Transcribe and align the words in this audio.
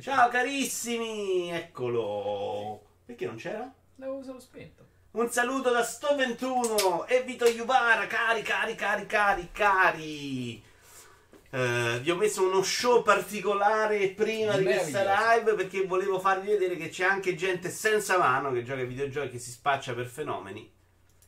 Ciao 0.00 0.28
carissimi, 0.28 1.52
eccolo. 1.52 2.82
Perché 3.04 3.26
non 3.26 3.36
c'era? 3.36 3.72
L'avevo 3.96 4.24
solo 4.24 4.40
spento. 4.40 4.84
Un 5.12 5.30
saluto 5.30 5.70
da 5.70 5.82
Sto21 5.82 7.06
e 7.06 7.22
Vito 7.22 7.46
Iuvara, 7.46 8.06
cari, 8.08 8.42
cari, 8.42 8.74
cari, 8.74 9.06
cari, 9.06 9.48
cari. 9.52 10.62
Eh, 11.50 12.00
vi 12.02 12.10
ho 12.10 12.16
messo 12.16 12.44
uno 12.44 12.64
show 12.64 13.02
particolare 13.02 14.08
prima 14.08 14.56
di 14.56 14.64
questa 14.64 15.36
live 15.36 15.54
perché 15.54 15.86
volevo 15.86 16.18
farvi 16.18 16.48
vedere 16.48 16.76
che 16.76 16.88
c'è 16.88 17.04
anche 17.04 17.36
gente 17.36 17.70
senza 17.70 18.18
mano 18.18 18.50
che 18.50 18.64
gioca 18.64 18.80
ai 18.80 18.88
videogiochi 18.88 19.30
che 19.30 19.38
si 19.38 19.52
spaccia 19.52 19.94
per 19.94 20.06
fenomeni. 20.06 20.72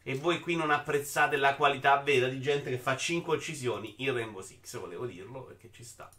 E 0.02 0.14
voi 0.16 0.40
qui 0.40 0.56
non 0.56 0.72
apprezzate 0.72 1.36
la 1.36 1.54
qualità 1.54 1.98
vera 1.98 2.26
di 2.26 2.40
gente 2.40 2.70
che 2.70 2.78
fa 2.78 2.96
5 2.96 3.36
uccisioni 3.36 3.94
in 3.98 4.12
Rainbow 4.12 4.42
Six, 4.42 4.76
volevo 4.78 5.06
dirlo 5.06 5.44
perché 5.44 5.70
ci 5.70 5.84
sta. 5.84 6.10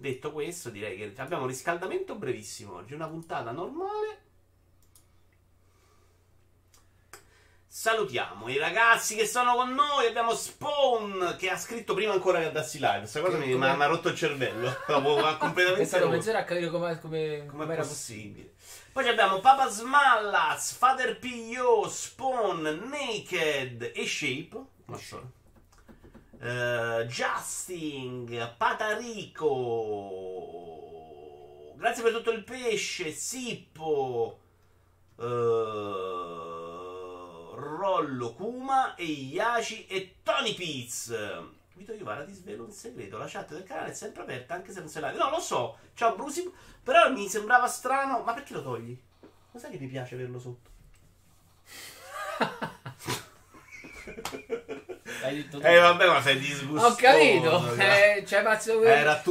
Detto 0.00 0.32
questo, 0.32 0.70
direi 0.70 0.96
che 0.96 1.12
abbiamo 1.20 1.42
un 1.42 1.48
riscaldamento 1.50 2.14
brevissimo 2.14 2.76
oggi, 2.76 2.94
una 2.94 3.06
puntata 3.06 3.50
normale. 3.50 4.18
Salutiamo 7.66 8.48
i 8.48 8.56
ragazzi 8.56 9.14
che 9.14 9.26
sono 9.26 9.54
con 9.56 9.74
noi. 9.74 10.06
Abbiamo 10.06 10.34
Spawn 10.34 11.36
che 11.38 11.50
ha 11.50 11.58
scritto 11.58 11.92
prima 11.92 12.14
ancora 12.14 12.38
che 12.38 12.46
andassi 12.46 12.78
live. 12.78 13.00
Questa 13.00 13.20
cosa 13.20 13.36
mi 13.36 13.52
ha 13.52 13.86
rotto 13.86 14.08
il 14.08 14.16
cervello. 14.16 14.74
Completamente. 14.88 15.82
È 15.82 15.84
stato 15.84 16.08
mezz'ora 16.08 16.38
a 16.38 16.44
capire 16.44 16.70
come, 16.70 16.98
come, 16.98 17.44
come 17.44 17.72
era 17.74 17.82
possibile. 17.82 18.54
Poi 18.92 19.06
abbiamo 19.06 19.40
Papa 19.40 19.68
Smallaz, 19.68 20.72
Father 20.72 21.18
P.O., 21.18 21.86
Spawn, 21.86 22.88
Naked 22.88 23.92
e 23.94 24.06
Shape. 24.06 24.64
Ma 24.86 24.96
solo. 24.96 25.38
Uh, 26.42 27.04
Justin, 27.04 28.54
Patarico, 28.56 29.44
grazie 31.76 32.02
per 32.02 32.14
tutto 32.14 32.30
il 32.30 32.44
pesce, 32.44 33.12
Sippo, 33.12 34.40
uh, 35.16 35.22
Rollo, 37.52 38.32
Kuma, 38.32 38.94
Iaci 38.96 39.86
e 39.86 40.14
Tony 40.22 40.54
Piz. 40.54 41.14
Vito 41.74 41.92
Iovara 41.92 42.24
ti 42.24 42.32
svelo 42.32 42.64
un 42.64 42.72
segreto, 42.72 43.18
la 43.18 43.26
chat 43.28 43.52
del 43.52 43.64
canale 43.64 43.90
è 43.90 43.94
sempre 43.94 44.22
aperta 44.22 44.54
anche 44.54 44.72
se 44.72 44.80
non 44.80 44.88
se 44.88 45.00
l'hai. 45.00 45.14
No, 45.14 45.28
lo 45.28 45.40
so, 45.40 45.76
ciao 45.92 46.16
Brusi, 46.16 46.50
però 46.82 47.12
mi 47.12 47.28
sembrava 47.28 47.66
strano, 47.66 48.22
ma 48.22 48.32
perché 48.32 48.54
lo 48.54 48.62
togli? 48.62 48.98
Cos'è 49.52 49.68
che 49.68 49.78
mi 49.78 49.88
piace 49.88 50.14
averlo 50.14 50.38
sotto? 50.38 50.70
Hai 55.22 55.34
detto 55.36 55.58
tu. 55.58 55.66
Eh 55.66 55.78
vabbè, 55.78 56.06
ma 56.06 56.22
sei 56.22 56.38
disgustoso. 56.38 56.86
Ho 56.86 56.94
capito. 56.94 57.74
Eh, 57.74 58.22
c'hai, 58.26 58.42
messo, 58.44 58.80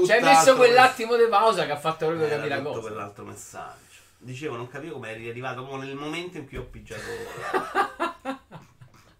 c'hai 0.05 0.21
messo 0.21 0.55
quell'attimo 0.55 1.15
di 1.15 1.25
pausa 1.27 1.65
che 1.65 1.71
ha 1.71 1.77
fatto 1.79 2.05
proprio 2.07 2.25
Era 2.25 2.35
capire 2.35 2.55
la 2.55 2.61
tutto 2.61 2.69
cosa. 2.73 2.87
quell'altro 2.87 3.23
messaggio. 3.25 3.77
Dicevo, 4.17 4.55
non 4.57 4.67
capivo 4.67 4.93
come 4.95 5.11
eri 5.11 5.29
arrivato 5.29 5.63
proprio 5.63 5.87
nel 5.87 5.95
momento 5.95 6.37
in 6.37 6.47
cui 6.47 6.57
ho 6.57 6.63
pigiato. 6.63 7.01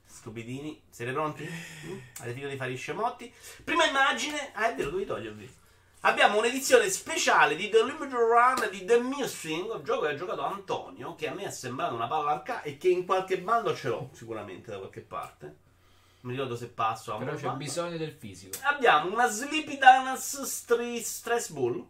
Stupidini, 0.06 0.82
siete 0.90 1.12
pronti? 1.14 1.44
Mm? 1.44 1.98
Avete 2.18 2.34
finito 2.34 2.50
di 2.50 2.58
fare 2.58 2.72
i 2.72 2.76
scemotti? 2.78 3.34
Prima 3.64 3.86
immagine. 3.86 4.52
Ah, 4.54 4.70
è 4.70 4.76
vero, 4.76 4.90
devi 4.90 5.06
togliervi. 5.06 5.58
Abbiamo 6.02 6.38
un'edizione 6.38 6.90
speciale 6.90 7.56
di 7.56 7.70
The 7.70 7.84
Limited 7.84 8.12
Run 8.14 8.70
di 8.72 8.86
The 8.86 9.00
Missing, 9.00 9.70
un 9.74 9.84
gioco 9.84 10.02
che 10.02 10.08
ha 10.10 10.16
giocato 10.16 10.44
Antonio, 10.44 11.16
che 11.16 11.28
a 11.28 11.34
me 11.34 11.44
è 11.46 11.52
sembrato 11.52 11.94
una 11.94 12.08
palla 12.08 12.32
arca 12.32 12.62
e 12.62 12.78
che 12.78 12.88
in 12.90 13.06
qualche 13.06 13.40
bando 13.40 13.76
ce 13.76 13.90
l'ho 13.90 14.10
sicuramente 14.14 14.72
da 14.72 14.78
qualche 14.78 15.02
parte. 15.02 15.56
Non 16.22 16.32
mi 16.32 16.38
ricordo 16.38 16.56
se 16.58 16.68
passo 16.68 17.16
Però 17.18 17.34
c'è 17.36 17.44
bando. 17.44 17.58
bisogno 17.58 17.98
del 17.98 18.12
fisico. 18.12 18.58
Abbiamo 18.64 19.12
una 19.12 19.28
Sleepy 19.28 19.78
Dance 19.78 20.46
Stre- 20.46 21.02
Stress 21.02 21.50
Ball. 21.52 21.88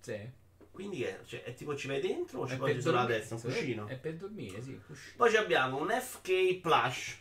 Sì. 0.00 0.30
Quindi 0.70 1.02
è, 1.04 1.20
cioè, 1.24 1.42
è 1.44 1.54
tipo 1.54 1.76
ci 1.76 1.86
vai 1.86 2.00
dentro 2.00 2.40
o 2.40 2.48
ci 2.48 2.54
È 2.54 2.56
poggi 2.56 2.72
per 2.72 2.82
sulla 2.82 3.06
testa? 3.06 3.34
Un 3.34 3.40
cuscino? 3.42 3.86
È 3.86 3.96
per 3.96 4.14
dormire, 4.16 4.62
sì. 4.62 4.80
cuscino. 4.86 5.14
Poi 5.16 5.30
ci 5.30 5.36
abbiamo 5.36 5.78
un 5.80 5.90
FK 5.90 6.60
Plush. 6.60 7.18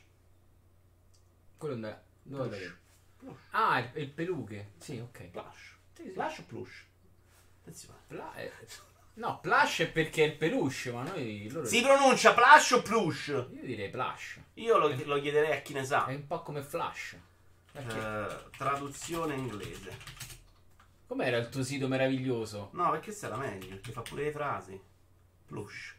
Quello 1.58 1.76
non 1.76 1.86
è. 1.90 2.02
Dove 2.24 2.44
lo 2.44 2.50
vedo? 2.50 3.38
Ah, 3.52 3.80
il, 3.80 3.90
il 3.96 4.10
peluche. 4.10 4.72
Sì, 4.78 4.98
ok. 5.00 5.24
Plush. 5.26 5.76
Sì, 5.94 6.04
sì. 6.04 6.10
Plush 6.10 6.38
o 6.40 6.44
plush? 6.48 6.84
Attenzione. 7.62 8.00
Pla- 8.08 8.34
eh, 8.36 8.52
no, 9.16 9.40
plush 9.40 9.80
è 9.80 9.90
perché 9.90 10.24
è 10.24 10.28
il 10.28 10.38
peluche, 10.38 10.92
ma 10.92 11.04
noi 11.04 11.50
loro. 11.50 11.66
Si 11.66 11.82
pronuncia 11.82 12.34
plush 12.34 12.72
o 12.72 12.82
plush? 12.82 13.28
Io 13.28 13.64
direi 13.64 13.90
plush. 13.90 14.40
Io 14.56 14.78
lo, 14.78 14.96
lo 15.06 15.22
chiederei 15.22 15.58
a 15.58 15.62
chi 15.62 15.74
ne 15.74 15.86
sa. 15.86 16.06
È 16.06 16.14
un 16.14 16.28
po' 16.28 16.42
come 16.42 16.62
flash. 16.62 17.18
Perché? 17.72 17.98
Eh, 17.98 18.50
traduzione 18.58 19.36
inglese. 19.36 19.98
Com'era 21.08 21.38
il 21.38 21.50
tuo 21.50 21.64
sito 21.64 21.88
meraviglioso? 21.88 22.70
No, 22.74 22.92
perché 22.92 23.16
era 23.22 23.36
meglio, 23.36 23.68
perché 23.70 23.92
fa 23.92 24.02
pure 24.02 24.26
le 24.26 24.32
frasi. 24.32 24.82
Plush. 25.46 25.96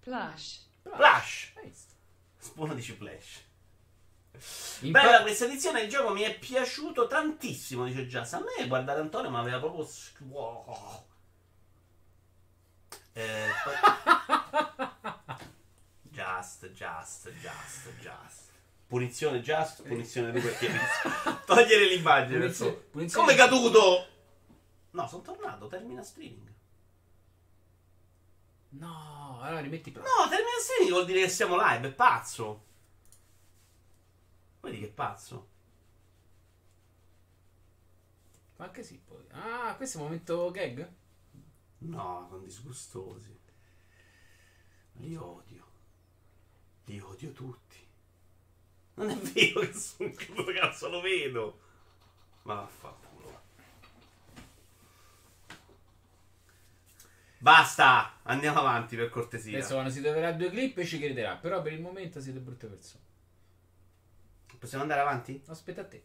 Plush. 0.00 0.68
Plush. 0.82 1.52
Visto? 1.62 1.94
Spuna 2.38 2.74
dice 2.74 2.94
flash. 2.94 3.46
In 4.80 4.92
Bella 4.92 5.18
pa- 5.18 5.22
questa 5.22 5.46
edizione, 5.46 5.82
il 5.82 5.88
gioco 5.88 6.12
mi 6.12 6.22
è 6.22 6.38
piaciuto 6.38 7.08
tantissimo, 7.08 7.84
dice 7.84 8.06
Just. 8.06 8.34
A 8.34 8.40
me 8.40 8.66
guardare 8.68 9.00
Antonio 9.00 9.30
mi 9.30 9.36
aveva 9.36 9.58
proprio... 9.58 9.88
Wow. 10.28 11.06
Eh, 13.18 13.48
poi- 13.64 13.74
Just, 16.02 16.70
just, 16.72 17.30
just, 17.40 17.90
just. 18.00 18.46
Punizione 18.86 19.40
just, 19.40 19.82
punizione 19.82 20.30
di 20.30 20.40
perché 20.40 20.68
Togliere 21.44 21.86
l'immagine. 21.88 22.38
per 22.38 22.54
Punizione- 22.90 23.26
Come 23.26 23.34
caduto? 23.34 24.06
No, 24.92 25.06
sono 25.08 25.22
tornato, 25.22 25.66
termina 25.66 26.02
streaming. 26.02 26.46
No, 28.70 29.40
allora 29.42 29.60
rimetti 29.60 29.90
plush. 29.90 30.04
No, 30.06 30.28
termina 30.28 30.58
streaming 30.60 30.92
vuol 30.92 31.04
dire 31.06 31.20
che 31.22 31.28
siamo 31.28 31.56
live, 31.56 31.88
è 31.88 31.92
pazzo. 31.92 32.64
Vedi 34.60 34.78
che 34.80 34.86
pazzo. 34.88 35.48
Ma 38.56 38.64
anche 38.66 38.82
sì, 38.82 38.98
poi. 39.04 39.24
Ah, 39.32 39.74
questo 39.76 39.98
è 39.98 40.00
il 40.00 40.06
momento 40.06 40.50
gag? 40.52 40.88
No, 41.78 42.26
sono 42.28 42.42
disgustosi. 42.42 43.38
Li 44.94 45.16
odio. 45.16 45.66
Li 46.86 46.98
odio 47.00 47.32
tutti. 47.32 47.76
Non 48.94 49.10
è 49.10 49.16
vero 49.16 49.60
che 49.60 49.72
sono 49.74 50.12
dove 50.34 50.54
cazzo 50.54 50.88
lo 50.88 51.00
vedo. 51.00 51.60
Ma 52.42 52.54
vaffanculo. 52.54 53.06
Basta, 57.38 58.18
andiamo 58.22 58.58
avanti 58.58 58.96
per 58.96 59.10
cortesia. 59.10 59.56
Adesso 59.56 59.74
quando 59.74 59.90
si 59.90 60.00
troverà 60.00 60.32
due 60.32 60.50
clip 60.50 60.82
ci 60.82 60.98
crederà, 60.98 61.36
però 61.36 61.62
per 61.62 61.72
il 61.72 61.80
momento 61.80 62.20
siete 62.20 62.40
brutte 62.40 62.66
persone. 62.66 63.04
Possiamo 64.58 64.82
andare 64.82 65.02
avanti? 65.02 65.40
Aspetta 65.46 65.82
a 65.82 65.86
te. 65.86 66.02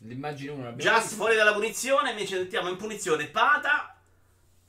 L'immagine 0.00 0.50
1 0.50 0.64
l'abbiamo 0.64 0.98
Just 0.98 1.14
fuori 1.14 1.36
dalla 1.36 1.54
punizione, 1.54 2.10
invece 2.10 2.38
mettiamo 2.38 2.68
in 2.68 2.76
punizione 2.76 3.28
Pata, 3.28 3.91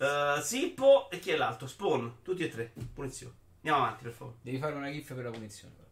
eh, 0.04 0.42
Sippo 0.42 1.10
e 1.10 1.20
chi 1.20 1.32
è 1.32 1.36
l'altro? 1.38 1.68
Spawn, 1.68 2.18
tutti 2.22 2.44
e 2.44 2.50
tre. 2.50 2.74
Punizione. 2.94 3.34
Andiamo 3.58 3.84
avanti, 3.86 4.04
per 4.04 4.14
favore. 4.14 4.38
Devi 4.42 4.58
fare 4.58 4.74
una 4.76 4.92
gif 4.92 5.14
per 5.14 5.24
la 5.24 5.32
punizione. 5.32 5.74
però. 5.76 5.88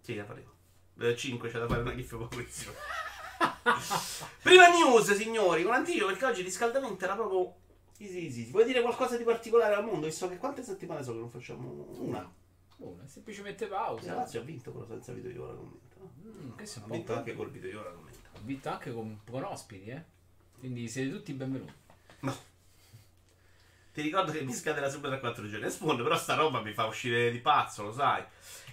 Sì, 0.00 0.14
la 0.14 0.24
faremo. 0.24 0.56
5 1.16 1.48
c'è 1.50 1.58
da 1.58 1.68
fare 1.68 1.82
una 1.82 1.94
gif 1.94 2.16
con 2.16 2.28
punizione. 2.28 2.76
Prima 4.42 4.68
news, 4.68 5.14
signori, 5.14 5.62
con 5.62 5.74
anticipo 5.74 6.06
perché 6.06 6.24
oggi 6.24 6.40
il 6.40 6.46
riscaldamento 6.46 7.04
era 7.04 7.14
proprio 7.14 7.54
easy 7.98 8.24
easy. 8.24 8.50
Vuoi 8.50 8.64
dire 8.64 8.80
qualcosa 8.82 9.16
di 9.16 9.24
particolare 9.24 9.74
al 9.74 9.84
mondo? 9.84 10.06
Visto 10.06 10.28
che 10.28 10.38
quante 10.38 10.62
settimane 10.64 11.02
so 11.02 11.12
che 11.12 11.18
non 11.18 11.30
facciamo 11.30 11.86
una? 11.98 12.32
Una 12.78 13.06
semplicemente 13.06 13.68
La 13.68 13.76
pausa. 13.76 14.14
Lazio 14.14 14.40
ha 14.40 14.44
vinto 14.44 14.72
però 14.72 14.86
senza 14.86 15.12
video 15.12 15.30
di 15.30 15.38
ora 15.38 15.52
commenta. 15.54 15.96
no? 15.98 16.12
Mm, 16.24 16.58
è 16.58 16.62
Ha 16.62 16.86
vinto 16.86 17.14
anche 17.14 17.34
col 17.34 17.50
video 17.50 17.70
di 17.70 17.76
ora 17.76 17.90
commenta. 17.90 18.28
Ho 18.34 18.40
vinto 18.42 18.68
anche 18.68 18.92
con, 18.92 19.20
con 19.28 19.42
ospiti, 19.44 19.90
eh. 19.90 20.04
Quindi 20.58 20.88
siete 20.88 21.10
tutti 21.10 21.32
benvenuti. 21.32 21.72
Ti 23.98 24.04
ricordo 24.04 24.30
che 24.30 24.42
mi 24.42 24.54
scaderà 24.54 24.88
sempre 24.88 25.10
tra 25.10 25.18
4 25.18 25.48
giorni. 25.48 25.68
Spawn, 25.68 25.96
però 25.96 26.16
sta 26.16 26.36
roba 26.36 26.60
mi 26.60 26.72
fa 26.72 26.86
uscire 26.86 27.32
di 27.32 27.40
pazzo, 27.40 27.82
lo 27.82 27.92
sai. 27.92 28.22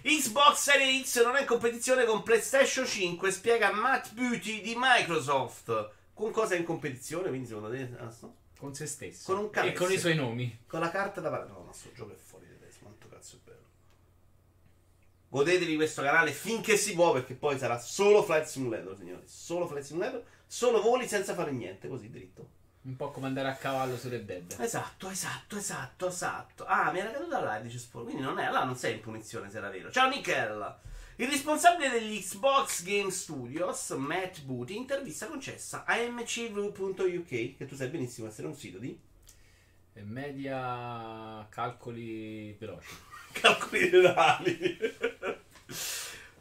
Xbox 0.02 0.54
Series 0.54 1.04
X 1.04 1.24
non 1.24 1.34
è 1.34 1.40
in 1.40 1.46
competizione 1.46 2.04
con 2.04 2.22
PlayStation 2.22 2.86
5, 2.86 3.32
spiega 3.32 3.72
Matt 3.72 4.12
Beauty 4.12 4.60
di 4.60 4.76
Microsoft. 4.78 5.90
Con 6.14 6.30
cosa 6.30 6.54
è 6.54 6.58
in 6.58 6.64
competizione? 6.64 7.26
Quindi 7.26 7.48
secondo 7.48 7.70
te... 7.70 7.90
ah, 7.98 8.14
no? 8.20 8.36
Con 8.56 8.72
se 8.72 8.86
stesso. 8.86 9.32
Con 9.32 9.42
un 9.42 9.46
e 9.46 9.50
cavezzo. 9.50 9.82
con 9.82 9.92
i 9.92 9.98
suoi 9.98 10.14
nomi. 10.14 10.60
Con 10.64 10.78
la 10.78 10.90
carta 10.90 11.20
da... 11.20 11.44
No, 11.44 11.64
ma 11.66 11.72
sto 11.72 11.90
gioco 11.92 12.12
è 12.12 12.16
fuori 12.16 12.46
di 12.46 12.60
testa, 12.60 12.84
quanto 12.84 13.08
cazzo 13.08 13.34
è 13.34 13.38
bello. 13.42 13.66
Godetevi 15.26 15.74
questo 15.74 16.02
canale 16.02 16.30
finché 16.30 16.76
si 16.76 16.94
può, 16.94 17.12
perché 17.12 17.34
poi 17.34 17.58
sarà 17.58 17.80
solo 17.80 18.22
Flight 18.22 18.44
Simulator, 18.44 18.96
signori. 18.96 19.24
Solo 19.26 19.66
Flight 19.66 19.84
Simulator, 19.84 20.24
solo 20.46 20.80
voli 20.80 21.08
senza 21.08 21.34
fare 21.34 21.50
niente, 21.50 21.88
così 21.88 22.10
dritto. 22.10 22.55
Un 22.86 22.94
po' 22.94 23.10
come 23.10 23.26
andare 23.26 23.48
a 23.48 23.54
cavallo 23.56 23.96
su 23.96 24.08
Red 24.08 24.24
Dead. 24.24 24.56
Esatto, 24.60 25.10
esatto, 25.10 25.56
esatto, 25.56 26.06
esatto. 26.06 26.64
Ah, 26.66 26.92
mi 26.92 27.00
era 27.00 27.10
caduta 27.10 27.40
live, 27.40 27.62
dice 27.64 27.78
Sport. 27.78 28.04
Quindi 28.04 28.22
non 28.22 28.38
è, 28.38 28.48
là 28.48 28.62
non 28.62 28.76
sei 28.76 28.94
in 28.94 29.00
punizione 29.00 29.50
se 29.50 29.58
era 29.58 29.70
vero. 29.70 29.90
Ciao 29.90 30.08
Nickel. 30.08 30.78
Il 31.16 31.26
responsabile 31.26 31.90
degli 31.90 32.20
Xbox 32.20 32.84
Game 32.84 33.10
Studios, 33.10 33.90
Matt 33.90 34.42
Booty, 34.42 34.76
intervista 34.76 35.26
concessa 35.26 35.84
a 35.84 35.96
mcv.uk, 35.96 37.26
che 37.26 37.66
tu 37.66 37.74
sai 37.74 37.88
benissimo 37.88 38.28
essere 38.28 38.46
un 38.46 38.54
sito 38.54 38.78
di 38.78 38.96
media 40.04 41.44
calcoli 41.48 42.52
veloci. 42.52 42.94
calcoli 43.32 43.90
generali. 43.90 44.78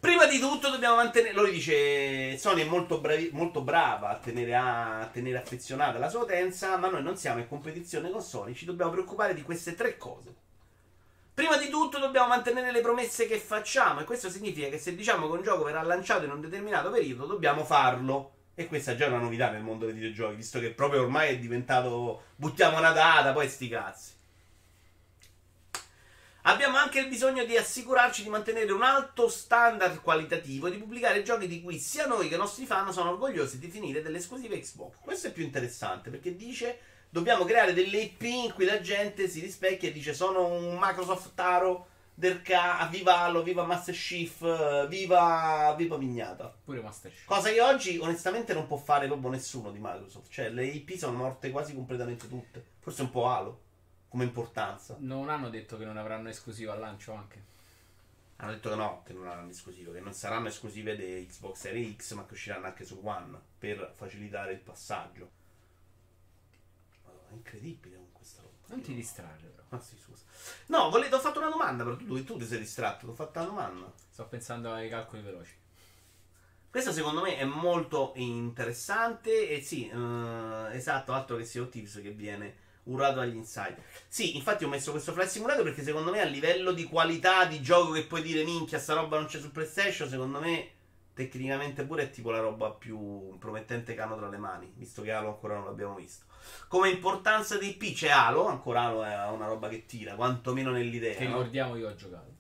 Prima 0.06 0.28
di 0.28 0.38
tutto 0.38 0.70
dobbiamo 0.70 0.98
mantenere, 0.98 1.34
lui 1.34 1.50
dice, 1.50 2.38
Sony 2.38 2.62
è 2.62 2.66
molto, 2.66 3.00
bravi, 3.00 3.32
molto 3.34 3.62
brava 3.62 4.10
a 4.10 4.16
tenere, 4.18 4.56
a 4.56 5.10
tenere 5.12 5.40
affezionata 5.40 5.98
la 5.98 6.10
sua 6.10 6.22
utenza, 6.22 6.78
ma 6.78 6.90
noi 6.90 7.02
non 7.02 7.18
siamo 7.18 7.40
in 7.40 7.48
competizione 7.48 8.12
con 8.12 8.22
Sony, 8.22 8.54
ci 8.54 8.66
dobbiamo 8.66 8.92
preoccupare 8.92 9.34
di 9.34 9.42
queste 9.42 9.74
tre 9.74 9.98
cose. 9.98 10.32
Prima 11.34 11.58
di 11.58 11.70
tutto 11.70 11.98
dobbiamo 11.98 12.28
mantenere 12.28 12.72
le 12.72 12.82
promesse 12.82 13.26
che 13.26 13.40
facciamo 13.40 14.02
e 14.02 14.04
questo 14.04 14.30
significa 14.30 14.68
che 14.70 14.78
se 14.78 14.94
diciamo 14.94 15.26
che 15.28 15.38
un 15.38 15.42
gioco 15.42 15.64
verrà 15.64 15.82
lanciato 15.82 16.26
in 16.26 16.32
un 16.32 16.42
determinato 16.42 16.92
periodo 16.92 17.26
dobbiamo 17.26 17.66
farlo. 17.66 18.34
E 18.54 18.68
questa 18.68 18.92
è 18.92 18.96
già 18.96 19.08
una 19.08 19.18
novità 19.18 19.50
nel 19.50 19.64
mondo 19.64 19.86
dei 19.86 19.96
videogiochi, 19.96 20.36
visto 20.36 20.60
che 20.60 20.70
proprio 20.70 21.02
ormai 21.02 21.30
è 21.30 21.40
diventato 21.40 22.26
buttiamo 22.36 22.78
una 22.78 22.92
data, 22.92 23.34
poi 23.34 23.50
sti 23.50 23.68
cazzi. 23.70 24.15
Abbiamo 26.48 26.78
anche 26.78 27.00
il 27.00 27.08
bisogno 27.08 27.44
di 27.44 27.58
assicurarci 27.58 28.22
di 28.22 28.30
mantenere 28.30 28.72
un 28.72 28.84
alto 28.84 29.28
standard 29.28 30.00
qualitativo 30.02 30.68
e 30.68 30.72
di 30.72 30.78
pubblicare 30.78 31.24
giochi 31.24 31.48
di 31.48 31.60
cui 31.64 31.80
sia 31.80 32.06
noi 32.06 32.28
che 32.28 32.36
i 32.36 32.38
nostri 32.38 32.68
fan 32.68 32.94
sono 32.94 33.10
orgogliosi 33.10 33.58
di 33.58 33.68
finire 33.68 34.04
delle 34.04 34.20
esclusive 34.20 34.60
Xbox. 34.60 34.98
Questo 35.00 35.28
è 35.28 35.32
più 35.32 35.44
interessante 35.44 36.12
perché 36.12 36.36
dice 36.36 36.78
dobbiamo 37.10 37.46
creare 37.46 37.74
delle 37.74 37.98
IP 37.98 38.22
in 38.22 38.54
cui 38.54 38.66
la 38.66 38.80
gente 38.80 39.28
si 39.28 39.40
rispecchia 39.40 39.90
e 39.90 39.92
dice 39.92 40.14
sono 40.14 40.46
un 40.46 40.78
Microsoft 40.80 41.32
Taro 41.34 41.88
del 42.14 42.44
ca, 42.44 42.88
viva 42.92 43.22
Halo, 43.22 43.42
viva 43.42 43.64
Master 43.64 43.96
Chief, 43.96 44.88
viva, 44.88 45.74
viva 45.76 45.98
Vignata. 45.98 46.56
Pure 46.64 46.80
Master 46.80 47.10
Chief. 47.10 47.26
Cosa 47.26 47.50
che 47.50 47.60
oggi 47.60 47.98
onestamente 47.98 48.54
non 48.54 48.68
può 48.68 48.78
fare 48.78 49.08
proprio 49.08 49.32
nessuno 49.32 49.72
di 49.72 49.80
Microsoft. 49.82 50.32
Cioè 50.32 50.50
le 50.50 50.66
IP 50.66 50.96
sono 50.96 51.18
morte 51.18 51.50
quasi 51.50 51.74
completamente 51.74 52.30
tutte. 52.30 52.64
Forse 52.82 53.02
un 53.02 53.10
po' 53.10 53.28
Halo 53.28 53.64
come 54.16 54.24
importanza. 54.24 54.96
Non 55.00 55.28
hanno 55.28 55.50
detto 55.50 55.78
che 55.78 55.84
non 55.84 55.98
avranno 55.98 56.30
esclusiva 56.30 56.72
al 56.72 56.80
lancio 56.80 57.12
anche. 57.12 57.54
Hanno 58.38 58.52
detto 58.52 58.70
che 58.70 58.76
no, 58.76 59.04
che 59.06 59.12
non 59.12 59.28
avranno 59.28 59.50
esclusive, 59.50 59.92
che 59.92 60.00
non 60.00 60.14
saranno 60.14 60.48
esclusive 60.48 60.96
di 60.96 61.26
Xbox 61.28 61.58
Series 61.58 61.96
X, 61.98 62.14
ma 62.14 62.26
che 62.26 62.34
usciranno 62.34 62.66
anche 62.66 62.86
su 62.86 62.98
One 63.04 63.38
per 63.60 63.92
facilitare 63.94 64.54
il 64.54 64.60
passaggio 64.60 65.44
incredibile 67.32 67.98
con 67.98 68.14
questa 68.14 68.42
roba. 68.42 68.56
Non 68.68 68.82
ti 68.82 68.94
distrarre, 68.94 69.48
però. 69.48 69.68
Ah, 69.72 69.82
sì, 69.82 69.98
scusa. 69.98 70.24
No, 70.68 70.90
volete, 70.90 71.16
ho 71.16 71.20
fatto 71.20 71.40
una 71.40 71.50
domanda, 71.50 71.84
però 71.84 71.98
tu, 71.98 72.24
tu 72.24 72.38
ti 72.38 72.46
sei 72.46 72.60
distratto. 72.60 73.06
Ti 73.06 73.12
ho 73.12 73.16
fatto 73.16 73.40
una 73.40 73.48
domanda. 73.50 73.94
Sto 74.10 74.26
pensando 74.28 74.72
ai 74.72 74.88
calcoli 74.88 75.24
veloci. 75.24 75.54
Questo 76.70 76.94
secondo 76.94 77.22
me 77.22 77.36
è 77.36 77.44
molto 77.44 78.14
interessante 78.16 79.50
e 79.50 79.62
sì, 79.62 79.90
uh, 79.94 80.68
esatto, 80.72 81.12
altro 81.12 81.36
che 81.36 81.44
Sea 81.44 81.66
Tips 81.66 82.02
che 82.02 82.12
viene 82.12 82.64
urlato 82.86 83.20
agli 83.20 83.36
insider. 83.36 83.82
Sì, 84.08 84.36
infatti 84.36 84.64
ho 84.64 84.68
messo 84.68 84.92
questo 84.92 85.14
Flight 85.14 85.30
Simulator 85.30 85.64
perché 85.64 85.84
secondo 85.84 86.12
me 86.12 86.22
a 86.22 86.26
livello 86.26 86.72
di 86.72 86.84
qualità 86.84 87.46
di 87.46 87.62
gioco 87.62 87.92
che 87.92 88.06
puoi 88.06 88.22
dire 88.22 88.44
minchia 88.44 88.80
sta 88.80 88.94
roba 88.94 89.18
non 89.18 89.28
c'è 89.28 89.40
su 89.40 89.52
PlayStation, 89.52 90.10
secondo 90.10 90.40
me 90.40 90.70
tecnicamente 91.14 91.86
pure 91.86 92.04
è 92.04 92.10
tipo 92.10 92.30
la 92.30 92.40
roba 92.40 92.72
più 92.72 93.38
promettente 93.38 93.94
che 93.94 94.02
hanno 94.02 94.18
tra 94.18 94.28
le 94.28 94.38
mani, 94.38 94.72
visto 94.76 95.02
che 95.02 95.12
Halo 95.12 95.30
ancora 95.30 95.56
non 95.56 95.66
l'abbiamo 95.66 95.96
visto. 95.96 96.26
Come 96.68 96.90
importanza 96.90 97.58
dei 97.58 97.74
P 97.74 97.94
c'è 97.94 98.10
Halo, 98.10 98.48
ancora 98.48 98.82
Halo 98.82 99.04
è 99.04 99.28
una 99.30 99.48
roba 99.48 99.68
che 99.68 99.86
tira, 99.86 100.16
quantomeno 100.16 100.72
nell'idea. 100.72 101.16
Che 101.16 101.26
ricordiamo 101.26 101.76
io 101.76 101.90
ho 101.90 101.96
giocato. 101.96 102.34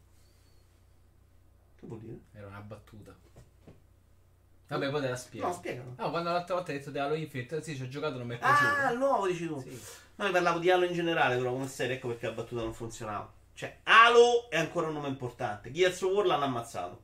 Che 1.79 1.87
vuol 1.87 1.99
dire? 1.99 2.19
Era 2.33 2.47
una 2.47 2.59
battuta. 2.59 3.15
Vabbè, 4.67 4.89
poi 4.89 5.01
te 5.01 5.09
la 5.09 5.15
spiego. 5.15 5.47
No, 5.47 5.53
spiegalo. 5.53 5.93
No, 5.95 6.09
quando 6.09 6.31
l'altra 6.31 6.55
volta 6.55 6.71
hai 6.71 6.79
detto 6.79 6.89
di 6.89 6.97
Halo 6.97 7.13
Infinite, 7.13 7.61
sì, 7.61 7.75
ci 7.75 7.83
ho 7.83 7.87
giocato, 7.87 8.17
non 8.17 8.27
mi 8.27 8.35
è 8.35 8.39
piaciuto. 8.39 8.81
Ah, 8.81 8.91
il 8.91 8.97
nuovo 8.97 9.27
dici 9.27 9.47
tu. 9.47 9.61
Sì. 9.61 9.79
No, 10.15 10.25
io 10.25 10.31
parlavo 10.31 10.59
di 10.59 10.69
Halo 10.69 10.85
in 10.85 10.93
generale, 10.93 11.35
però 11.35 11.51
come 11.51 11.67
serie, 11.67 11.95
ecco 11.95 12.07
perché 12.07 12.27
la 12.27 12.33
battuta 12.33 12.61
non 12.61 12.73
funzionava. 12.73 13.31
Cioè, 13.53 13.79
Halo 13.83 14.49
è 14.49 14.57
ancora 14.57 14.87
un 14.87 14.93
nome 14.93 15.07
importante. 15.07 15.71
Gears 15.71 16.01
of 16.01 16.11
War 16.13 16.25
l'hanno 16.25 16.45
ammazzato. 16.45 17.03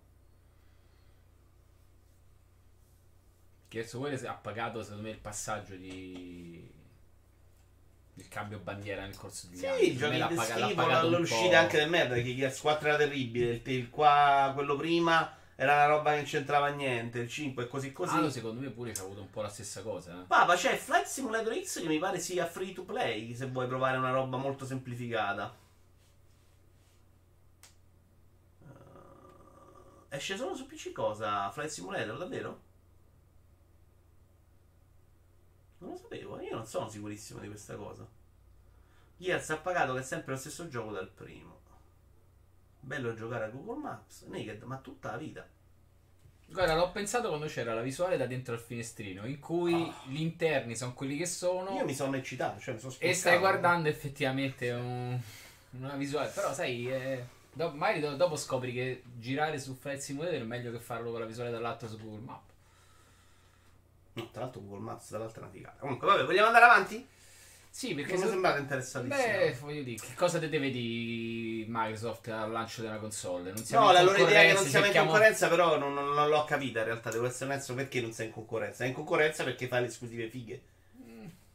Gears 3.70 3.94
of 3.94 4.02
War 4.02 4.26
ha 4.26 4.34
pagato, 4.34 4.82
secondo 4.82 5.04
me, 5.04 5.10
il 5.10 5.18
passaggio 5.18 5.76
di 5.76 6.80
il 8.16 8.28
cambio 8.28 8.60
bandiera 8.60 9.02
nel 9.02 9.16
corso 9.16 9.48
degli 9.48 9.60
sì, 9.60 9.66
anni. 9.66 9.80
Sì, 9.80 9.98
giochi 9.98 10.28
di 10.28 10.38
schifo, 10.38 11.08
l'uscita 11.08 11.60
anche 11.60 11.78
del 11.78 11.90
merda, 11.90 12.16
perché 12.16 12.36
Gears 12.36 12.60
4 12.60 12.88
era 12.88 12.98
terribile, 12.98 13.52
il, 13.54 13.62
il, 13.64 13.90
qua, 13.90 14.52
quello 14.54 14.76
prima 14.76 15.40
era 15.62 15.76
una 15.76 15.86
roba 15.86 16.10
che 16.10 16.16
non 16.16 16.26
c'entrava 16.26 16.70
niente, 16.70 17.20
il 17.20 17.30
5 17.30 17.64
e 17.64 17.68
così 17.68 17.92
così. 17.92 18.18
Ah, 18.18 18.32
secondo 18.32 18.62
me 18.62 18.72
pure 18.72 18.94
ha 18.94 19.02
avuto 19.02 19.22
un 19.22 19.30
po' 19.30 19.44
la 19.44 19.48
stessa 19.48 19.84
cosa. 19.84 20.20
Eh. 20.20 20.26
Papa, 20.26 20.56
c'è 20.56 20.76
Flight 20.76 21.06
Simulator 21.06 21.54
X 21.54 21.82
che 21.82 21.88
mi 21.88 22.00
pare 22.00 22.18
sia 22.18 22.48
free 22.48 22.74
to 22.74 22.84
play, 22.84 23.36
se 23.36 23.46
vuoi 23.46 23.68
provare 23.68 23.96
una 23.98 24.10
roba 24.10 24.38
molto 24.38 24.66
semplificata. 24.66 25.56
Uh, 28.58 30.06
esce 30.10 30.36
solo 30.36 30.56
su 30.56 30.66
PC 30.66 30.92
cosa? 30.94 31.52
Flight 31.52 31.70
Simulator, 31.70 32.18
davvero? 32.18 32.62
Non 35.78 35.92
lo 35.92 35.98
sapevo, 35.98 36.42
io 36.42 36.56
non 36.56 36.66
sono 36.66 36.90
sicurissimo 36.90 37.40
di 37.40 37.48
questa 37.48 37.76
cosa. 37.76 38.04
Gears 39.16 39.52
ha 39.52 39.58
pagato 39.58 39.94
che 39.94 40.00
è 40.00 40.04
sempre 40.04 40.34
lo 40.34 40.40
stesso 40.40 40.68
gioco 40.68 40.92
dal 40.92 41.08
primo. 41.08 41.60
Bello 42.80 43.14
giocare 43.14 43.44
a 43.44 43.50
Google 43.50 43.80
Maps, 43.80 44.24
Naked, 44.24 44.64
ma 44.64 44.78
tutta 44.78 45.12
la 45.12 45.18
vita. 45.18 45.51
Guarda, 46.52 46.76
l'ho 46.76 46.92
pensato 46.92 47.30
quando 47.30 47.46
c'era 47.46 47.74
la 47.74 47.82
visuale 47.82 48.18
da 48.18 48.26
dentro 48.26 48.54
al 48.54 48.60
finestrino, 48.60 49.26
in 49.26 49.40
cui 49.40 49.74
oh. 49.74 49.94
gli 50.08 50.20
interni 50.20 50.76
sono 50.76 50.94
quelli 50.94 51.16
che 51.16 51.26
sono. 51.26 51.78
Io 51.78 51.86
mi 51.86 51.96
sono 51.96 52.18
eccitato, 52.18 52.60
cioè 52.60 52.74
mi 52.74 52.80
sono 52.82 52.94
E 53.00 53.14
stai 53.14 53.40
guardando 53.40 53.88
effettivamente 53.88 54.70
un, 54.72 55.18
una 55.72 55.96
visuale, 55.96 56.30
però 56.30 56.54
sai, 56.54 56.92
eh, 56.92 57.26
do, 57.54 57.72
magari 57.72 58.02
do, 58.02 58.16
dopo 58.18 58.36
scopri 58.36 58.74
che 58.74 59.04
girare 59.18 59.60
su 59.60 59.76
Flight 59.76 60.02
Simulator 60.02 60.42
è 60.42 60.44
meglio 60.44 60.72
che 60.72 60.80
farlo 60.80 61.12
con 61.12 61.22
la 61.22 61.26
visuale 61.26 61.52
dall'alto 61.52 61.88
su 61.88 61.98
Google 61.98 62.26
Maps. 62.26 62.54
No, 64.14 64.30
tra 64.32 64.42
l'altro 64.42 64.60
Google 64.60 64.84
Maps 64.84 65.10
dall'altra 65.10 65.48
figata. 65.48 65.78
Comunque, 65.80 66.06
vabbè, 66.06 66.26
vogliamo 66.26 66.48
andare 66.48 66.66
avanti? 66.66 67.08
Sì, 67.74 67.94
perché 67.96 68.18
mi 68.18 68.24
è 68.24 68.28
sembrato 68.28 68.60
interessantissimo. 68.60 69.38
Beh, 69.38 69.56
voglio 69.62 69.82
dire, 69.82 69.96
che 69.96 70.14
cosa 70.14 70.40
te 70.40 70.50
deve 70.50 70.70
di 70.70 71.66
Microsoft 71.70 72.28
al 72.28 72.52
lancio 72.52 72.82
della 72.82 72.98
console? 72.98 73.54
Non 73.54 73.64
siamo 73.64 73.86
no, 73.86 73.92
la 73.94 74.02
loro 74.02 74.18
idea 74.18 74.42
è 74.42 74.48
che 74.48 74.54
non 74.54 74.66
siamo 74.66 74.86
cerchiamo... 74.86 75.08
in 75.08 75.14
concorrenza, 75.14 75.48
però 75.48 75.78
non, 75.78 75.94
non, 75.94 76.14
non, 76.14 76.30
l'ho 76.30 76.44
capita 76.44 76.80
in 76.80 76.86
realtà. 76.86 77.10
Devo 77.10 77.28
essere 77.28 77.50
onesto 77.50 77.74
perché 77.74 78.02
non 78.02 78.12
sei 78.12 78.28
in 78.28 78.34
concorrenza. 78.34 78.84
È 78.84 78.88
in 78.88 78.94
concorrenza 78.94 79.46
perché 79.46 79.68
fai 79.68 79.82
le 79.82 79.88
esclusive 79.88 80.28
fighe. 80.28 80.62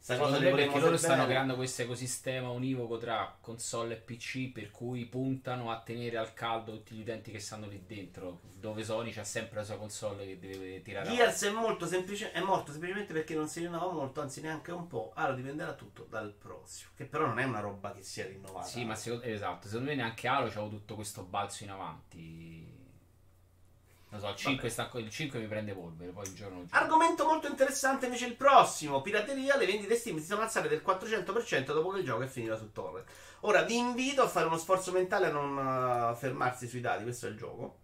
Sta 0.07 0.15
cosa 0.15 0.39
me 0.39 0.51
perché 0.51 0.79
loro 0.79 0.95
stanno 0.95 1.23
bene. 1.23 1.27
creando 1.27 1.55
questo 1.55 1.81
ecosistema 1.81 2.49
univoco 2.49 2.97
tra 2.97 3.37
console 3.41 3.95
e 3.95 3.97
PC 3.97 4.53
per 4.53 4.71
cui 4.71 5.03
puntano 5.05 5.69
a 5.69 5.81
tenere 5.81 6.15
al 6.15 6.33
caldo 6.33 6.71
tutti 6.71 6.95
gli 6.95 7.01
utenti 7.01 7.29
che 7.29 7.39
stanno 7.39 7.67
lì 7.67 7.83
dentro 7.85 8.39
dove 8.55 8.85
Sony 8.85 9.11
c'ha 9.11 9.25
sempre 9.25 9.57
la 9.57 9.65
sua 9.65 9.75
console 9.75 10.25
che 10.25 10.39
deve 10.39 10.81
tirare 10.81 11.09
Gears 11.09 11.43
è, 11.43 11.49
molto 11.49 11.85
semplice, 11.85 12.31
è 12.31 12.39
morto 12.39 12.71
semplicemente 12.71 13.11
perché 13.11 13.35
non 13.35 13.49
si 13.49 13.59
rinnova 13.59 13.91
molto 13.91 14.21
anzi 14.21 14.39
neanche 14.39 14.71
un 14.71 14.87
po' 14.87 15.11
allora 15.13 15.35
dipenderà 15.35 15.73
tutto 15.73 16.07
dal 16.09 16.31
prossimo 16.31 16.91
che 16.95 17.03
però 17.03 17.25
non 17.25 17.39
è 17.39 17.43
una 17.43 17.59
roba 17.59 17.91
che 17.91 18.01
sia 18.01 18.27
rinnovata. 18.27 18.65
Sì 18.65 18.85
ma 18.85 18.95
secondo, 18.95 19.25
esatto 19.25 19.67
secondo 19.67 19.89
me 19.89 19.97
neanche 19.97 20.29
Halo 20.29 20.47
c'ha 20.47 20.59
avuto 20.59 20.77
tutto 20.77 20.95
questo 20.95 21.23
balzo 21.23 21.65
in 21.65 21.71
avanti 21.71 22.76
non 24.09 24.21
so, 24.21 24.29
il 24.29 24.35
5, 24.35 24.69
sta, 24.69 24.89
il 24.95 25.09
5 25.09 25.39
mi 25.39 25.47
prende 25.47 25.73
polvere, 25.73 26.11
poi 26.11 26.25
il 26.25 26.33
giorno... 26.33 26.65
Argomento 26.69 27.25
molto 27.25 27.47
interessante 27.47 28.05
invece 28.05 28.27
il 28.27 28.35
prossimo. 28.35 29.01
Pirateria, 29.01 29.57
le 29.57 29.65
vendite 29.65 29.95
Steam 29.95 30.19
si 30.19 30.25
sono 30.25 30.43
alzate 30.43 30.69
del 30.69 30.81
400% 30.85 31.73
dopo 31.73 31.89
che 31.89 31.99
il 31.99 32.05
gioco 32.05 32.23
è 32.23 32.27
finito 32.27 32.55
su 32.55 32.71
torre. 32.71 33.03
Ora 33.41 33.63
vi 33.63 33.77
invito 33.77 34.21
a 34.21 34.27
fare 34.27 34.45
uno 34.45 34.57
sforzo 34.57 34.93
mentale 34.93 35.27
a 35.27 35.31
non 35.31 35.57
uh, 35.57 36.15
fermarsi 36.15 36.67
sui 36.67 36.79
dati, 36.79 37.03
questo 37.03 37.27
è 37.27 37.29
il 37.29 37.37
gioco. 37.37 37.79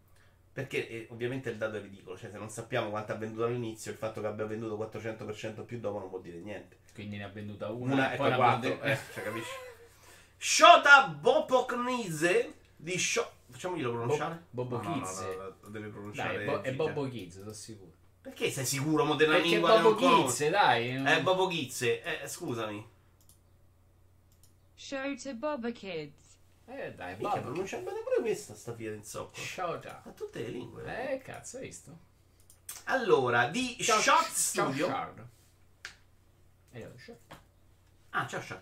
Perché 0.54 0.88
eh, 0.88 1.08
ovviamente 1.10 1.50
il 1.50 1.58
dato 1.58 1.78
è 1.78 1.82
ridicolo, 1.82 2.18
cioè 2.18 2.30
se 2.30 2.38
non 2.38 2.50
sappiamo 2.50 2.90
quanto 2.90 3.12
ha 3.12 3.16
venduto 3.16 3.46
all'inizio, 3.46 3.92
il 3.92 3.98
fatto 3.98 4.22
che 4.22 4.28
abbia 4.28 4.46
venduto 4.46 4.78
400% 4.78 5.66
più 5.66 5.80
dopo 5.80 6.00
non 6.00 6.10
vuol 6.10 6.22
dire 6.22 6.38
niente. 6.38 6.78
Quindi 6.94 7.18
ne 7.18 7.24
ha 7.24 7.30
venduta 7.30 7.70
una, 7.70 7.94
una 7.94 8.14
e 8.14 8.18
poi 8.18 8.34
4, 8.34 8.60
venduto... 8.60 8.86
eh, 8.86 8.98
cioè 9.14 9.24
capisci? 9.24 9.52
Shota 10.38 11.08
Bopoknize 11.08 12.54
di 12.84 13.00
Shota 13.00 13.32
Facciamoglielo 13.54 13.92
pronunciare? 13.92 14.46
Bo- 14.50 14.66
Bobo 14.66 14.82
no, 14.82 14.94
Kids. 14.94 15.20
No, 15.20 15.34
no, 15.36 15.56
no, 15.62 15.70
deve 15.70 15.88
pronunciare. 15.90 16.38
Dai, 16.38 16.46
bo- 16.46 16.62
è 16.64 16.74
Bobo 16.74 17.08
Kids, 17.08 17.38
sono 17.38 17.54
sicuro. 17.54 17.92
Perché 18.22 18.50
sei 18.50 18.66
sicuro 18.66 19.06
mo 19.06 19.16
della 19.16 19.34
Perché 19.34 19.48
lingua 19.50 19.80
Bobo 19.80 19.96
Kids, 19.96 20.50
dai. 20.50 20.90
È 20.90 21.22
Bobo 21.22 21.48
Kids. 21.48 21.82
Eh, 21.84 22.22
scusami. 22.26 22.90
Show 24.76 25.16
to 25.16 25.34
Bobo 25.36 25.72
Kids. 25.72 26.22
Eh 26.66 26.94
dai, 26.94 27.16
Mica 27.18 27.40
pronuncia 27.40 27.78
bene 27.78 28.00
pure 28.02 28.22
questa 28.22 28.56
sta 28.56 28.72
via 28.72 28.94
in 28.94 29.04
zocco. 29.04 29.40
A 29.58 30.12
tutte 30.16 30.40
le 30.42 30.48
lingue. 30.48 31.12
Eh, 31.12 31.18
cazzo, 31.20 31.58
hai 31.58 31.64
visto? 31.64 31.98
Allora, 32.86 33.50
di 33.50 33.78
ciao, 33.82 34.00
Shot 34.00 34.32
Studio. 34.32 34.88
Ciao, 34.88 35.14
eh, 36.72 36.90
Shot. 36.98 37.18
Ah, 38.12 38.26
ciao 38.26 38.42
Shot. 38.42 38.62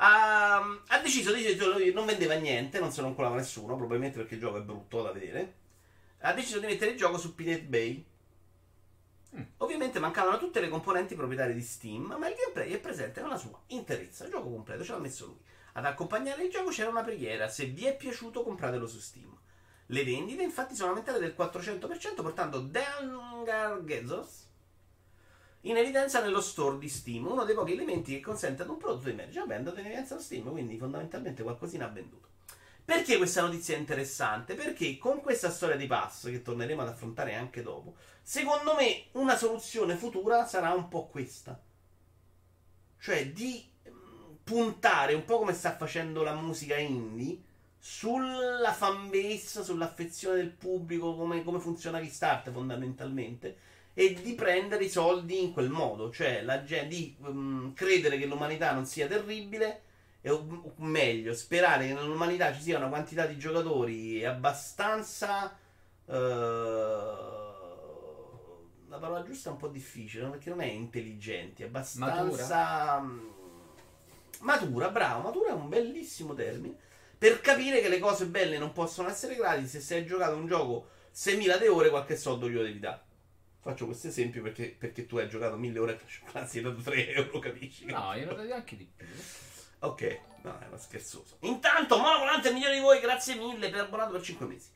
Uh, 0.00 0.80
ha 0.86 0.98
deciso 1.02 1.30
di 1.30 1.92
non 1.92 2.06
vendeva 2.06 2.32
niente, 2.32 2.80
non 2.80 2.90
se 2.90 3.02
lo 3.02 3.12
colava 3.12 3.36
nessuno, 3.36 3.76
probabilmente 3.76 4.16
perché 4.16 4.36
il 4.36 4.40
gioco 4.40 4.56
è 4.56 4.62
brutto 4.62 5.02
da 5.02 5.12
vedere. 5.12 5.56
ha 6.20 6.32
deciso 6.32 6.58
di 6.58 6.64
mettere 6.64 6.92
il 6.92 6.96
gioco 6.96 7.18
su 7.18 7.34
Pirate 7.34 7.64
Bay. 7.64 8.02
Mm. 9.36 9.42
Ovviamente 9.58 9.98
mancavano 9.98 10.38
tutte 10.38 10.60
le 10.60 10.70
componenti 10.70 11.14
proprietarie 11.14 11.52
di 11.52 11.60
Steam, 11.60 12.16
ma 12.18 12.28
il 12.28 12.34
gameplay 12.34 12.72
è 12.72 12.80
presente 12.80 13.20
nella 13.20 13.36
sua 13.36 13.60
interezza. 13.66 14.24
Il 14.24 14.30
gioco 14.30 14.48
completo 14.48 14.84
ce 14.84 14.92
l'ha 14.92 14.98
messo 14.98 15.26
lui. 15.26 15.38
Ad 15.74 15.84
accompagnare 15.84 16.44
il 16.44 16.50
gioco 16.50 16.70
c'era 16.70 16.88
una 16.88 17.02
preghiera: 17.02 17.46
se 17.48 17.66
vi 17.66 17.84
è 17.84 17.94
piaciuto, 17.94 18.42
compratelo 18.42 18.86
su 18.86 18.98
Steam. 18.98 19.36
Le 19.84 20.04
vendite, 20.04 20.42
infatti, 20.42 20.74
sono 20.74 20.90
aumentate 20.90 21.18
del 21.18 21.34
400%, 21.36 22.22
portando 22.22 22.60
Dangar 22.60 23.84
Gezos 23.84 24.48
in 25.62 25.76
evidenza 25.76 26.22
nello 26.22 26.40
store 26.40 26.78
di 26.78 26.88
Steam, 26.88 27.26
uno 27.26 27.44
dei 27.44 27.54
pochi 27.54 27.72
elementi 27.72 28.12
che 28.14 28.20
consente 28.20 28.62
ad 28.62 28.68
un 28.68 28.78
prodotto 28.78 29.04
di 29.04 29.10
emergere. 29.10 29.40
Vabbè, 29.40 29.54
è 29.54 29.56
andato 29.58 29.80
in 29.80 29.86
evidenza 29.86 30.14
lo 30.14 30.20
Steam, 30.20 30.50
quindi 30.50 30.78
fondamentalmente 30.78 31.42
qualcosina 31.42 31.86
ha 31.86 31.90
venduto. 31.90 32.28
Perché 32.84 33.18
questa 33.18 33.42
notizia 33.42 33.76
è 33.76 33.78
interessante? 33.78 34.54
Perché 34.54 34.98
con 34.98 35.20
questa 35.20 35.50
storia 35.50 35.76
di 35.76 35.86
pass, 35.86 36.24
che 36.24 36.42
torneremo 36.42 36.82
ad 36.82 36.88
affrontare 36.88 37.34
anche 37.34 37.62
dopo, 37.62 37.94
secondo 38.22 38.74
me 38.74 39.04
una 39.12 39.36
soluzione 39.36 39.96
futura 39.96 40.46
sarà 40.46 40.72
un 40.72 40.88
po' 40.88 41.06
questa. 41.06 41.60
Cioè 42.98 43.30
di 43.30 43.64
mm, 43.88 44.34
puntare 44.42 45.14
un 45.14 45.24
po' 45.24 45.38
come 45.38 45.52
sta 45.52 45.76
facendo 45.76 46.22
la 46.22 46.34
musica 46.34 46.76
indie 46.76 47.48
sulla 47.78 48.72
fanbase, 48.72 49.62
sull'affezione 49.62 50.36
del 50.36 50.50
pubblico, 50.50 51.14
come, 51.14 51.44
come 51.44 51.60
funziona 51.60 51.98
Restart 51.98 52.50
fondamentalmente, 52.50 53.56
e 54.00 54.14
di 54.14 54.32
prendere 54.32 54.84
i 54.84 54.88
soldi 54.88 55.42
in 55.42 55.52
quel 55.52 55.68
modo, 55.68 56.10
cioè 56.10 56.40
la, 56.40 56.56
di 56.56 57.14
um, 57.18 57.74
credere 57.74 58.16
che 58.16 58.24
l'umanità 58.24 58.72
non 58.72 58.86
sia 58.86 59.06
terribile, 59.06 59.82
o 60.26 60.72
meglio, 60.76 61.34
sperare 61.34 61.86
che 61.86 61.92
nell'umanità 61.92 62.50
ci 62.54 62.62
sia 62.62 62.78
una 62.78 62.88
quantità 62.88 63.26
di 63.26 63.36
giocatori 63.36 64.24
abbastanza... 64.24 65.54
Uh, 66.06 66.14
la 68.88 68.96
parola 68.98 69.22
giusta 69.22 69.50
è 69.50 69.52
un 69.52 69.58
po' 69.58 69.68
difficile, 69.68 70.26
perché 70.28 70.48
non 70.48 70.62
è 70.62 70.66
intelligenti, 70.66 71.62
è 71.62 71.66
abbastanza... 71.66 72.22
Matura. 72.22 73.00
Mm, 73.00 73.28
matura, 74.40 74.88
bravo, 74.88 75.24
matura 75.24 75.50
è 75.50 75.52
un 75.52 75.68
bellissimo 75.68 76.32
termine 76.32 76.74
per 77.18 77.42
capire 77.42 77.82
che 77.82 77.90
le 77.90 77.98
cose 77.98 78.24
belle 78.24 78.56
non 78.56 78.72
possono 78.72 79.10
essere 79.10 79.34
gratis. 79.34 79.76
Se 79.76 79.94
hai 79.94 80.06
giocato 80.06 80.36
un 80.36 80.46
gioco 80.46 80.88
6.000 81.14 81.68
ore, 81.68 81.90
qualche 81.90 82.16
soldo 82.16 82.48
glielo 82.48 82.62
devi 82.62 82.78
dare. 82.78 83.08
Faccio 83.62 83.84
questo 83.84 84.08
esempio 84.08 84.42
perché, 84.42 84.74
perché, 84.76 85.06
tu 85.06 85.18
hai 85.18 85.28
giocato 85.28 85.56
1000 85.56 85.78
ore 85.78 85.92
a 85.92 85.96
Clash 85.96 86.20
of 86.22 86.30
Clans 86.30 86.54
e 86.54 86.58
hai 86.58 86.64
dato 86.64 86.80
3 86.80 87.08
euro, 87.14 87.38
capisci? 87.38 87.84
No, 87.84 88.14
io 88.14 88.24
ne 88.24 88.32
ho 88.32 88.34
dati 88.34 88.50
anche 88.52 88.76
di 88.76 88.90
più. 88.96 89.06
Ok, 89.80 90.20
no, 90.42 90.60
era 90.60 90.78
scherzoso. 90.78 91.36
Intanto, 91.40 91.98
Monovolante 91.98 92.48
è 92.48 92.52
migliore 92.52 92.74
di 92.74 92.80
voi, 92.80 93.00
grazie 93.00 93.34
mille 93.34 93.68
per 93.68 93.80
abbonato 93.80 94.12
per 94.12 94.22
5 94.22 94.46
mesi. 94.46 94.68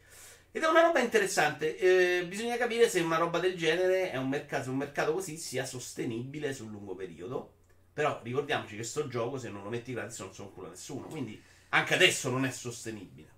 Ed 0.53 0.63
è 0.63 0.69
una 0.69 0.83
roba 0.83 1.01
interessante. 1.01 1.77
Eh, 1.79 2.27
bisogna 2.27 2.57
capire 2.57 2.89
se 2.89 3.01
una 3.01 3.17
roba 3.17 3.39
del 3.39 3.57
genere 3.57 4.11
è 4.11 4.17
un 4.17 4.29
mercato, 4.29 4.71
un 4.71 4.77
mercato 4.77 5.13
così 5.13 5.37
sia 5.37 5.65
sostenibile 5.65 6.53
sul 6.53 6.71
lungo 6.71 6.95
periodo. 6.95 7.55
Però 7.93 8.21
ricordiamoci 8.23 8.77
che 8.77 8.85
sto 8.85 9.09
gioco, 9.09 9.39
se 9.39 9.49
non 9.49 9.65
lo 9.65 9.69
metti 9.71 9.93
gratis, 9.93 10.19
non 10.21 10.33
sono 10.33 10.51
culo 10.51 10.69
a 10.69 10.71
nessuno. 10.71 11.07
Quindi 11.07 11.43
anche 11.71 11.95
adesso 11.95 12.31
non 12.31 12.45
è 12.45 12.51
sostenibile. 12.51 13.34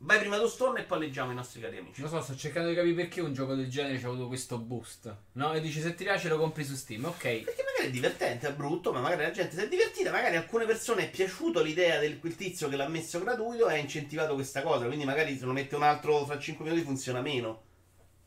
Vai 0.00 0.20
prima 0.20 0.38
tu 0.38 0.46
Storm 0.46 0.76
e 0.76 0.84
poi 0.84 1.00
leggiamo 1.00 1.32
i 1.32 1.34
nostri 1.34 1.60
cari 1.60 1.78
amici. 1.78 2.00
Lo 2.00 2.08
so, 2.08 2.20
sto 2.20 2.36
cercando 2.36 2.68
di 2.68 2.76
capire 2.76 2.94
perché 2.94 3.20
un 3.20 3.32
gioco 3.32 3.56
del 3.56 3.68
genere 3.68 3.98
ci 3.98 4.04
ha 4.04 4.08
avuto 4.08 4.28
questo 4.28 4.58
boost. 4.58 5.14
No? 5.32 5.52
E 5.54 5.60
dici 5.60 5.80
se 5.80 5.96
ti 5.96 6.04
piace 6.04 6.28
lo 6.28 6.38
compri 6.38 6.64
su 6.64 6.76
Steam, 6.76 7.04
ok. 7.04 7.20
Perché 7.20 7.64
magari 7.64 7.88
è 7.88 7.90
divertente, 7.90 8.48
è 8.48 8.52
brutto, 8.52 8.92
ma 8.92 9.00
magari 9.00 9.22
la 9.22 9.32
gente 9.32 9.56
si 9.56 9.62
è 9.62 9.68
divertita. 9.68 10.12
Magari 10.12 10.36
a 10.36 10.38
alcune 10.38 10.66
persone 10.66 11.02
è 11.02 11.10
piaciuto 11.10 11.62
l'idea 11.62 11.98
del 11.98 12.20
quel 12.20 12.36
tizio 12.36 12.68
che 12.68 12.76
l'ha 12.76 12.86
messo 12.86 13.18
gratuito 13.18 13.68
e 13.68 13.74
ha 13.74 13.76
incentivato 13.76 14.34
questa 14.34 14.62
cosa. 14.62 14.86
Quindi 14.86 15.04
magari 15.04 15.36
se 15.36 15.44
lo 15.44 15.52
mette 15.52 15.74
un 15.74 15.82
altro 15.82 16.24
fra 16.24 16.38
5 16.38 16.64
minuti 16.64 16.84
funziona 16.84 17.20
meno. 17.20 17.64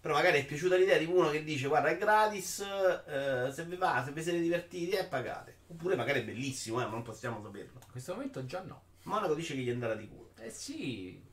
Però 0.01 0.13
magari 0.13 0.39
è 0.39 0.45
piaciuta 0.45 0.75
l'idea 0.75 0.97
di 0.97 1.05
uno 1.05 1.29
che 1.29 1.43
dice 1.43 1.67
guarda 1.67 1.89
è 1.89 1.97
gratis, 1.97 2.59
eh, 2.59 3.51
se 3.53 3.63
vi 3.63 3.75
va, 3.77 4.01
se 4.03 4.11
vi 4.11 4.21
siete 4.21 4.41
divertiti, 4.41 4.89
eh, 4.89 5.05
pagate. 5.05 5.59
Oppure 5.67 5.95
magari 5.95 6.19
è 6.19 6.23
bellissimo, 6.23 6.81
eh, 6.81 6.85
ma 6.85 6.89
non 6.89 7.03
possiamo 7.03 7.41
saperlo. 7.41 7.79
In 7.81 7.91
questo 7.91 8.13
momento 8.13 8.43
già 8.45 8.61
no. 8.61 8.81
Monaco 9.03 9.35
dice 9.35 9.53
che 9.53 9.61
gli 9.61 9.69
andrà 9.69 9.95
di 9.95 10.07
culo. 10.09 10.31
Eh 10.39 10.49
sì. 10.49 11.29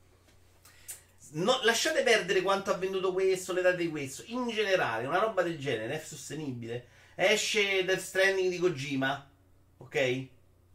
No, 1.31 1.61
lasciate 1.63 2.03
perdere 2.03 2.43
quanto 2.43 2.71
ha 2.71 2.77
venduto 2.77 3.13
questo, 3.13 3.53
l'età 3.53 3.73
di 3.73 3.89
questo. 3.89 4.23
In 4.27 4.49
generale, 4.49 5.07
una 5.07 5.19
roba 5.19 5.43
del 5.43 5.59
genere 5.59 6.01
è 6.01 6.05
sostenibile. 6.05 6.89
Esce 7.15 7.85
Death 7.85 8.01
Stranding 8.01 8.51
di 8.51 8.59
Kojima, 8.59 9.29
ok? 9.79 10.27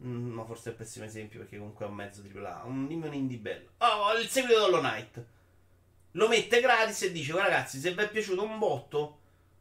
Mm, 0.04 0.32
ma 0.32 0.44
forse 0.44 0.68
è 0.68 0.72
il 0.72 0.78
pessimo 0.78 1.04
esempio 1.04 1.40
perché 1.40 1.56
comunque 1.56 1.86
è 1.86 1.88
un 1.88 1.94
mezzo 1.94 2.22
AAA. 2.22 2.64
Un, 2.64 2.86
dimmi 2.86 3.06
un 3.06 3.14
indie 3.14 3.38
bello. 3.38 3.70
Oh, 3.78 4.16
il 4.18 4.28
seguito 4.28 4.58
di 4.58 4.64
Hollow 4.64 4.80
Knight. 4.80 5.24
Lo 6.12 6.28
mette 6.28 6.60
gratis 6.60 7.02
e 7.02 7.12
dice, 7.12 7.32
ragazzi, 7.32 7.80
se 7.80 7.92
vi 7.92 8.02
è 8.02 8.08
piaciuto 8.08 8.44
un 8.44 8.58
botto, 8.58 9.18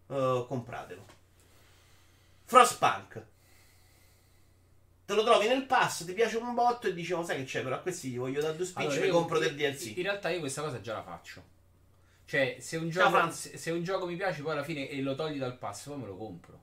uh, 0.08 0.46
compratelo. 0.46 1.06
Frostpunk 2.46 3.32
te 5.06 5.14
lo 5.14 5.24
trovi 5.24 5.48
nel 5.48 5.66
pass, 5.66 6.06
ti 6.06 6.14
piace 6.14 6.38
un 6.38 6.54
botto 6.54 6.88
e 6.88 6.94
dici, 6.94 7.14
oh, 7.14 7.24
sai 7.24 7.38
che 7.38 7.44
c'è, 7.44 7.62
però 7.62 7.76
a 7.76 7.80
questi 7.80 8.10
gli 8.10 8.18
voglio 8.18 8.42
dare 8.42 8.56
due 8.56 8.66
spicci 8.66 8.88
allora, 8.88 9.06
e 9.06 9.10
compro 9.10 9.40
del 9.40 9.56
DLC. 9.56 9.98
In 9.98 10.04
realtà 10.04 10.30
io 10.30 10.40
questa 10.40 10.62
cosa 10.62 10.80
già 10.82 10.94
la 10.94 11.04
faccio. 11.04 11.52
Cioè, 12.26 12.58
se 12.60 12.78
un, 12.78 12.90
gioco, 12.90 13.30
se, 13.32 13.58
se 13.58 13.72
un 13.72 13.84
gioco 13.84 14.06
mi 14.06 14.16
piace, 14.16 14.42
poi 14.42 14.54
alla 14.54 14.64
fine 14.64 14.90
e 14.90 15.02
lo 15.02 15.14
togli 15.14 15.38
dal 15.38 15.58
pass, 15.58 15.88
poi 15.88 15.98
me 15.98 16.06
lo 16.06 16.16
compro. 16.16 16.63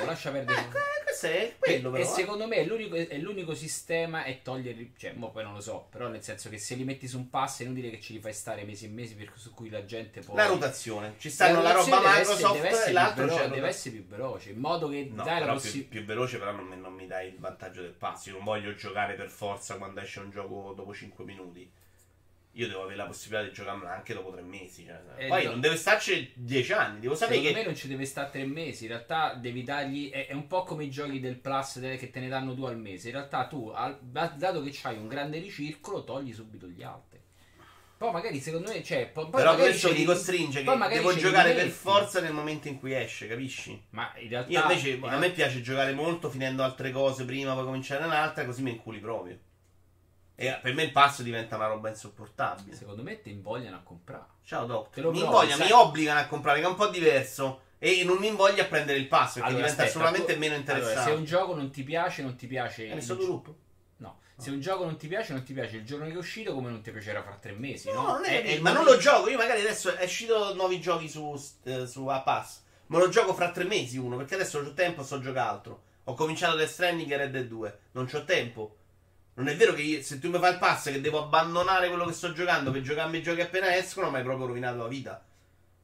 No, 0.00 0.06
lascia 0.06 0.30
perdere. 0.30 0.60
Eh, 0.60 1.04
questo 1.04 1.26
è 1.26 1.54
quello, 1.58 1.90
però. 1.90 2.02
E 2.02 2.06
secondo 2.06 2.46
me 2.46 2.56
è 2.56 2.64
l'unico, 2.64 2.94
è 2.94 3.16
l'unico 3.18 3.54
sistema 3.54 4.24
è 4.24 4.42
toglierli. 4.42 4.94
Cioè, 4.96 5.12
mo 5.12 5.30
poi 5.30 5.44
non 5.44 5.54
lo 5.54 5.60
so. 5.60 5.86
Però 5.90 6.08
nel 6.08 6.22
senso 6.22 6.48
che 6.48 6.58
se 6.58 6.74
li 6.74 6.84
metti 6.84 7.08
su 7.08 7.18
un 7.18 7.30
pass 7.30 7.60
è 7.60 7.64
inutile 7.64 7.90
che 7.90 8.00
ci 8.00 8.12
li 8.12 8.20
fai 8.20 8.32
stare 8.32 8.64
mesi 8.64 8.86
e 8.86 8.88
mesi 8.88 9.14
per, 9.14 9.32
su 9.34 9.52
cui 9.54 9.70
la 9.70 9.84
gente 9.84 10.20
poi. 10.20 10.36
La 10.36 10.46
rotazione. 10.46 11.14
Ci 11.18 11.30
stanno 11.30 11.62
la, 11.62 11.72
la 11.72 11.74
roba 11.74 12.00
Microsoft 12.00 12.54
deve 12.54 12.68
essere, 12.68 12.90
e 12.90 12.92
l'altro 12.92 13.26
velo- 13.26 13.48
deve 13.48 13.68
essere 13.68 13.94
più 13.96 14.06
veloce. 14.06 14.50
In 14.50 14.58
modo 14.58 14.88
che 14.88 15.08
no, 15.10 15.24
dai 15.24 15.40
la 15.40 15.52
possibilità. 15.52 15.88
Più, 15.88 15.98
più, 15.98 16.06
veloce, 16.06 16.38
però 16.38 16.52
non, 16.52 16.68
non 16.80 16.92
mi 16.92 17.06
dai 17.06 17.28
il 17.28 17.38
vantaggio 17.38 17.82
del 17.82 17.92
pass. 17.92 18.26
Io 18.26 18.32
non 18.34 18.44
voglio 18.44 18.74
giocare 18.74 19.14
per 19.14 19.28
forza 19.28 19.76
quando 19.76 20.00
esce 20.00 20.20
un 20.20 20.30
gioco 20.30 20.72
dopo 20.74 20.92
5 20.92 21.24
minuti 21.24 21.84
io 22.56 22.68
devo 22.68 22.82
avere 22.82 22.96
la 22.96 23.04
possibilità 23.04 23.46
di 23.46 23.52
giocarla 23.52 23.92
anche 23.92 24.14
dopo 24.14 24.30
tre 24.30 24.42
mesi. 24.42 24.84
Cioè. 24.84 25.24
Eh, 25.24 25.28
Poi 25.28 25.44
no. 25.44 25.50
non 25.50 25.60
deve 25.60 25.76
starci 25.76 26.32
dieci 26.34 26.72
anni. 26.72 27.00
Devo 27.00 27.14
sapere 27.14 27.36
Secondo 27.36 27.58
che. 27.58 27.62
me 27.62 27.70
non 27.70 27.78
ci 27.78 27.88
deve 27.88 28.04
stare 28.06 28.30
tre 28.30 28.46
mesi. 28.46 28.84
In 28.84 28.90
realtà 28.90 29.34
devi 29.34 29.62
dargli. 29.62 30.10
È, 30.10 30.26
è 30.26 30.32
un 30.32 30.46
po' 30.46 30.62
come 30.62 30.84
i 30.84 30.90
giochi 30.90 31.20
del 31.20 31.36
Plus 31.36 31.80
che 31.98 32.10
te 32.10 32.20
ne 32.20 32.28
danno 32.28 32.54
due 32.54 32.70
al 32.70 32.78
mese. 32.78 33.08
In 33.08 33.14
realtà 33.14 33.46
tu, 33.46 33.68
al, 33.68 33.98
dato 34.00 34.62
che 34.62 34.78
hai 34.82 34.96
un 34.96 35.06
grande 35.06 35.38
ricircolo, 35.38 36.04
togli 36.04 36.32
subito 36.32 36.66
gli 36.66 36.82
altri. 36.82 37.20
Poi 37.98 38.10
magari 38.10 38.40
secondo 38.40 38.70
me. 38.70 38.82
Cioè, 38.82 39.08
poi 39.08 39.28
Però 39.28 39.54
questo 39.54 39.92
ti 39.92 40.04
costringe 40.04 40.62
che 40.62 40.88
devo 40.88 41.14
giocare 41.14 41.52
per 41.52 41.68
forza 41.68 42.20
nel 42.20 42.32
momento 42.32 42.68
in 42.68 42.78
cui 42.78 42.94
esce, 42.94 43.26
capisci? 43.26 43.78
Ma 43.90 44.12
in 44.16 44.30
realtà. 44.30 44.50
Io 44.50 44.62
invece 44.62 44.98
a 45.02 45.18
me 45.18 45.30
piace 45.30 45.60
giocare 45.60 45.92
molto 45.92 46.30
finendo 46.30 46.62
altre 46.62 46.90
cose 46.90 47.26
prima, 47.26 47.52
poi 47.52 47.64
cominciare 47.64 48.04
un'altra, 48.04 48.46
così 48.46 48.62
mi 48.62 48.70
inculi 48.70 48.98
proprio. 48.98 49.38
E 50.38 50.58
per 50.60 50.74
me 50.74 50.82
il 50.82 50.92
passo 50.92 51.22
diventa 51.22 51.56
una 51.56 51.66
roba 51.66 51.88
insopportabile. 51.88 52.76
Secondo 52.76 53.02
me 53.02 53.20
ti 53.22 53.30
invogliano 53.30 53.76
a 53.76 53.80
comprare. 53.80 54.24
Ciao 54.44 54.66
Doctor. 54.66 55.10
Mi 55.10 55.20
invogliano, 55.20 55.64
mi 55.64 55.72
obbligano 55.72 56.20
a 56.20 56.26
comprare, 56.26 56.60
che 56.60 56.66
è 56.66 56.68
un 56.68 56.76
po' 56.76 56.88
diverso. 56.88 57.62
E 57.78 58.04
non 58.04 58.18
mi 58.18 58.28
invoglia 58.28 58.62
a 58.62 58.66
prendere 58.66 58.98
il 58.98 59.06
passo, 59.06 59.34
perché 59.34 59.48
allora, 59.48 59.62
diventa 59.62 59.82
aspetta, 59.82 59.98
assolutamente 59.98 60.34
tu... 60.34 60.38
meno 60.38 60.54
interessante. 60.54 60.98
Allora, 60.98 61.10
se 61.10 61.18
un 61.18 61.24
gioco 61.24 61.54
non 61.54 61.70
ti 61.70 61.82
piace, 61.82 62.22
non 62.22 62.36
ti 62.36 62.46
piace. 62.46 62.88
Hai 62.88 62.94
messo 62.94 63.12
il 63.14 63.18
gruppo? 63.18 63.56
No. 63.96 64.18
Se 64.36 64.50
un 64.50 64.60
gioco 64.60 64.84
non 64.84 64.96
ti 64.96 65.08
piace, 65.08 65.32
non 65.32 65.42
ti 65.42 65.54
piace 65.54 65.76
il 65.76 65.84
giorno 65.84 66.06
che 66.06 66.12
è 66.12 66.16
uscito, 66.16 66.52
come 66.52 66.68
non 66.68 66.82
ti 66.82 66.90
piacerà 66.90 67.22
fra 67.22 67.36
tre 67.40 67.52
mesi. 67.52 67.90
No, 67.90 68.02
no? 68.02 68.12
non 68.12 68.24
è, 68.24 68.42
è, 68.42 68.56
è 68.56 68.58
ma 68.60 68.72
non 68.72 68.84
lo 68.84 68.98
gioco. 68.98 69.30
Io 69.30 69.38
magari 69.38 69.60
adesso 69.60 69.94
è 69.94 70.04
uscito 70.04 70.54
nuovi 70.54 70.80
giochi 70.80 71.08
su, 71.08 71.34
eh, 71.64 71.86
su 71.86 72.06
A 72.06 72.20
Pass. 72.20 72.60
Ma 72.88 72.98
lo 72.98 73.08
gioco 73.08 73.34
fra 73.34 73.50
tre 73.50 73.64
mesi 73.64 73.96
uno, 73.96 74.16
perché 74.16 74.34
adesso 74.34 74.58
ho 74.58 74.72
tempo, 74.74 75.02
sto 75.02 75.18
giocando 75.18 75.50
altro. 75.50 75.82
Ho 76.04 76.14
cominciato 76.14 76.56
Death 76.56 76.68
Stranding 76.68 77.10
e 77.10 77.16
Red 77.16 77.30
Dead 77.30 77.46
2. 77.46 77.78
Non 77.92 78.08
ho 78.12 78.24
tempo. 78.24 78.76
Non 79.36 79.48
è 79.48 79.56
vero 79.56 79.74
che 79.74 79.82
io, 79.82 80.02
se 80.02 80.18
tu 80.18 80.30
mi 80.30 80.38
fai 80.38 80.52
il 80.52 80.58
pass 80.58 80.84
che 80.90 81.00
devo 81.00 81.22
abbandonare 81.22 81.88
quello 81.88 82.06
che 82.06 82.14
sto 82.14 82.32
giocando 82.32 82.70
per 82.70 82.80
giocarmi 82.80 83.18
i 83.18 83.22
giochi 83.22 83.42
appena 83.42 83.76
escono, 83.76 84.10
mi 84.10 84.16
hai 84.16 84.22
proprio 84.22 84.46
rovinato 84.46 84.78
la 84.78 84.88
vita. 84.88 85.22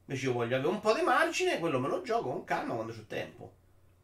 Invece 0.05 0.25
io 0.25 0.33
voglio 0.33 0.55
avere 0.55 0.69
un 0.69 0.79
po' 0.79 0.93
di 0.93 1.01
margine, 1.01 1.59
quello 1.59 1.79
me 1.79 1.87
lo 1.87 2.01
gioco 2.01 2.29
con 2.29 2.43
calma 2.45 2.73
quando 2.73 2.93
c'ho 2.93 3.05
tempo. 3.07 3.53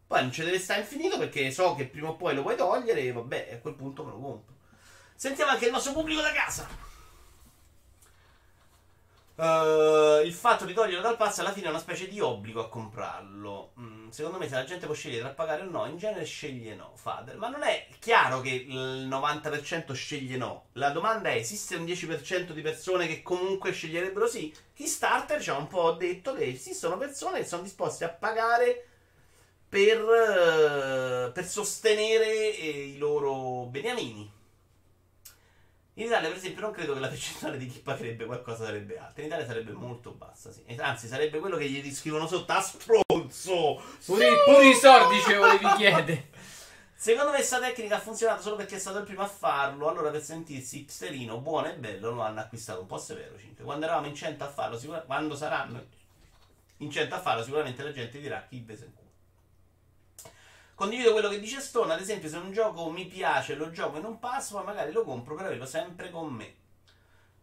Poi 0.05 0.21
non 0.21 0.31
ci 0.31 0.43
deve 0.43 0.59
stare 0.59 0.81
infinito 0.81 1.17
perché 1.17 1.49
so 1.49 1.73
che 1.73 1.85
prima 1.85 2.09
o 2.09 2.15
poi 2.15 2.35
lo 2.35 2.43
puoi 2.43 2.55
togliere 2.55 3.01
e 3.01 3.11
vabbè, 3.11 3.49
a 3.53 3.57
quel 3.57 3.73
punto 3.73 4.03
me 4.03 4.11
lo 4.11 4.19
compro. 4.19 4.53
Sentiamo 5.15 5.51
anche 5.51 5.65
il 5.65 5.71
nostro 5.71 5.93
pubblico 5.93 6.21
da 6.21 6.31
casa. 6.31 6.67
Uh, 9.39 10.21
il 10.25 10.33
fatto 10.33 10.65
di 10.65 10.73
toglierlo 10.73 11.01
dal 11.01 11.15
pass 11.15 11.39
alla 11.39 11.53
fine 11.53 11.67
è 11.67 11.69
una 11.69 11.79
specie 11.79 12.09
di 12.09 12.19
obbligo 12.19 12.59
a 12.59 12.67
comprarlo. 12.67 13.71
Mm, 13.79 14.09
secondo 14.09 14.37
me, 14.37 14.49
se 14.49 14.55
la 14.55 14.65
gente 14.65 14.85
può 14.85 14.93
scegliere 14.93 15.21
tra 15.21 15.29
pagare 15.29 15.61
o 15.61 15.69
no, 15.69 15.85
in 15.85 15.97
genere 15.97 16.25
sceglie 16.25 16.75
no. 16.75 16.91
Fader. 16.95 17.37
Ma 17.37 17.47
non 17.47 17.63
è 17.63 17.87
chiaro 17.99 18.41
che 18.41 18.49
il 18.49 19.07
90% 19.07 19.93
sceglie 19.93 20.35
no. 20.35 20.65
La 20.73 20.89
domanda 20.89 21.29
è: 21.29 21.35
esiste 21.37 21.77
un 21.77 21.85
10% 21.85 22.51
di 22.51 22.61
persone 22.61 23.07
che 23.07 23.21
comunque 23.21 23.71
sceglierebbero 23.71 24.27
sì? 24.27 24.53
Kickstarter 24.73 25.41
ci 25.41 25.51
ha 25.51 25.55
un 25.55 25.67
po' 25.67 25.91
detto 25.91 26.33
che 26.33 26.45
esistono 26.45 26.97
persone 26.97 27.39
che 27.39 27.45
sono 27.45 27.61
disposte 27.61 28.03
a 28.03 28.09
pagare 28.09 28.87
per, 29.69 30.01
uh, 30.01 31.31
per 31.31 31.45
sostenere 31.45 32.57
eh, 32.57 32.87
i 32.89 32.97
loro 32.97 33.67
beniamini. 33.67 34.38
In 35.99 36.05
Italia, 36.05 36.29
per 36.29 36.37
esempio, 36.37 36.61
non 36.61 36.71
credo 36.71 36.93
che 36.93 37.01
la 37.01 37.09
percentuale 37.09 37.57
di 37.57 37.67
chi 37.67 37.79
pagherebbe 37.79 38.23
qualcosa 38.23 38.63
sarebbe 38.63 38.97
alta. 38.97 39.19
In 39.19 39.27
Italia 39.27 39.45
sarebbe 39.45 39.73
molto 39.73 40.11
bassa, 40.11 40.49
sì. 40.49 40.63
Anzi, 40.77 41.07
sarebbe 41.07 41.39
quello 41.39 41.57
che 41.57 41.67
gli 41.67 41.81
riscrivono 41.81 42.25
sotto 42.25 42.53
a 42.53 42.61
stronzo. 42.61 43.81
Pure, 44.05 44.27
pure 44.45 44.69
i 44.69 44.75
soldi 44.75 45.19
ce 45.19 45.35
volevi 45.35 45.67
chiedere. 45.75 46.29
Secondo 46.95 47.31
me 47.31 47.35
questa 47.37 47.59
tecnica 47.59 47.97
ha 47.97 47.99
funzionato 47.99 48.41
solo 48.41 48.55
perché 48.55 48.77
è 48.77 48.79
stato 48.79 48.99
il 48.99 49.03
primo 49.03 49.23
a 49.23 49.27
farlo. 49.27 49.89
Allora, 49.89 50.09
per 50.09 50.23
sentirsi 50.23 50.79
hipsterino, 50.79 51.37
buono 51.39 51.67
e 51.67 51.73
bello, 51.73 52.11
lo 52.11 52.21
hanno 52.21 52.39
acquistato 52.39 52.79
un 52.79 52.87
po' 52.87 52.97
severo. 52.97 53.37
5. 53.37 53.65
Quando 53.65 53.85
eravamo 53.85 54.07
in 54.07 54.15
100 54.15 54.41
a 54.41 54.49
farlo, 54.49 54.79
sicur- 54.79 55.05
quando 55.05 55.35
saranno 55.35 55.85
in 56.77 56.89
100 56.89 57.13
a 57.13 57.19
farlo, 57.19 57.43
sicuramente 57.43 57.83
la 57.83 57.91
gente 57.91 58.21
dirà 58.21 58.45
chi 58.47 58.63
culo. 58.63 58.98
Condivido 60.79 61.11
quello 61.11 61.27
che 61.27 61.41
dice 61.41 61.59
Stone, 61.59 61.91
ad 61.91 61.99
esempio 61.99 62.29
se 62.29 62.37
un 62.37 62.53
gioco 62.53 62.89
mi 62.89 63.05
piace, 63.05 63.55
lo 63.55 63.69
gioco 63.69 63.97
e 63.97 63.99
non 63.99 64.17
passo, 64.17 64.55
ma 64.55 64.63
magari 64.63 64.93
lo 64.93 65.03
compro 65.03 65.35
per 65.35 65.47
averlo 65.47 65.65
sempre 65.65 66.09
con 66.09 66.31
me. 66.31 66.55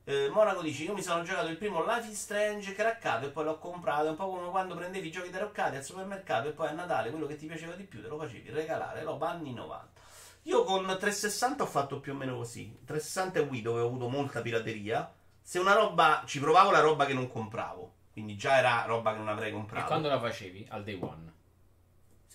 Eh, 0.04 0.30
Monaco 0.30 0.62
dice, 0.62 0.84
io 0.84 0.94
mi 0.94 1.02
sono 1.02 1.22
giocato 1.22 1.48
il 1.48 1.58
primo 1.58 1.84
Life 1.84 2.08
is 2.08 2.18
Strange 2.18 2.72
craccato 2.72 3.26
e 3.26 3.28
poi 3.28 3.44
l'ho 3.44 3.58
comprato, 3.58 4.06
è 4.06 4.08
un 4.08 4.16
po' 4.16 4.30
come 4.30 4.48
quando 4.48 4.74
prendevi 4.74 5.08
i 5.08 5.10
giochi 5.10 5.28
taroccati 5.28 5.76
al 5.76 5.84
supermercato 5.84 6.48
e 6.48 6.52
poi 6.52 6.68
a 6.68 6.72
Natale 6.72 7.10
quello 7.10 7.26
che 7.26 7.36
ti 7.36 7.44
piaceva 7.44 7.74
di 7.74 7.84
più 7.84 8.00
te 8.00 8.08
lo 8.08 8.16
facevi 8.16 8.48
regalare, 8.48 9.02
roba 9.02 9.28
anni 9.28 9.52
90. 9.52 9.86
Io 10.44 10.64
con 10.64 10.86
360 10.86 11.62
ho 11.62 11.66
fatto 11.66 12.00
più 12.00 12.14
o 12.14 12.16
meno 12.16 12.36
così. 12.36 12.74
360 12.86 13.38
e 13.38 13.42
Wii 13.42 13.60
dove 13.60 13.80
ho 13.82 13.86
avuto 13.86 14.08
molta 14.08 14.40
pirateria. 14.40 15.12
Se 15.42 15.58
una 15.58 15.74
roba, 15.74 16.22
ci 16.24 16.40
provavo 16.40 16.70
la 16.70 16.80
roba 16.80 17.04
che 17.04 17.12
non 17.12 17.30
compravo, 17.30 17.92
quindi 18.14 18.34
già 18.34 18.56
era 18.56 18.84
roba 18.86 19.12
che 19.12 19.18
non 19.18 19.28
avrei 19.28 19.52
comprato. 19.52 19.84
E 19.84 19.88
quando 19.88 20.08
la 20.08 20.18
facevi? 20.18 20.68
Al 20.70 20.82
day 20.82 20.98
one? 20.98 21.34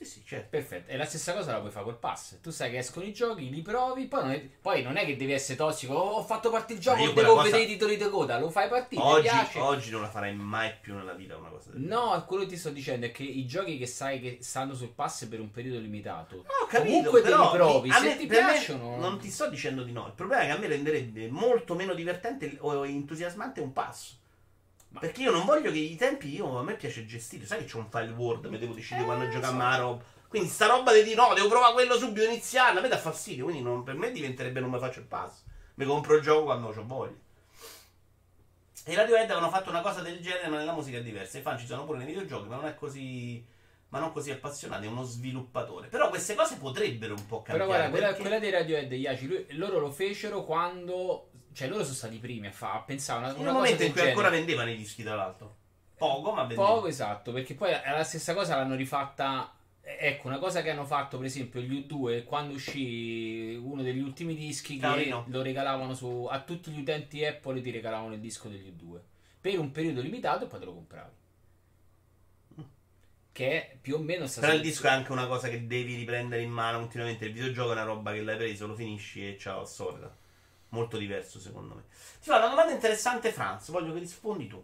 Sì, 0.01 0.05
sì, 0.05 0.23
certo. 0.25 0.47
Perfetto. 0.49 0.91
E 0.91 0.97
la 0.97 1.05
stessa 1.05 1.31
cosa 1.33 1.51
la 1.51 1.59
puoi 1.59 1.69
fare 1.69 1.85
col 1.85 1.97
pass. 1.97 2.39
Tu 2.41 2.49
sai 2.49 2.71
che 2.71 2.79
escono 2.79 3.05
i 3.05 3.13
giochi, 3.13 3.51
li 3.51 3.61
provi, 3.61 4.07
poi 4.07 4.21
non 4.21 4.31
è, 4.31 4.39
poi 4.39 4.81
non 4.81 4.97
è 4.97 5.05
che 5.05 5.15
devi 5.15 5.31
essere 5.31 5.57
tossico. 5.57 5.93
Oh, 5.93 6.17
ho 6.17 6.23
fatto 6.23 6.49
partire 6.49 6.79
il 6.79 6.83
gioco, 6.83 7.11
devo 7.11 7.33
cosa... 7.33 7.43
vedere 7.43 7.63
i 7.63 7.67
titoli 7.67 7.97
di 7.97 8.09
coda. 8.09 8.39
Lo 8.39 8.49
fai 8.49 8.67
partire. 8.67 9.01
Oggi, 9.01 9.29
oggi 9.57 9.91
non 9.91 10.01
la 10.01 10.09
farai 10.09 10.33
mai 10.33 10.73
più 10.81 10.95
nella 10.95 11.13
vita 11.13 11.37
una 11.37 11.49
cosa 11.49 11.69
del 11.71 11.81
No, 11.81 12.23
quello 12.25 12.43
che 12.43 12.49
ti 12.49 12.57
sto 12.57 12.71
dicendo 12.71 13.05
è 13.05 13.11
che 13.11 13.23
i 13.23 13.45
giochi 13.45 13.77
che 13.77 13.85
sai 13.85 14.19
che 14.19 14.39
stanno 14.41 14.73
sul 14.73 14.89
pass 14.89 15.25
per 15.25 15.39
un 15.39 15.51
periodo 15.51 15.79
limitato. 15.79 16.37
No, 16.37 16.41
ho 16.63 16.65
capito, 16.65 16.95
comunque 16.95 17.21
però, 17.21 17.51
te 17.51 17.57
li 17.57 17.63
provi. 17.63 17.91
Se 17.91 18.01
me, 18.01 18.17
ti 18.17 18.25
piacciono. 18.25 18.97
non 18.97 19.19
ti 19.19 19.29
sto 19.29 19.49
dicendo 19.49 19.83
di 19.83 19.91
no. 19.91 20.07
Il 20.07 20.13
problema 20.13 20.41
è 20.41 20.45
che 20.47 20.51
a 20.51 20.57
me 20.57 20.67
renderebbe 20.67 21.29
molto 21.29 21.75
meno 21.75 21.93
divertente 21.93 22.57
o 22.61 22.87
entusiasmante 22.87 23.61
un 23.61 23.71
pass. 23.71 24.17
Ma 24.91 24.99
perché 24.99 25.21
io 25.21 25.31
non 25.31 25.45
voglio 25.45 25.71
che 25.71 25.77
i 25.77 25.95
tempi 25.95 26.33
io, 26.33 26.57
a 26.57 26.63
me 26.63 26.75
piace 26.75 27.05
gestire. 27.05 27.45
Sai 27.45 27.59
che 27.59 27.65
c'è 27.65 27.77
un 27.77 27.89
file 27.89 28.11
Word, 28.11 28.45
mi 28.45 28.57
devo 28.57 28.73
decidere 28.73 29.03
eh, 29.03 29.05
quando 29.05 29.25
so. 29.25 29.31
giocare 29.31 29.63
a 29.63 29.77
roba. 29.77 30.03
Quindi 30.27 30.49
sta 30.49 30.67
roba 30.67 30.93
di 30.93 31.03
dire 31.03 31.15
no, 31.15 31.33
devo 31.33 31.49
provare 31.49 31.73
quello 31.73 31.97
subito 31.97 32.25
iniziale, 32.25 32.79
a 32.79 32.81
me 32.81 32.87
dà 32.87 32.97
fastidio, 32.97 33.45
quindi 33.45 33.61
non, 33.61 33.83
per 33.83 33.95
me 33.95 34.11
diventerebbe 34.11 34.61
non 34.61 34.69
mi 34.69 34.79
faccio 34.79 34.99
il 34.99 35.05
pass. 35.05 35.43
Mi 35.75 35.85
compro 35.85 36.15
il 36.15 36.21
gioco 36.21 36.43
quando 36.43 36.67
ho 36.67 36.85
voglia. 36.85 37.15
E 38.83 38.91
i 38.93 38.95
Radiohead 38.95 39.29
avevano 39.29 39.51
fatto 39.51 39.69
una 39.69 39.81
cosa 39.81 40.01
del 40.01 40.19
genere, 40.21 40.47
ma 40.47 40.57
nella 40.57 40.73
musica 40.73 40.97
è 40.97 41.03
diversa. 41.03 41.37
I 41.37 41.41
fan 41.41 41.57
ci 41.57 41.65
sono 41.65 41.85
pure 41.85 41.97
nei 41.99 42.07
videogiochi, 42.07 42.47
ma 42.47 42.55
non 42.55 42.65
è 42.65 42.75
così. 42.75 43.45
Ma 43.89 43.99
non 43.99 44.13
così 44.13 44.31
appassionati, 44.31 44.85
è 44.85 44.89
uno 44.89 45.03
sviluppatore. 45.03 45.87
Però 45.87 46.07
queste 46.07 46.33
cose 46.33 46.55
potrebbero 46.55 47.13
un 47.13 47.25
po' 47.25 47.41
cambiare. 47.41 47.59
Però 47.59 47.65
guarda, 47.65 47.89
perché... 47.89 47.99
quella, 47.99 48.39
quella 48.39 48.39
dei 48.39 48.51
Radiohead, 48.51 49.23
lui, 49.23 49.45
loro 49.57 49.79
lo 49.79 49.91
fecero 49.91 50.45
quando. 50.45 51.30
Cioè, 51.53 51.67
loro 51.67 51.83
sono 51.83 51.95
stati 51.95 52.15
i 52.15 52.19
primi 52.19 52.47
a, 52.47 52.51
fa, 52.51 52.73
a 52.73 52.79
pensare 52.79 53.19
una, 53.19 53.33
una 53.33 53.49
un 53.49 53.55
momento 53.57 53.83
in 53.83 53.91
cui 53.91 54.01
ancora 54.01 54.29
vendevano 54.29 54.69
i 54.69 54.77
dischi, 54.77 55.03
tra 55.03 55.15
l'altro. 55.15 55.57
Poco, 55.97 56.31
ma 56.31 56.41
vendevano. 56.41 56.75
Poco, 56.75 56.87
esatto, 56.87 57.31
perché 57.31 57.53
poi 57.53 57.71
la 57.71 58.03
stessa 58.03 58.33
cosa 58.33 58.55
l'hanno 58.55 58.75
rifatta 58.75 59.53
Ecco, 59.83 60.27
una 60.27 60.37
cosa 60.37 60.61
che 60.61 60.69
hanno 60.69 60.85
fatto, 60.85 61.17
per 61.17 61.25
esempio, 61.25 61.59
gli 61.59 61.85
U2, 61.87 62.23
quando 62.23 62.53
uscì 62.53 63.59
uno 63.59 63.81
degli 63.81 63.99
ultimi 63.99 64.35
dischi, 64.35 64.77
che 64.77 65.13
lo 65.25 65.41
regalavano 65.41 65.95
su, 65.95 66.27
a 66.29 66.39
tutti 66.41 66.69
gli 66.71 66.81
utenti 66.81 67.25
Apple, 67.25 67.61
ti 67.61 67.71
regalavano 67.71 68.13
il 68.13 68.19
disco 68.19 68.47
degli 68.47 68.71
U2 68.71 68.99
per 69.41 69.57
un 69.57 69.71
periodo 69.71 70.01
limitato 70.01 70.45
e 70.45 70.47
poi 70.47 70.59
te 70.59 70.65
lo 70.65 70.73
compravi. 70.73 71.19
Che 73.33 73.49
è 73.49 73.77
più 73.81 73.95
o 73.95 73.99
meno 73.99 74.27
stato. 74.27 74.45
Però 74.45 74.57
il 74.57 74.61
disco 74.61 74.85
è 74.85 74.91
anche 74.91 75.11
una 75.11 75.25
cosa 75.25 75.49
che 75.49 75.65
devi 75.65 75.95
riprendere 75.95 76.43
in 76.43 76.51
mano 76.51 76.79
continuamente. 76.79 77.25
Il 77.25 77.33
videogioco 77.33 77.69
è 77.69 77.73
una 77.73 77.83
roba 77.83 78.13
che 78.13 78.21
l'hai 78.21 78.35
preso, 78.35 78.67
lo 78.67 78.75
finisci 78.75 79.27
e 79.27 79.37
ciao, 79.37 79.65
solita. 79.65 80.13
Molto 80.71 80.97
diverso, 80.97 81.39
secondo 81.39 81.75
me. 81.75 81.83
Ti 82.21 82.29
fa 82.29 82.37
una 82.37 82.47
domanda 82.47 82.71
interessante, 82.71 83.31
Franz. 83.31 83.69
Voglio 83.69 83.93
che 83.93 83.99
rispondi 83.99 84.47
tu. 84.47 84.63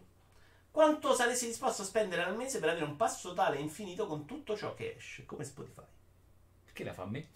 Quanto 0.70 1.14
saresti 1.14 1.46
disposto 1.46 1.82
a 1.82 1.84
spendere 1.84 2.22
al 2.22 2.36
mese 2.36 2.60
per 2.60 2.70
avere 2.70 2.84
un 2.84 2.96
passo 2.96 3.30
totale 3.30 3.58
infinito 3.58 4.06
con 4.06 4.24
tutto 4.26 4.56
ciò 4.56 4.74
che 4.74 4.94
esce, 4.96 5.26
come 5.26 5.44
Spotify? 5.44 5.82
Perché 6.64 6.84
la 6.84 6.92
fa 6.92 7.02
a 7.02 7.06
me? 7.06 7.28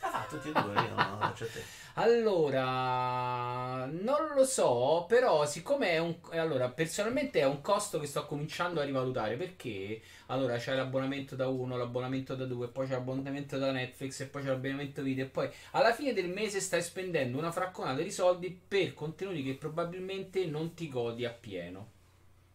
La 0.00 0.08
fa 0.08 0.26
tutti 0.28 0.48
e 0.48 0.52
due, 0.52 0.72
io 0.72 0.94
non 0.94 1.18
faccio 1.20 1.44
a 1.44 1.48
te. 1.48 1.62
Allora, 1.94 3.84
non 3.86 4.32
lo 4.34 4.44
so, 4.44 5.04
però 5.06 5.44
siccome 5.44 5.90
è 5.90 5.98
un... 5.98 6.16
Allora, 6.30 6.70
personalmente 6.70 7.40
è 7.40 7.44
un 7.44 7.60
costo 7.60 8.00
che 8.00 8.06
sto 8.06 8.24
cominciando 8.24 8.80
a 8.80 8.84
rivalutare, 8.84 9.36
perché 9.36 10.00
allora 10.30 10.56
c'è 10.56 10.74
l'abbonamento 10.74 11.36
da 11.36 11.48
uno, 11.48 11.76
l'abbonamento 11.76 12.34
da 12.34 12.44
due, 12.44 12.68
poi 12.68 12.86
c'è 12.86 12.92
l'abbonamento 12.92 13.58
da 13.58 13.72
Netflix 13.72 14.20
e 14.20 14.26
poi 14.26 14.42
c'è 14.42 14.48
l'abbonamento 14.48 15.02
video 15.02 15.24
e 15.24 15.28
poi 15.28 15.50
alla 15.72 15.92
fine 15.92 16.12
del 16.12 16.28
mese 16.28 16.60
stai 16.60 16.82
spendendo 16.82 17.36
una 17.36 17.50
fracconata 17.50 18.00
di 18.00 18.10
soldi 18.10 18.58
per 18.66 18.94
contenuti 18.94 19.42
che 19.42 19.54
probabilmente 19.54 20.46
non 20.46 20.74
ti 20.74 20.88
godi 20.88 21.24
appieno. 21.24 21.98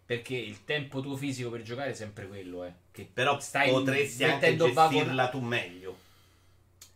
Perché 0.06 0.36
il 0.36 0.66
tempo 0.66 1.02
tuo 1.02 1.16
fisico 1.16 1.50
per 1.50 1.64
giocare 1.64 1.90
è 1.90 1.94
sempre 1.94 2.28
quello, 2.28 2.64
eh. 2.64 2.74
Che 2.92 3.10
Però 3.12 3.40
stai 3.40 3.72
potresti 3.72 4.24
anche 4.24 4.56
gestirla 4.56 5.24
vagon... 5.24 5.30
tu 5.32 5.40
meglio. 5.40 5.98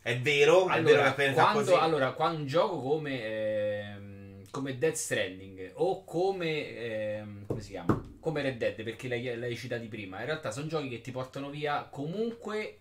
È 0.01 0.17
vero, 0.19 0.65
allora, 0.65 0.75
è 0.75 0.81
vero 0.81 1.03
che 1.03 1.11
pensa 1.13 1.41
quando, 1.41 1.59
così. 1.59 1.73
Allora, 1.73 2.11
quando 2.11 2.39
un 2.39 2.45
gioco 2.45 2.79
come, 2.79 3.21
eh, 3.21 3.95
come 4.49 4.77
Dead 4.77 4.93
Stranding 4.93 5.71
o 5.75 6.03
come, 6.03 6.67
eh, 6.67 7.23
come 7.45 7.61
si 7.61 7.71
chiama? 7.71 8.01
Come 8.19 8.41
Red 8.41 8.57
Dead, 8.57 8.83
perché 8.83 9.07
l'hai, 9.07 9.37
l'hai 9.37 9.55
citati 9.55 9.87
prima, 9.87 10.19
in 10.19 10.25
realtà 10.25 10.51
sono 10.51 10.67
giochi 10.67 10.89
che 10.89 11.01
ti 11.01 11.11
portano 11.11 11.49
via 11.49 11.87
comunque 11.89 12.79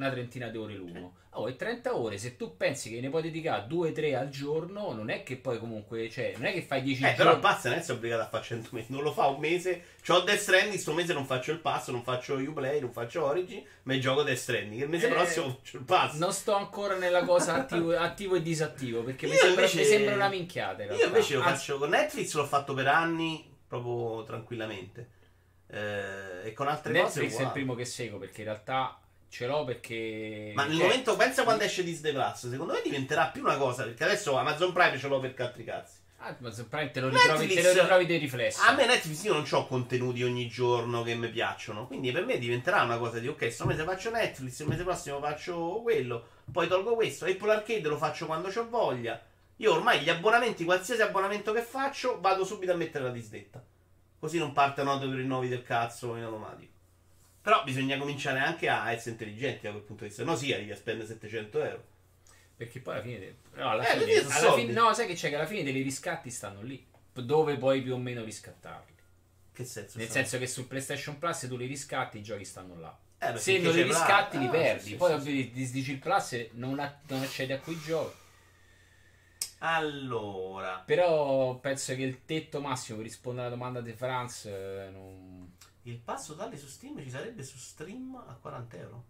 una 0.00 0.10
trentina 0.10 0.48
di 0.48 0.56
ore 0.56 0.74
l'uno. 0.74 1.18
Oh, 1.34 1.48
e 1.48 1.54
30 1.54 1.94
ore, 1.94 2.18
se 2.18 2.36
tu 2.36 2.56
pensi 2.56 2.90
che 2.90 3.00
ne 3.00 3.08
puoi 3.08 3.22
dedicare 3.22 3.66
2-3 3.68 4.16
al 4.16 4.30
giorno, 4.30 4.92
non 4.92 5.10
è 5.10 5.22
che 5.22 5.36
poi 5.36 5.60
comunque, 5.60 6.10
cioè, 6.10 6.32
non 6.36 6.46
è 6.46 6.52
che 6.52 6.62
fai 6.62 6.82
10 6.82 6.96
eh, 6.96 7.00
giorni. 7.02 7.16
Però 7.16 7.32
il 7.34 7.38
pass 7.38 7.64
non 7.66 7.74
è 7.74 7.90
obbligato 7.90 8.22
a 8.22 8.28
fare 8.28 8.42
100 8.42 8.68
mesi, 8.72 8.86
non 8.90 9.02
lo 9.02 9.12
fa 9.12 9.26
un 9.26 9.38
mese. 9.38 9.84
C'ho 10.04 10.20
Death 10.20 10.40
Stranding, 10.40 10.78
sto 10.78 10.92
mese 10.92 11.12
non 11.12 11.26
faccio 11.26 11.52
il 11.52 11.60
pass, 11.60 11.88
non 11.90 12.02
faccio 12.02 12.34
Uplay, 12.34 12.80
non 12.80 12.90
faccio 12.90 13.24
Origin, 13.24 13.62
ma 13.84 13.96
gioco 13.98 14.22
Death 14.22 14.38
Stranding. 14.38 14.82
Il 14.82 14.88
mese 14.88 15.06
eh, 15.06 15.10
prossimo 15.10 15.50
faccio 15.50 15.76
il 15.76 15.84
pass. 15.84 16.14
Non 16.14 16.32
sto 16.32 16.54
ancora 16.54 16.96
nella 16.96 17.24
cosa 17.24 17.54
attivo, 17.54 17.94
attivo 17.96 18.34
e 18.34 18.42
disattivo, 18.42 19.02
perché 19.02 19.28
mi 19.28 19.34
sembra, 19.34 19.60
invece, 19.60 19.78
mi 19.78 19.84
sembra, 19.84 20.14
una 20.14 20.28
minchiata. 20.28 20.82
Io 20.82 21.06
invece 21.06 21.34
lo 21.36 21.42
faccio 21.42 21.78
con 21.78 21.90
Netflix, 21.90 22.34
l'ho 22.34 22.46
fatto 22.46 22.74
per 22.74 22.88
anni, 22.88 23.48
proprio 23.68 24.24
tranquillamente. 24.24 25.18
Eh, 25.68 26.48
e 26.48 26.52
con 26.54 26.66
altre 26.66 26.92
Netflix 26.92 27.06
cose. 27.06 27.20
Netflix 27.20 27.40
è 27.40 27.44
il 27.44 27.52
primo 27.52 27.74
che 27.76 27.84
seguo, 27.84 28.18
perché 28.18 28.40
in 28.40 28.48
realtà 28.48 28.99
Ce 29.30 29.46
l'ho 29.46 29.64
perché. 29.64 30.52
Ma 30.56 30.64
nel 30.64 30.76
cioè... 30.76 30.82
momento, 30.82 31.14
pensa 31.14 31.44
quando 31.44 31.62
esce 31.62 31.84
Disney 31.84 32.12
Plus, 32.12 32.50
secondo 32.50 32.72
me 32.72 32.82
diventerà 32.82 33.26
più 33.28 33.42
una 33.42 33.56
cosa. 33.56 33.84
Perché 33.84 34.02
adesso 34.02 34.36
Amazon 34.36 34.72
Prime 34.72 34.98
ce 34.98 35.06
l'ho 35.06 35.20
per 35.20 35.34
altri 35.38 35.62
cazzi. 35.62 35.98
Ah, 36.18 36.36
Amazon 36.38 36.68
Prime 36.68 36.90
te 36.90 37.00
lo 37.00 37.08
ritrovi, 37.08 37.46
Netflix, 37.46 37.62
te 37.62 37.74
lo 37.74 37.80
ritrovi 37.80 38.06
dei 38.06 38.18
riflessi. 38.18 38.60
A 38.66 38.74
me 38.74 38.86
Netflix 38.86 39.22
io 39.22 39.32
non 39.32 39.46
ho 39.48 39.66
contenuti 39.66 40.24
ogni 40.24 40.48
giorno 40.48 41.04
che 41.04 41.14
mi 41.14 41.28
piacciono. 41.28 41.86
Quindi 41.86 42.10
per 42.10 42.26
me 42.26 42.38
diventerà 42.38 42.82
una 42.82 42.98
cosa 42.98 43.20
di 43.20 43.28
ok, 43.28 43.36
questo 43.36 43.66
mese 43.66 43.84
faccio 43.84 44.10
Netflix, 44.10 44.58
il 44.58 44.66
mese 44.66 44.82
prossimo 44.82 45.20
faccio 45.20 45.80
quello, 45.80 46.26
poi 46.50 46.66
tolgo 46.66 46.96
questo. 46.96 47.24
Apple 47.24 47.52
Arcade 47.52 47.88
lo 47.88 47.96
faccio 47.96 48.26
quando 48.26 48.48
ho 48.48 48.68
voglia. 48.68 49.22
Io 49.56 49.72
ormai 49.72 50.00
gli 50.00 50.10
abbonamenti, 50.10 50.64
qualsiasi 50.64 51.02
abbonamento 51.02 51.52
che 51.52 51.62
faccio, 51.62 52.18
vado 52.20 52.44
subito 52.44 52.72
a 52.72 52.76
mettere 52.76 53.04
la 53.04 53.10
disdetta. 53.10 53.62
Così 54.18 54.38
non 54.38 54.52
per 54.52 54.74
i 54.76 55.14
rinnovi 55.14 55.48
del 55.48 55.62
cazzo 55.62 56.16
in 56.16 56.24
automatico. 56.24 56.69
Però 57.42 57.64
bisogna 57.64 57.96
cominciare 57.96 58.38
anche 58.38 58.68
a 58.68 58.92
essere 58.92 59.12
intelligenti 59.12 59.62
da 59.62 59.70
quel 59.70 59.82
punto 59.82 60.02
di 60.02 60.08
vista. 60.08 60.24
No, 60.24 60.36
sì, 60.36 60.52
arrivi 60.52 60.72
a 60.72 60.76
spendere 60.76 61.08
700 61.08 61.62
euro. 61.62 61.84
Perché 62.56 62.80
poi 62.80 62.94
alla 62.94 63.02
fine. 63.02 63.36
No, 63.54 63.70
alla 63.70 63.88
eh, 63.88 63.98
fine, 63.98 64.34
alla 64.34 64.52
fine 64.52 64.72
no, 64.72 64.92
sai 64.92 65.06
che 65.06 65.14
c'è? 65.14 65.30
Che 65.30 65.36
alla 65.36 65.46
fine 65.46 65.62
dei 65.62 65.82
riscatti 65.82 66.30
stanno 66.30 66.60
lì. 66.60 66.86
Dove 67.12 67.56
puoi 67.56 67.80
più 67.80 67.94
o 67.94 67.98
meno 67.98 68.22
riscattarli. 68.22 68.94
Che 69.52 69.64
senso? 69.64 69.98
Nel 69.98 70.08
senso 70.08 70.38
che 70.38 70.46
su 70.46 70.66
PlayStation 70.66 71.18
Plus 71.18 71.46
tu 71.48 71.56
li 71.56 71.66
riscatti, 71.66 72.18
i 72.18 72.22
giochi 72.22 72.44
stanno 72.44 72.78
là. 72.78 72.96
Eh, 73.18 73.36
Se 73.38 73.58
non 73.58 73.74
li 73.74 73.82
riscatti, 73.82 74.38
li 74.38 74.46
ah, 74.46 74.50
perdi. 74.50 74.82
Sì, 74.82 74.88
sì, 74.90 74.94
poi 74.96 75.20
sì, 75.20 75.50
disdici 75.52 75.92
il 75.92 75.98
Plus 75.98 76.32
e 76.32 76.50
non, 76.54 76.74
non 77.08 77.22
accedi 77.22 77.52
a 77.52 77.58
quei 77.58 77.78
giochi. 77.78 78.16
Allora. 79.58 80.82
Però 80.84 81.56
penso 81.56 81.94
che 81.94 82.02
il 82.02 82.24
tetto 82.24 82.60
massimo 82.60 82.98
per 82.98 83.06
rispondere 83.06 83.46
alla 83.46 83.56
domanda 83.56 83.80
di 83.80 83.92
Franz 83.92 84.46
eh, 84.46 84.88
non 84.92 85.49
il 85.90 85.98
passo 85.98 86.34
totale 86.34 86.56
su 86.56 86.66
Steam 86.66 87.00
ci 87.00 87.10
sarebbe 87.10 87.42
su 87.42 87.56
stream 87.56 88.14
a 88.14 88.34
40 88.34 88.76
euro. 88.76 89.04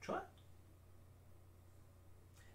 Cioè? 0.00 0.20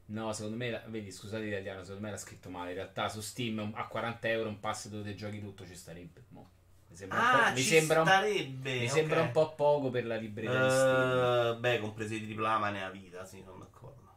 No, 0.06 0.34
secondo 0.34 0.58
me, 0.58 0.84
vedi, 0.88 1.12
scusate 1.12 1.44
l'italiano, 1.44 1.84
secondo 1.84 2.06
me 2.06 2.12
l'ha 2.12 2.18
scritto 2.18 2.50
male. 2.50 2.70
In 2.70 2.76
realtà 2.76 3.10
su 3.10 3.22
Steam 3.22 3.72
a 3.76 3.88
40 3.88 4.28
euro 4.30 4.50
un 4.50 4.60
pass 4.60 4.88
dove 4.88 5.14
giochi 5.16 5.40
tutto 5.40 5.66
ci 5.66 5.76
starebbe. 5.76 6.24
Mo. 6.30 6.50
Mi 6.90 6.96
sembra, 6.96 7.20
ah, 7.20 7.38
un, 7.38 7.44
po', 7.46 7.54
mi 7.54 7.62
sembra, 7.62 8.02
starebbe, 8.04 8.74
un, 8.74 8.80
mi 8.80 8.90
sembra 8.90 9.22
un 9.22 9.32
po' 9.32 9.54
poco 9.54 9.92
per 9.92 10.08
la 10.08 10.16
libreria 10.16 10.64
di 10.64 10.70
Steam. 10.72 11.60
Beh, 11.60 11.80
compresi 11.80 12.24
i 12.28 12.36
AAA 12.36 12.58
ma 12.58 12.70
ne 12.72 12.84
ha 12.84 12.90
vita, 12.90 13.24
sì, 13.26 13.44
sono 13.46 13.60
d'accordo. 13.60 14.08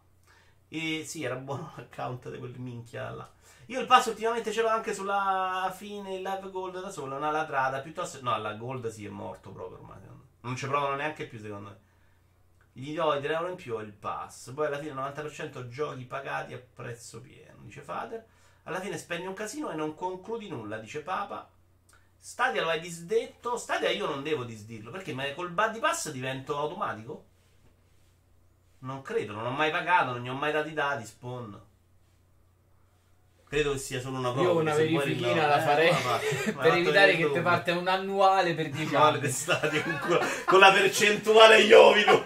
E 0.69 1.05
sì, 1.05 1.23
era 1.23 1.37
buono 1.37 1.73
l'account 1.77 2.31
di 2.31 2.38
quel 2.38 2.59
minchia 2.59 3.11
là. 3.11 3.31
Io 3.66 3.81
il 3.81 3.87
passo 3.87 4.11
ultimamente 4.11 4.53
ce 4.53 4.62
l'ho 4.62 4.68
anche 4.68 4.94
sulla 4.94 5.72
fine, 5.75 6.14
il 6.14 6.22
live 6.22 6.51
gold 6.51 6.81
da 6.81 6.90
solo, 6.90 7.16
una 7.16 7.31
latrata, 7.31 7.81
piuttosto... 7.81 8.18
No, 8.22 8.37
la 8.38 8.55
gold 8.55 8.88
sì 8.88 9.07
è 9.07 9.09
morto 9.09 9.51
proprio 9.51 9.79
ormai. 9.79 10.01
Non 10.40 10.57
ci 10.57 10.66
provano 10.66 10.96
neanche 10.96 11.27
più 11.27 11.38
secondo 11.38 11.68
me. 11.68 11.79
Gli 12.72 12.94
do 12.94 13.14
i 13.14 13.20
3 13.20 13.33
euro 13.35 13.48
in 13.48 13.55
più 13.55 13.79
e 13.79 13.85
il 13.85 13.92
pass. 13.92 14.53
Poi 14.53 14.66
alla 14.66 14.79
fine 14.79 14.92
90% 14.92 15.68
giochi 15.68 16.05
pagati 16.05 16.55
a 16.55 16.61
prezzo 16.75 17.20
pieno, 17.20 17.61
dice 17.62 17.83
Fader. 17.83 18.25
Alla 18.64 18.81
fine 18.81 18.98
spendi 18.98 19.27
un 19.27 19.35
casino 19.35 19.70
e 19.70 19.75
non 19.75 19.94
concludi 19.94 20.48
nulla, 20.48 20.79
dice 20.79 21.03
Papa. 21.03 21.48
Stadia 22.18 22.62
lo 22.62 22.70
hai 22.70 22.81
disdetto. 22.81 23.57
Stadia 23.57 23.90
io 23.90 24.07
non 24.07 24.22
devo 24.22 24.44
disdirlo. 24.44 24.90
Perché 24.90 25.14
col 25.35 25.51
buddy 25.51 25.79
pass 25.79 26.11
divento 26.11 26.59
automatico? 26.59 27.27
Non 28.81 29.03
credo, 29.03 29.35
non 29.35 29.46
ho 29.46 29.51
mai 29.51 29.70
pagato, 29.70 30.12
non 30.12 30.22
gli 30.22 30.29
ho 30.29 30.35
mai 30.35 30.51
dato 30.51 30.68
i 30.68 30.72
dati, 30.72 31.05
spawn. 31.05 31.61
Credo 33.53 33.73
che 33.73 33.79
sia 33.79 34.01
solo 34.01 34.17
una 34.17 34.33
prova. 34.33 34.49
Io 34.49 34.59
una 34.61 34.73
verifichina 34.75 35.47
la 35.47 35.61
farei 35.61 35.91
eh, 35.91 36.53
per 36.57 36.73
evitare 36.73 37.19
che 37.19 37.31
ti 37.31 37.41
parte 37.41 37.73
un 37.73 37.87
annuale 37.87 38.55
per 38.55 38.71
10 38.71 38.95
anni. 38.97 39.21
Di 39.21 39.31
stadio, 39.31 39.83
con, 40.01 40.19
con 40.47 40.59
la 40.59 40.73
percentuale 40.73 41.61
Iovino. 41.61 42.25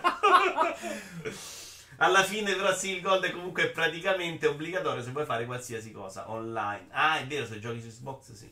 Alla 1.96 2.22
fine 2.22 2.54
però 2.54 2.72
sì, 2.72 2.94
il 2.94 3.00
gold 3.00 3.24
è 3.24 3.32
comunque 3.32 3.70
praticamente 3.70 4.46
obbligatorio 4.46 5.02
se 5.02 5.10
vuoi 5.10 5.24
fare 5.24 5.46
qualsiasi 5.46 5.90
cosa 5.90 6.30
online. 6.30 6.86
Ah, 6.90 7.18
è 7.18 7.26
vero, 7.26 7.44
se 7.44 7.58
giochi 7.58 7.80
su 7.80 7.88
Xbox 7.88 8.32
sì. 8.32 8.48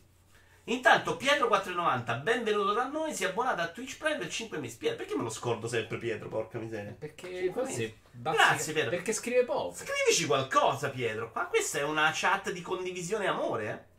Intanto 0.66 1.16
Pietro490, 1.16 2.22
benvenuto 2.22 2.72
da 2.72 2.86
noi, 2.86 3.14
si 3.14 3.24
è 3.24 3.28
abbonato 3.28 3.60
a 3.60 3.68
Twitch 3.68 3.98
Prime 3.98 4.16
per 4.16 4.30
5 4.30 4.56
mesi. 4.56 4.78
Pietro, 4.78 4.96
perché 4.96 5.14
me 5.14 5.22
lo 5.22 5.28
scordo 5.28 5.68
sempre 5.68 5.98
Pietro, 5.98 6.28
porca 6.28 6.58
miseria? 6.58 6.96
Perché 6.98 7.50
forse 7.52 7.98
Grazie 8.10 8.72
Pietro. 8.72 8.90
Perché 8.90 9.12
scrive 9.12 9.44
poco. 9.44 9.74
Scrivici 9.74 10.24
qualcosa 10.24 10.88
Pietro. 10.88 11.30
Qua 11.30 11.44
questa 11.48 11.80
è 11.80 11.82
una 11.82 12.10
chat 12.14 12.50
di 12.50 12.62
condivisione 12.62 13.24
e 13.24 13.28
amore, 13.28 13.70
eh? 13.70 13.92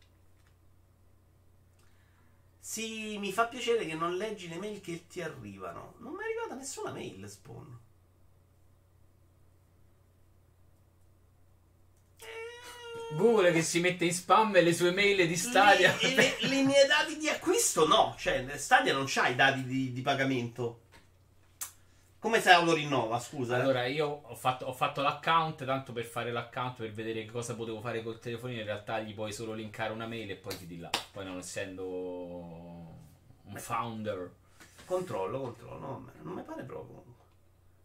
Sì, 2.59 3.19
mi 3.19 3.31
fa 3.31 3.45
piacere 3.45 3.85
che 3.85 3.93
non 3.93 4.17
leggi 4.17 4.49
le 4.49 4.57
mail 4.57 4.81
che 4.81 5.05
ti 5.05 5.21
arrivano. 5.21 5.93
Non 5.99 6.13
mi 6.13 6.23
è 6.23 6.25
arrivata 6.25 6.55
nessuna 6.55 6.91
mail, 6.91 7.29
Spawn. 7.29 7.79
Google 13.15 13.51
che 13.51 13.61
si 13.61 13.79
mette 13.79 14.05
in 14.05 14.13
spam 14.13 14.55
e 14.55 14.61
le 14.61 14.73
sue 14.73 14.91
mail 14.91 15.27
di 15.27 15.35
Stadia. 15.35 15.95
Le, 15.99 16.13
le, 16.13 16.37
le 16.41 16.63
mie 16.63 16.85
dati 16.85 17.17
di 17.17 17.29
acquisto 17.29 17.87
no, 17.87 18.15
cioè 18.17 18.45
Stadia 18.57 18.93
non 18.93 19.05
c'ha 19.07 19.27
i 19.27 19.35
dati 19.35 19.63
di, 19.65 19.91
di 19.93 20.01
pagamento. 20.01 20.81
Come 22.25 22.41
sai 22.41 22.65
lo 22.65 22.73
rinnova, 22.73 23.19
scusa? 23.19 23.55
Eh? 23.55 23.61
Allora, 23.61 23.85
io 23.85 24.07
ho 24.23 24.35
fatto, 24.35 24.65
ho 24.65 24.73
fatto, 24.73 25.01
l'account, 25.01 25.63
tanto 25.63 25.93
per 25.93 26.05
fare 26.05 26.31
l'account, 26.31 26.77
per 26.77 26.91
vedere 26.91 27.23
cosa 27.25 27.53
potevo 27.53 27.81
fare 27.81 28.01
col 28.01 28.17
telefonino, 28.17 28.61
in 28.61 28.65
realtà 28.65 28.99
gli 28.99 29.13
puoi 29.13 29.31
solo 29.31 29.53
linkare 29.53 29.93
una 29.93 30.07
mail 30.07 30.31
e 30.31 30.35
poi 30.35 30.57
ti 30.57 30.65
di 30.65 30.79
là. 30.79 30.89
Poi 31.11 31.23
non 31.23 31.37
essendo 31.37 31.85
un 33.43 33.55
founder. 33.55 34.31
Controllo, 34.85 35.39
controllo, 35.39 35.79
no, 35.79 36.11
non 36.23 36.33
mi 36.33 36.41
pare 36.41 36.63
proprio. 36.63 37.03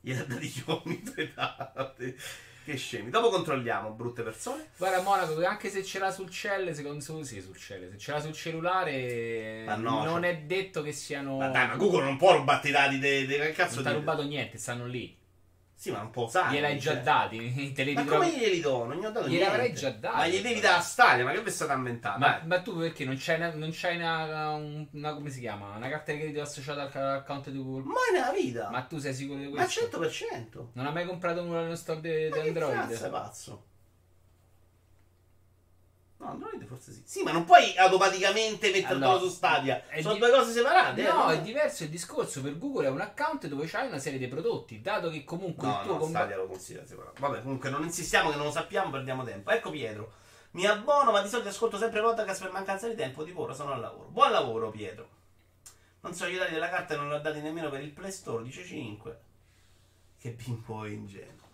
Gli 0.01 0.13
ha 0.13 0.25
gli 0.25 0.63
uomini 0.65 1.03
due 1.03 1.33
dati. 1.35 2.17
Che 2.65 2.77
scemi. 2.77 3.11
Dopo 3.11 3.31
controlliamo, 3.31 3.91
brutte 3.91 4.23
persone. 4.23 4.69
Guarda, 4.77 5.03
Monaco, 5.03 5.45
anche 5.45 5.71
se 5.71 5.83
ce 5.83 5.99
l'ha 5.99 6.11
sul 6.11 6.31
cell, 6.31 6.73
secondo 6.73 7.03
me 7.15 7.25
sì, 7.25 7.41
sul 7.41 7.57
cell. 7.57 7.91
Se 7.93 7.99
ce 7.99 8.13
l'ha 8.13 8.21
sul 8.21 8.33
cellulare, 8.33 9.65
no, 9.77 10.05
non 10.05 10.23
cioè... 10.23 10.31
è 10.31 10.39
detto 10.43 10.83
che 10.83 10.93
siano. 10.93 11.39
Ma 11.39 11.49
dai, 11.49 11.69
ma 11.69 11.77
Google 11.77 12.05
non 12.05 12.17
può 12.17 12.37
rubarti 12.37 12.69
i 12.69 12.73
dati 12.73 12.99
dei. 12.99 13.27
De... 13.27 13.39
Che 13.39 13.53
cazzo 13.53 13.77
Non 13.77 13.85
ti 13.85 13.89
ha 13.91 13.93
rubato 13.95 14.23
niente, 14.23 14.59
stanno 14.59 14.87
lì. 14.87 15.17
Sì, 15.81 15.91
ma 15.91 16.01
non 16.01 16.11
può 16.11 16.25
usare. 16.25 16.55
Gliel'hai 16.55 16.79
già 16.79 16.93
cioè. 16.93 17.01
dati. 17.01 17.73
Te 17.73 17.85
li 17.85 17.95
ma 17.95 18.05
come 18.05 18.37
glieli 18.37 18.61
do? 18.61 18.85
Non 18.85 18.99
gli 18.99 19.05
ho 19.07 19.11
dato 19.11 19.25
glieli 19.25 19.39
niente. 19.39 19.55
avrei 19.55 19.73
già 19.73 19.89
dati. 19.89 20.15
Ma 20.15 20.27
gli 20.27 20.43
devi 20.43 20.61
dare 20.61 20.77
a 20.77 20.81
Stadia, 20.83 21.25
ma 21.25 21.33
che 21.33 21.43
vi 21.43 21.51
state 21.51 21.73
inventando? 21.73 22.19
Ma, 22.19 22.43
ma, 22.45 22.61
tu 22.61 22.77
perché 22.77 23.07
non 23.07 23.17
c'hai, 23.19 23.37
una, 23.37 23.55
non 23.55 23.71
c'hai 23.73 23.97
una, 23.97 24.53
una, 24.93 25.15
come 25.15 25.31
si 25.31 25.41
chiama? 25.41 25.75
Una 25.77 25.89
carta 25.89 26.13
di 26.13 26.19
credito 26.19 26.43
associata 26.43 26.83
all'account 26.83 27.49
di 27.49 27.57
Google? 27.57 27.85
Mai 27.85 28.13
nella 28.13 28.31
vita. 28.31 28.69
Ma 28.69 28.83
tu 28.83 28.99
sei 28.99 29.15
sicuro 29.15 29.39
di 29.39 29.49
questo? 29.49 29.89
Ma 29.99 30.07
100%. 30.07 30.67
Non 30.75 30.85
hai 30.85 30.93
mai 30.93 31.07
comprato 31.07 31.43
nulla 31.43 31.63
nello 31.63 31.77
store 31.77 32.01
di 32.03 32.39
Android? 32.39 32.77
Ma 32.77 32.87
che 32.87 33.09
pazzo? 33.09 33.69
No, 36.21 36.33
Android 36.33 36.63
forse 36.67 36.93
sì. 36.93 37.03
Sì, 37.05 37.23
ma 37.23 37.33
non 37.33 37.45
puoi 37.45 37.75
automaticamente 37.79 38.71
metterlo 38.71 39.07
allora, 39.07 39.21
su 39.21 39.31
Stadia. 39.31 39.83
Sono 40.01 40.15
di... 40.15 40.21
due 40.21 40.31
cose 40.31 40.53
separate. 40.53 41.03
No, 41.03 41.31
eh, 41.31 41.37
è 41.37 41.41
diverso 41.41 41.85
il 41.85 41.89
discorso. 41.89 42.43
Per 42.43 42.59
Google 42.59 42.87
è 42.87 42.91
un 42.91 43.01
account 43.01 43.47
dove 43.47 43.67
c'hai 43.67 43.87
una 43.87 43.99
serie 43.99 44.19
di 44.19 44.29
prodotti. 44.29 44.83
Dato 44.83 45.09
che 45.09 45.25
comunque 45.25 45.67
no, 45.67 45.79
il 45.79 45.83
tuo 45.85 45.93
no, 45.95 45.99
com- 45.99 46.09
Stadia 46.11 46.37
lo 46.37 46.47
considera 46.47 46.87
separato. 46.87 47.21
Vabbè, 47.21 47.41
comunque 47.41 47.71
non 47.71 47.83
insistiamo 47.85 48.29
che 48.31 48.37
non 48.37 48.45
lo 48.45 48.53
sappiamo, 48.53 48.91
perdiamo 48.91 49.25
tempo. 49.25 49.51
Ecco 49.51 49.71
Pietro. 49.71 50.13
Mi 50.53 50.67
abbono, 50.67 51.11
ma 51.11 51.23
di 51.23 51.29
solito 51.29 51.49
ascolto 51.49 51.79
sempre 51.79 52.03
podcast 52.03 52.43
per 52.43 52.53
mancanza 52.53 52.87
di 52.87 52.95
tempo. 52.95 53.25
Di 53.25 53.33
ora 53.35 53.55
sono 53.55 53.73
al 53.73 53.81
lavoro. 53.81 54.09
Buon 54.11 54.31
lavoro, 54.31 54.69
Pietro. 54.69 55.09
Non 56.03 56.13
so 56.13 56.27
gli 56.27 56.37
dati 56.37 56.53
della 56.53 56.69
carta, 56.69 56.97
non 56.97 57.09
l'ho 57.09 57.19
dati 57.19 57.41
nemmeno 57.41 57.71
per 57.71 57.81
il 57.81 57.93
Play 57.93 58.13
Store. 58.13 58.43
Dice 58.43 58.63
5. 58.63 59.21
Che 60.19 60.31
bimbo 60.33 60.85
ingenuo. 60.85 61.49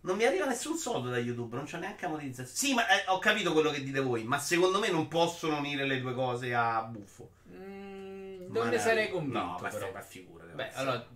Non 0.00 0.16
mi 0.16 0.24
arriva 0.24 0.46
nessun 0.46 0.76
soldo 0.76 1.10
da 1.10 1.18
YouTube, 1.18 1.56
non 1.56 1.64
c'è 1.64 1.78
neanche 1.78 2.06
ammortizzazione. 2.06 2.56
Sì, 2.56 2.74
ma 2.74 2.86
eh, 2.88 3.04
ho 3.08 3.18
capito 3.18 3.52
quello 3.52 3.70
che 3.70 3.82
dite 3.82 4.00
voi, 4.00 4.24
ma 4.24 4.38
secondo 4.38 4.78
me 4.78 4.90
non 4.90 5.08
possono 5.08 5.58
unire 5.58 5.86
le 5.86 6.00
due 6.00 6.14
cose 6.14 6.54
a 6.54 6.82
buffo. 6.82 7.30
Mm, 7.52 8.52
non 8.52 8.68
ne 8.68 8.78
sarei 8.78 9.10
convinto. 9.10 9.38
No, 9.38 9.58
ma 9.60 9.68
però. 9.68 9.90
ma 9.92 10.00
figurati. 10.00 10.52
Beh, 10.54 10.72
allora 10.74 11.06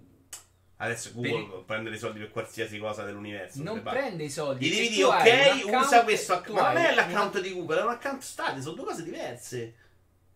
Adesso 0.82 1.12
Google 1.12 1.46
per... 1.48 1.62
prende 1.64 1.90
i 1.90 1.98
soldi 1.98 2.18
per 2.18 2.30
qualsiasi 2.32 2.78
cosa 2.78 3.04
dell'universo. 3.04 3.62
Non 3.62 3.82
prende 3.82 4.24
i 4.24 4.30
soldi. 4.30 4.66
Gli 4.66 4.74
devi 4.74 4.88
dire, 4.88 5.04
ok, 5.04 5.80
usa 5.80 6.02
questo 6.02 6.32
account. 6.32 6.60
Ma 6.60 6.72
non 6.72 6.82
è 6.82 6.94
l'account 6.94 7.40
di 7.40 7.52
Google, 7.52 7.78
è 7.78 7.82
un 7.84 7.90
account 7.90 8.20
Stadia, 8.20 8.60
sono 8.60 8.74
due 8.74 8.86
cose 8.86 9.04
diverse. 9.04 9.74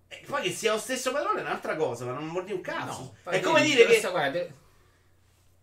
E 0.06 0.22
poi 0.24 0.42
che 0.42 0.52
sia 0.52 0.72
lo 0.72 0.78
stesso 0.78 1.10
padrone 1.10 1.40
è 1.40 1.42
un'altra 1.42 1.74
cosa, 1.74 2.04
ma 2.04 2.12
non 2.12 2.30
vuol 2.30 2.44
dire 2.44 2.54
un 2.54 2.60
cazzo. 2.60 3.16
No, 3.24 3.30
è 3.32 3.40
come 3.40 3.62
dire 3.62 3.86
che... 3.86 4.00
Guarda, 4.08 4.46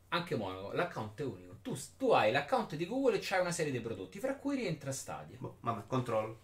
anche 0.10 0.36
Monaco, 0.36 0.74
l'account 0.74 1.22
è 1.22 1.24
unico 1.24 1.53
tu, 1.64 1.76
tu, 1.98 2.12
hai 2.12 2.32
l'account 2.32 2.76
di 2.76 2.86
Google 2.86 3.16
e 3.16 3.20
c'hai 3.22 3.40
una 3.40 3.52
serie 3.52 3.72
di 3.72 3.80
prodotti, 3.80 4.20
fra 4.20 4.36
cui 4.36 4.58
rientra 4.58 4.92
Stadia. 4.92 5.38
Boh, 5.40 5.58
vabbè, 5.62 5.88
controllo. 5.88 6.40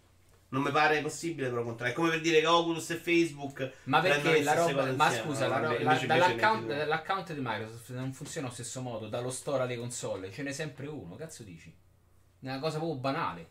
Non 0.52 0.64
mi 0.64 0.72
pare 0.72 1.02
possibile, 1.02 1.50
però 1.50 1.62
controllo. 1.62 1.92
È 1.92 1.94
come 1.94 2.10
per 2.10 2.22
dire 2.22 2.40
che 2.40 2.48
Oculus 2.48 2.90
e 2.90 2.96
Facebook. 2.96 3.72
Ma 3.84 4.00
perché 4.00 4.42
la 4.42 4.56
roba. 4.56 4.92
Ma 4.94 5.12
scusa, 5.12 5.48
no, 5.48 5.60
la, 5.60 5.80
la, 5.80 5.94
dall'account, 5.94 6.66
dall'account, 6.66 7.34
di 7.34 7.40
Microsoft 7.44 7.92
non 7.92 8.14
funziona 8.14 8.48
allo 8.48 8.56
stesso 8.56 8.82
modo. 8.82 9.08
Dallo 9.10 9.30
store 9.30 9.64
alle 9.64 9.78
console 9.78 10.32
ce 10.32 10.42
n'è 10.42 10.52
sempre 10.52 10.88
uno. 10.88 11.16
Cazzo 11.16 11.44
dici? 11.44 11.72
È 12.40 12.48
una 12.48 12.60
cosa 12.60 12.78
proprio 12.78 12.98
banale. 12.98 13.50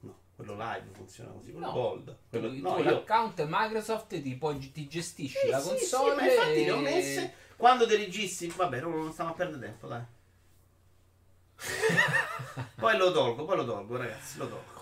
No, 0.00 0.18
quello 0.34 0.54
live 0.54 0.86
funziona 0.90 1.30
così. 1.30 1.52
Quello 1.52 1.66
no, 1.66 1.72
gold. 1.72 2.18
Quello, 2.30 2.48
tu, 2.48 2.60
no, 2.60 2.74
tu 2.74 2.82
io... 2.82 2.90
l'account 2.90 3.46
Microsoft 3.48 4.20
ti, 4.20 4.34
poi, 4.34 4.72
ti 4.72 4.88
gestisci 4.88 5.38
sì, 5.38 5.50
la 5.50 5.60
console. 5.60 6.10
Sì, 6.10 6.16
ma 6.16 6.30
infatti 6.30 6.62
e... 6.62 6.64
le 6.64 6.70
ho 6.72 6.80
messe. 6.80 7.34
Quando 7.56 7.86
te 7.86 7.96
registi. 7.96 8.48
Vabbè, 8.48 8.80
non 8.80 9.12
stiamo 9.12 9.30
a 9.30 9.34
perdere 9.34 9.66
tempo, 9.66 9.86
dai. 9.86 10.02
poi 12.76 12.96
lo 12.96 13.12
tolgo, 13.12 13.44
poi 13.44 13.56
lo 13.56 13.64
tolgo, 13.64 13.96
ragazzi, 13.96 14.38
lo 14.38 14.48
tolgo. 14.48 14.78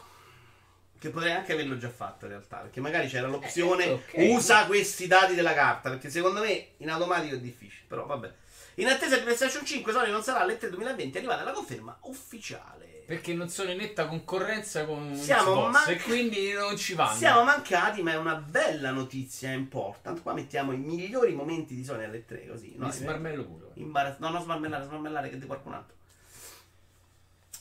Che 0.98 1.10
potrei 1.10 1.32
anche 1.32 1.52
averlo 1.52 1.76
già 1.78 1.90
fatto 1.90 2.24
in 2.24 2.32
realtà, 2.32 2.58
perché 2.58 2.80
magari 2.80 3.08
c'era 3.08 3.28
l'opzione 3.28 3.84
eh, 3.84 3.92
okay. 3.92 4.34
usa 4.34 4.66
questi 4.66 5.06
dati 5.06 5.34
della 5.34 5.54
carta, 5.54 5.90
perché 5.90 6.10
secondo 6.10 6.40
me 6.40 6.70
in 6.78 6.90
automatico 6.90 7.36
è 7.36 7.40
difficile, 7.40 7.84
però 7.86 8.04
vabbè. 8.06 8.32
In 8.78 8.86
attesa 8.86 9.16
di 9.16 9.22
PlayStation 9.22 9.64
5 9.64 9.92
Sony 9.92 10.10
non 10.10 10.22
sarà 10.22 10.44
l'E3 10.44 10.68
2020 10.68 11.16
è 11.16 11.18
arrivata 11.18 11.42
la 11.42 11.50
conferma 11.50 11.96
ufficiale. 12.02 13.02
Perché 13.06 13.32
non 13.32 13.48
sono 13.48 13.70
in 13.70 13.78
netta 13.78 14.06
concorrenza 14.06 14.84
con 14.84 15.16
siamo 15.16 15.52
Xbox 15.52 15.72
man- 15.72 15.90
e 15.90 16.00
quindi 16.00 16.52
non 16.52 16.76
ci 16.76 16.94
vanno. 16.94 17.16
Siamo 17.16 17.42
mancati, 17.42 18.02
ma 18.02 18.12
è 18.12 18.16
una 18.16 18.34
bella 18.34 18.90
notizia 18.90 19.50
important. 19.50 20.22
Qua 20.22 20.32
mettiamo 20.32 20.72
i 20.72 20.76
migliori 20.76 21.32
momenti 21.32 21.74
di 21.74 21.82
Sony 21.82 22.04
alle 22.04 22.24
3 22.24 22.46
così. 22.46 22.74
No, 22.76 22.86
Mi 22.86 22.92
smarmello 22.92 23.44
pure. 23.44 23.66
Imbarazz- 23.74 24.18
no, 24.20 24.28
non 24.28 24.42
smarmellare, 24.42 24.84
smarmellare 24.84 25.30
che 25.30 25.38
di 25.38 25.46
qualcun 25.46 25.72
altro. 25.72 25.96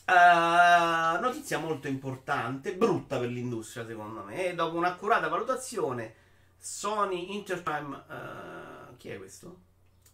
Uh, 0.08 1.20
notizia 1.20 1.58
molto 1.58 1.86
importante, 1.86 2.74
brutta 2.74 3.18
per 3.18 3.28
l'industria 3.28 3.86
secondo 3.86 4.22
me. 4.22 4.46
E 4.46 4.54
dopo 4.54 4.78
un'accurata 4.78 5.28
valutazione, 5.28 6.14
Sony 6.56 7.34
Intertime. 7.34 8.04
Uh, 8.08 8.96
chi 8.96 9.10
è 9.10 9.18
questo? 9.18 9.58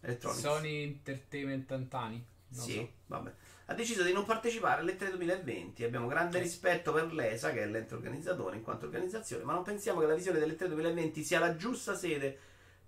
Electronics. 0.01 0.41
Sony 0.41 0.83
Entertainment 0.83 1.71
Antani. 1.71 2.25
sì, 2.51 2.73
so. 2.73 2.89
vabbè. 3.05 3.33
Ha 3.67 3.73
deciso 3.73 4.03
di 4.03 4.11
non 4.11 4.25
partecipare 4.25 4.81
alle 4.81 4.97
2020. 4.97 5.85
Abbiamo 5.85 6.07
grande 6.07 6.39
rispetto 6.39 6.91
per 6.91 7.13
l'ESA, 7.13 7.53
che 7.53 7.63
è 7.63 7.65
l'ente 7.65 7.95
organizzatore 7.95 8.57
in 8.57 8.63
quanto 8.63 8.85
organizzazione, 8.87 9.45
ma 9.45 9.53
non 9.53 9.63
pensiamo 9.63 10.01
che 10.01 10.07
la 10.07 10.13
visione 10.13 10.39
delle 10.39 10.57
2020 10.57 11.23
sia 11.23 11.39
la 11.39 11.55
giusta 11.55 11.95
sede 11.95 12.37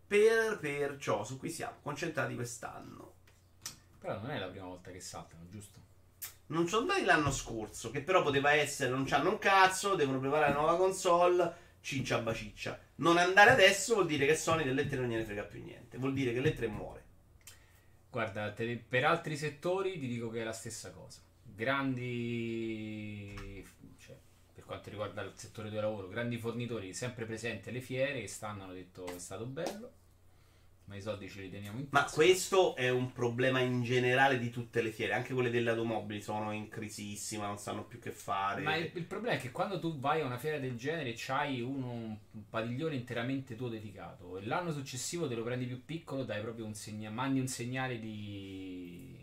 per, 0.06 0.60
per 0.60 0.98
ciò 1.00 1.24
su 1.24 1.40
cui 1.40 1.50
siamo 1.50 1.78
concentrati 1.82 2.36
quest'anno. 2.36 3.14
Però 3.98 4.20
non 4.20 4.30
è 4.30 4.40
la 4.40 4.48
prima 4.48 4.66
volta 4.66 4.92
che 4.92 5.00
saltano, 5.00 5.48
giusto? 5.50 5.87
Non 6.48 6.68
sono 6.68 6.84
andati 6.84 7.04
l'anno 7.04 7.32
scorso, 7.32 7.92
che 7.92 8.02
però 8.02 8.22
poteva 8.24 8.54
essere, 8.54 8.90
non 8.90 9.06
c'hanno 9.06 9.32
un 9.32 9.38
cazzo, 9.38 9.96
devono 9.96 10.20
preparare 10.20 10.54
la 10.54 10.60
nuova 10.60 10.78
console, 10.78 11.54
ciccia 11.82 12.20
baciccia. 12.20 12.80
Non 12.96 13.18
andare 13.18 13.52
adesso 13.52 13.96
vuol 13.96 14.08
dire 14.08 14.26
che 14.26 14.36
Sony 14.36 14.64
delle 14.64 14.88
3 14.88 14.98
non 14.98 15.10
gliene 15.10 15.26
frega 15.26 15.44
più 15.44 15.62
niente, 15.64 15.98
vuol 15.98 16.14
dire 16.14 16.34
che 16.34 16.40
le 16.40 16.54
3 16.54 16.68
muore. 16.68 17.06
Guarda, 18.10 18.54
per 18.88 19.06
altri 19.06 19.36
settori 19.36 20.00
ti 20.00 20.08
dico 20.08 20.30
che 20.30 20.42
è 20.42 20.44
la 20.44 20.54
stessa 20.54 20.92
cosa. 20.92 21.20
grandi, 21.44 23.34
cioè, 24.00 24.16
per 24.54 24.64
quanto 24.64 24.90
riguarda 24.90 25.22
il 25.22 25.34
settore 25.36 25.70
del 25.70 25.82
lavoro, 25.82 26.08
grandi 26.08 26.38
fornitori 26.38 26.94
sempre 26.94 27.26
presenti 27.26 27.70
alle 27.70 27.82
fiere 27.82 28.22
che 28.22 28.28
stanno, 28.28 28.64
hanno 28.64 28.74
detto 28.74 29.06
è 29.06 29.20
stato 29.20 29.46
bello 29.46 29.92
ma 30.88 30.96
i 30.96 31.02
soldi 31.02 31.30
ce 31.30 31.42
li 31.42 31.50
teniamo 31.50 31.80
in 31.80 31.90
tasca. 31.90 32.06
Ma 32.06 32.12
questo 32.12 32.76
è 32.76 32.90
un 32.90 33.12
problema 33.12 33.60
in 33.60 33.84
generale 33.84 34.40
di 34.40 34.50
tutte 34.50 34.82
le 34.82 34.92
fiere, 34.92 35.14
anche 35.14 35.34
quelle 35.34 35.50
delle 35.50 35.72
automobili 35.72 36.22
sono 36.22 36.52
in 36.52 36.70
crisissima, 36.70 37.46
non 37.46 37.58
sanno 37.58 37.84
più 37.84 38.00
che 38.00 38.12
fare. 38.12 38.62
Ma 38.62 38.76
il, 38.76 38.90
il 38.94 39.04
problema 39.04 39.36
è 39.36 39.40
che 39.40 39.52
quando 39.52 39.80
tu 39.80 40.00
vai 40.00 40.22
a 40.22 40.26
una 40.26 40.38
fiera 40.38 40.60
del 40.60 40.78
genere 40.78 41.14
c'hai 41.16 41.60
uno, 41.62 41.92
un 41.92 42.18
padiglione 42.50 42.96
interamente 42.96 43.58
tuo 43.58 43.68
dedicato 43.68 44.38
e 44.38 44.46
l'anno 44.46 44.72
successivo 44.72 45.28
te 45.28 45.36
lo 45.36 45.44
prendi 45.44 45.66
più 45.66 45.84
piccolo, 45.84 46.24
dai 46.24 46.42
proprio 46.42 46.66
un 46.66 46.74
segnale, 46.74 47.14
mandi 47.14 47.42
un 47.42 47.48
segnale 47.48 48.00
di 48.00 49.22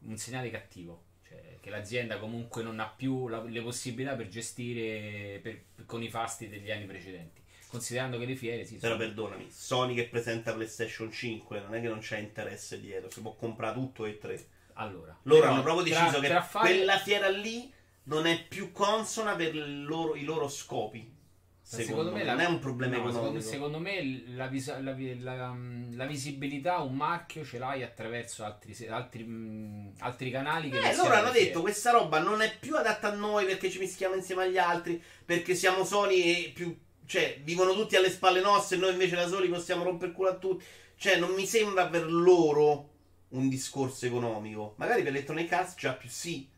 un 0.00 0.16
segnale 0.16 0.50
cattivo. 0.50 1.10
Cioè, 1.28 1.58
che 1.60 1.70
l'azienda 1.70 2.18
comunque 2.18 2.64
non 2.64 2.80
ha 2.80 2.88
più 2.88 3.28
la, 3.28 3.40
le 3.40 3.62
possibilità 3.62 4.16
per 4.16 4.26
gestire 4.26 5.38
per, 5.40 5.62
con 5.86 6.02
i 6.02 6.10
fasti 6.10 6.48
degli 6.48 6.72
anni 6.72 6.86
precedenti. 6.86 7.41
Considerando 7.72 8.18
che 8.18 8.26
le 8.26 8.34
fiere 8.34 8.66
si 8.66 8.76
Però 8.76 8.96
sono... 8.96 9.06
perdonami, 9.06 9.46
Sony 9.50 9.94
che 9.94 10.04
presenta 10.04 10.52
PlayStation 10.52 11.10
5 11.10 11.60
non 11.60 11.74
è 11.74 11.80
che 11.80 11.88
non 11.88 12.00
c'è 12.00 12.18
interesse 12.18 12.78
dietro, 12.78 13.08
si 13.08 13.22
può 13.22 13.34
comprare 13.34 13.72
tutto 13.72 14.04
e 14.04 14.18
tre. 14.18 14.44
Allora, 14.74 15.16
loro 15.22 15.46
hanno 15.46 15.62
proprio 15.62 15.82
deciso 15.82 16.10
tra, 16.10 16.20
che 16.20 16.26
tra 16.26 16.42
fare... 16.42 16.68
quella 16.68 16.98
fiera 16.98 17.30
lì 17.30 17.72
non 18.04 18.26
è 18.26 18.44
più 18.46 18.72
consona 18.72 19.36
per 19.36 19.56
loro, 19.56 20.16
i 20.16 20.24
loro 20.24 20.48
scopi. 20.48 21.20
Secondo, 21.62 21.90
secondo 21.92 22.12
me, 22.12 22.24
non 22.24 22.36
la... 22.36 22.42
è 22.42 22.46
un 22.46 22.58
problema 22.58 22.98
no, 22.98 23.08
economico. 23.08 23.40
Secondo, 23.40 23.78
me 23.78 24.22
la, 24.34 24.48
vis- 24.48 24.78
la, 24.78 24.94
la, 25.20 25.56
la, 25.92 26.06
visibilità, 26.06 26.80
un 26.80 26.94
marchio 26.94 27.42
ce 27.42 27.56
l'hai 27.56 27.82
attraverso 27.82 28.44
altri, 28.44 28.86
altri, 28.86 29.24
mh, 29.24 29.94
altri 30.00 30.30
canali. 30.30 30.68
Che 30.68 30.90
eh, 30.90 30.94
loro 30.94 31.14
hanno 31.14 31.30
detto 31.30 31.62
questa 31.62 31.90
roba 31.90 32.18
non 32.18 32.42
è 32.42 32.54
più 32.58 32.76
adatta 32.76 33.10
a 33.10 33.14
noi 33.14 33.46
perché 33.46 33.70
ci 33.70 33.78
mischiamo 33.78 34.14
insieme 34.14 34.42
agli 34.42 34.58
altri, 34.58 35.02
perché 35.24 35.54
siamo 35.54 35.86
Sony 35.86 36.20
e 36.20 36.52
più 36.54 36.78
cioè, 37.12 37.38
vivono 37.42 37.74
tutti 37.74 37.94
alle 37.94 38.10
spalle 38.10 38.40
nostre 38.40 38.76
e 38.76 38.78
noi 38.78 38.92
invece 38.92 39.16
da 39.16 39.28
soli 39.28 39.46
possiamo 39.48 39.84
romper 39.84 40.12
culo 40.12 40.30
a 40.30 40.34
tutti. 40.36 40.64
Cioè, 40.96 41.18
non 41.18 41.32
mi 41.32 41.44
sembra 41.44 41.86
per 41.86 42.10
loro 42.10 42.88
un 43.30 43.50
discorso 43.50 44.06
economico. 44.06 44.72
Magari 44.78 45.02
per 45.02 45.10
Electronic 45.10 45.52
Arts 45.52 45.74
già 45.76 45.92
più 45.92 46.08
sì. 46.08 46.48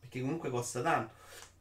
Perché 0.00 0.20
comunque 0.20 0.50
costa 0.50 0.82
tanto. 0.82 1.12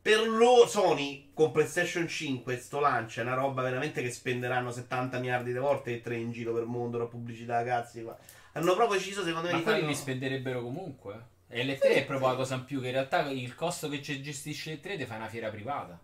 Per 0.02 0.28
loro, 0.28 0.66
Sony 0.66 1.30
con 1.36 1.52
PlayStation 1.52 2.08
5 2.08 2.58
sto 2.58 2.80
lancia 2.80 3.22
è 3.22 3.26
una 3.26 3.36
roba 3.36 3.62
veramente 3.62 4.02
che 4.02 4.10
spenderanno 4.10 4.72
70 4.72 5.20
miliardi 5.20 5.52
di 5.52 5.60
volte 5.60 5.94
e 5.94 6.02
tre 6.02 6.18
in 6.18 6.32
giro 6.32 6.52
per 6.52 6.64
il 6.64 6.68
mondo, 6.68 6.98
la 6.98 7.06
pubblicità, 7.06 7.64
cazzi 7.64 8.02
qua. 8.02 8.18
Hanno 8.54 8.74
proprio 8.74 8.98
deciso 8.98 9.24
secondo 9.24 9.50
me 9.50 9.54
Ma 9.54 9.60
di 9.60 9.64
fare. 9.66 9.82
Ma 9.82 9.88
li 9.88 9.94
spenderebbero 9.94 10.64
comunque. 10.64 11.38
E 11.48 11.64
l'E3 11.64 11.80
è 11.82 12.06
proprio 12.06 12.30
la 12.30 12.36
cosa 12.36 12.56
in 12.56 12.66
più 12.66 12.82
che 12.82 12.88
in 12.88 12.94
realtà 12.94 13.30
il 13.30 13.54
costo 13.54 13.88
che 13.88 14.02
gestisce 14.02 14.80
l'E3 14.82 14.98
ti 14.98 15.06
fa 15.06 15.18
una 15.18 15.28
fiera 15.28 15.50
privata. 15.50 16.00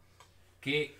Che 0.60 0.96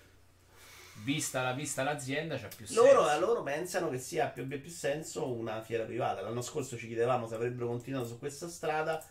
vista, 1.02 1.42
la, 1.42 1.52
vista 1.52 1.82
l'azienda 1.82 2.36
c'ha 2.36 2.48
più 2.48 2.66
loro, 2.70 3.06
senso. 3.06 3.20
Loro 3.20 3.42
pensano 3.42 3.90
che 3.90 3.98
sia 3.98 4.28
più, 4.28 4.46
più 4.46 4.70
senso 4.70 5.30
una 5.30 5.62
fiera 5.62 5.84
privata. 5.84 6.22
L'anno 6.22 6.42
scorso 6.42 6.76
ci 6.76 6.86
chiedevamo 6.86 7.26
se 7.26 7.34
avrebbero 7.34 7.68
continuato 7.68 8.06
su 8.06 8.18
questa 8.18 8.48
strada. 8.48 9.04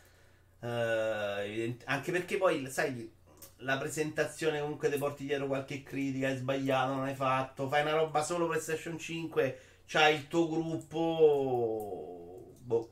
Eh, 0.59 1.77
anche 1.85 2.11
perché 2.11 2.37
poi, 2.37 2.69
sai, 2.69 3.11
la 3.57 3.77
presentazione 3.77 4.59
comunque 4.59 4.89
ti 4.89 4.97
porti 4.97 5.25
dietro 5.25 5.47
qualche 5.47 5.83
critica, 5.83 6.27
hai 6.27 6.37
sbagliato, 6.37 6.93
non 6.93 7.05
hai 7.05 7.15
fatto, 7.15 7.67
fai 7.67 7.81
una 7.81 7.93
roba 7.93 8.23
solo 8.23 8.47
PlayStation 8.47 8.97
5, 8.97 9.59
c'hai 9.85 10.15
il 10.15 10.27
tuo 10.27 10.49
gruppo. 10.49 12.55
Boh. 12.59 12.91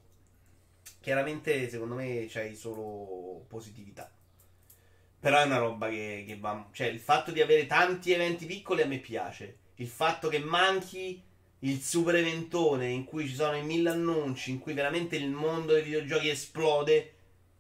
Chiaramente, 0.99 1.69
secondo 1.69 1.95
me, 1.95 2.27
c'hai 2.29 2.55
solo 2.55 3.45
positività. 3.47 4.09
Però 5.23 5.39
è 5.39 5.45
una 5.45 5.57
roba 5.57 5.87
che, 5.87 6.25
che 6.27 6.37
va. 6.37 6.67
Cioè, 6.73 6.87
il 6.87 6.99
fatto 6.99 7.31
di 7.31 7.39
avere 7.39 7.65
tanti 7.65 8.11
eventi 8.11 8.45
piccoli 8.45 8.81
a 8.81 8.85
me 8.85 8.97
piace. 8.97 9.59
Il 9.75 9.87
fatto 9.87 10.27
che 10.27 10.39
manchi 10.39 11.23
il 11.59 11.79
super 11.79 12.15
eventone 12.15 12.89
in 12.89 13.05
cui 13.05 13.25
ci 13.25 13.33
sono 13.33 13.55
i 13.55 13.63
mille 13.63 13.91
annunci, 13.91 14.51
in 14.51 14.59
cui 14.59 14.73
veramente 14.73 15.15
il 15.15 15.29
mondo 15.29 15.71
dei 15.71 15.83
videogiochi 15.83 16.27
esplode. 16.27 17.13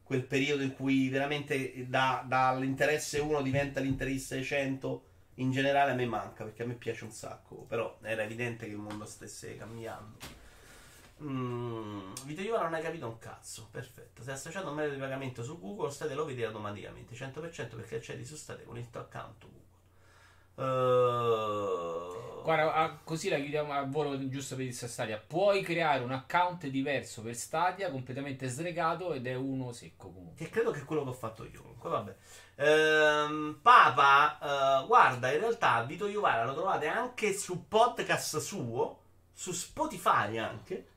Quel 0.03 0.25
periodo 0.25 0.61
in 0.61 0.73
cui 0.73 1.07
veramente 1.07 1.87
da, 1.87 2.25
dall'interesse 2.27 3.19
1 3.19 3.41
diventa 3.41 3.79
l'interesse 3.79 4.43
100 4.43 5.05
in 5.35 5.51
generale 5.51 5.91
a 5.91 5.95
me 5.95 6.05
manca 6.05 6.43
perché 6.43 6.63
a 6.63 6.65
me 6.65 6.73
piace 6.73 7.05
un 7.05 7.11
sacco. 7.11 7.63
Però 7.69 7.97
era 8.01 8.23
evidente 8.23 8.65
che 8.65 8.73
il 8.73 8.77
mondo 8.77 9.05
stesse 9.05 9.55
cambiando. 9.55 10.17
Mm, 11.23 12.13
Vito 12.25 12.41
Iora 12.41 12.63
non 12.63 12.73
hai 12.73 12.81
capito 12.81 13.07
un 13.07 13.17
cazzo. 13.17 13.67
Perfetto. 13.71 14.23
Sei 14.23 14.33
associato 14.33 14.67
a 14.67 14.69
un 14.69 14.75
metodo 14.75 14.95
di 14.95 14.99
pagamento 14.99 15.43
su 15.43 15.59
Google, 15.59 15.91
State 15.91 16.13
lo 16.13 16.25
vedi 16.25 16.43
automaticamente 16.43 17.15
100% 17.15 17.75
perché 17.75 17.95
accedi 17.95 18.25
su 18.25 18.35
State 18.35 18.63
con 18.63 18.77
il 18.77 18.89
tuo 18.89 19.01
account 19.01 19.39
Google. 19.39 19.61
Uh... 20.55 22.23
Guarda, 22.43 22.99
così 23.05 23.29
la 23.29 23.37
chiudiamo 23.37 23.71
a 23.71 23.83
volo 23.83 24.27
giusto 24.27 24.57
per 24.57 24.65
il 24.65 24.73
Stadia. 24.73 25.17
Puoi 25.17 25.61
creare 25.61 26.03
un 26.03 26.11
account 26.11 26.67
diverso 26.67 27.21
per 27.21 27.35
Stadia 27.35 27.89
completamente 27.89 28.49
slegato 28.49 29.13
ed 29.13 29.25
è 29.27 29.33
uno 29.33 29.71
secco 29.71 30.11
comunque. 30.11 30.43
Che 30.43 30.51
credo 30.51 30.71
che 30.71 30.81
è 30.81 30.83
quello 30.83 31.03
che 31.03 31.09
ho 31.09 31.13
fatto 31.13 31.45
io. 31.45 31.61
Comunque, 31.61 31.89
vabbè. 31.89 32.15
Ehm, 32.55 33.59
Papa, 33.61 34.81
uh, 34.81 34.87
guarda, 34.87 35.31
in 35.31 35.39
realtà 35.39 35.83
Vito 35.83 36.05
Iovara 36.05 36.43
lo 36.43 36.53
trovate 36.53 36.87
anche 36.87 37.33
su 37.33 37.65
podcast 37.69 38.37
suo, 38.39 38.99
su 39.31 39.53
Spotify 39.53 40.37
anche. 40.37 40.87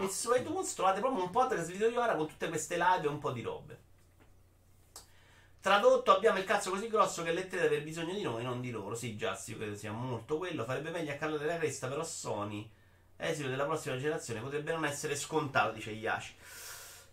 E 0.00 0.08
su 0.08 0.34
iTunes 0.34 0.72
trovate 0.74 1.00
proprio 1.00 1.22
un 1.22 1.30
podcast 1.30 1.70
video 1.70 1.88
di 1.88 1.96
ora 1.96 2.14
con 2.14 2.26
tutte 2.26 2.48
queste 2.48 2.76
live 2.76 3.02
e 3.02 3.08
un 3.08 3.18
po' 3.18 3.32
di 3.32 3.42
robe. 3.42 3.86
Tradotto, 5.60 6.14
abbiamo 6.14 6.38
il 6.38 6.44
cazzo 6.44 6.70
così 6.70 6.88
grosso 6.88 7.22
che 7.22 7.32
l'E3 7.32 7.48
deve 7.48 7.66
aver 7.66 7.82
bisogno 7.82 8.14
di 8.14 8.22
noi, 8.22 8.42
non 8.44 8.60
di 8.60 8.70
loro. 8.70 8.94
Sì, 8.94 9.16
già, 9.16 9.34
sì, 9.34 9.52
io 9.52 9.58
credo 9.58 9.76
sia 9.76 9.92
molto 9.92 10.38
quello. 10.38 10.64
Farebbe 10.64 10.90
meglio 10.90 11.12
a 11.12 11.16
callare 11.16 11.44
la 11.44 11.58
cresta, 11.58 11.88
però 11.88 12.04
Sony, 12.04 12.70
esito 13.16 13.48
della 13.48 13.64
prossima 13.64 13.96
generazione, 13.96 14.40
potrebbe 14.40 14.72
non 14.72 14.84
essere 14.84 15.16
scontato, 15.16 15.72
dice 15.72 15.90
Yashi. 15.90 16.34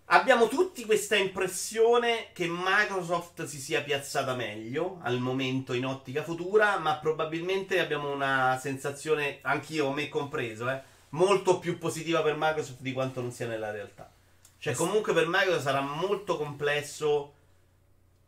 Abbiamo 0.06 0.48
tutti 0.48 0.86
questa 0.86 1.16
impressione 1.16 2.30
che 2.32 2.46
Microsoft 2.48 3.46
si 3.46 3.60
sia 3.60 3.82
piazzata 3.82 4.36
meglio 4.36 5.00
al 5.02 5.20
momento 5.20 5.74
in 5.74 5.86
ottica 5.86 6.24
futura, 6.24 6.78
ma 6.78 6.98
probabilmente 6.98 7.80
abbiamo 7.80 8.12
una 8.12 8.58
sensazione, 8.62 9.40
anch'io, 9.42 9.92
me 9.92 10.08
compreso, 10.10 10.70
eh 10.70 10.94
molto 11.16 11.60
più 11.60 11.78
positiva 11.78 12.22
per 12.22 12.36
Microsoft 12.38 12.82
di 12.82 12.94
quanto 12.94 13.22
non 13.22 13.32
sia 13.32 13.48
nella 13.48 13.72
realtà. 13.72 14.12
Cioè, 14.60 14.74
comunque 14.74 15.14
per 15.14 15.28
Microsoft 15.28 15.64
sarà 15.64 15.82
molto 15.82 16.38
complesso 16.38 17.34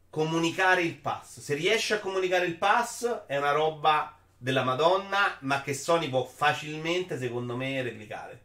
comunicare 0.10 0.82
il 0.82 0.96
pass. 0.96 1.40
Se 1.40 1.54
riesce 1.54 1.96
a 1.96 2.00
comunicare 2.00 2.46
il 2.46 2.56
pass, 2.56 3.26
è 3.28 3.38
una 3.38 3.52
roba 3.52 4.16
della 4.38 4.64
Madonna, 4.64 5.38
ma 5.42 5.62
che 5.62 5.74
Sony 5.74 6.10
può 6.10 6.24
facilmente, 6.24 7.18
secondo 7.18 7.56
me, 7.56 7.82
replicare. 7.82 8.42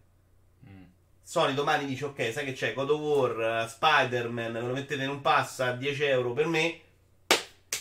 Mm. 0.69 0.83
Sony 1.23 1.55
domani 1.55 1.87
dice: 1.87 2.07
Ok, 2.07 2.33
sai 2.33 2.45
che 2.45 2.53
c'è 2.53 2.75
God 2.75 2.91
of 2.91 3.01
War, 3.01 3.65
uh, 3.65 3.69
Spider-Man, 3.69 4.53
me 4.53 4.61
lo 4.61 4.73
mettete 4.73 5.03
in 5.03 5.11
un 5.11 5.21
pass 5.21 5.61
a 5.61 5.73
10 5.73 6.03
euro 6.05 6.33
per 6.33 6.47
me. 6.47 6.81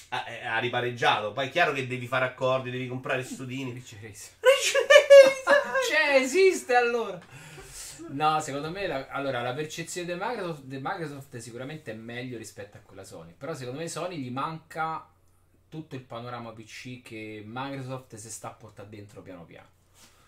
Ha, 0.10 0.26
ha 0.56 0.60
ripareggiato. 0.60 1.32
Poi 1.32 1.48
è 1.48 1.50
chiaro 1.50 1.72
che 1.72 1.88
devi 1.88 2.06
fare 2.06 2.26
accordi, 2.26 2.70
devi 2.70 2.88
comprare 2.88 3.24
studini. 3.24 3.72
Rich 3.72 3.96
Race. 4.02 5.00
Cioè, 5.90 6.16
esiste 6.16 6.76
allora. 6.76 7.20
No, 8.10 8.40
secondo 8.40 8.70
me 8.70 8.88
la, 8.88 9.08
allora, 9.10 9.42
la 9.42 9.54
percezione 9.54 10.12
di 10.12 10.20
Microsoft, 10.20 10.64
Microsoft 10.66 11.38
sicuramente 11.38 11.92
è 11.92 11.96
meglio 11.96 12.38
rispetto 12.38 12.78
a 12.78 12.82
quella 12.82 13.04
Sony. 13.04 13.34
Però 13.38 13.54
secondo 13.54 13.80
me 13.80 13.88
Sony 13.88 14.18
gli 14.18 14.32
manca 14.32 15.08
tutto 15.70 15.96
il 15.96 16.02
panorama 16.02 16.52
PC 16.52 17.02
che 17.02 17.44
Microsoft 17.46 18.16
si 18.16 18.30
sta 18.30 18.50
portando 18.50 18.96
dentro 18.96 19.22
piano 19.22 19.46
piano. 19.46 19.68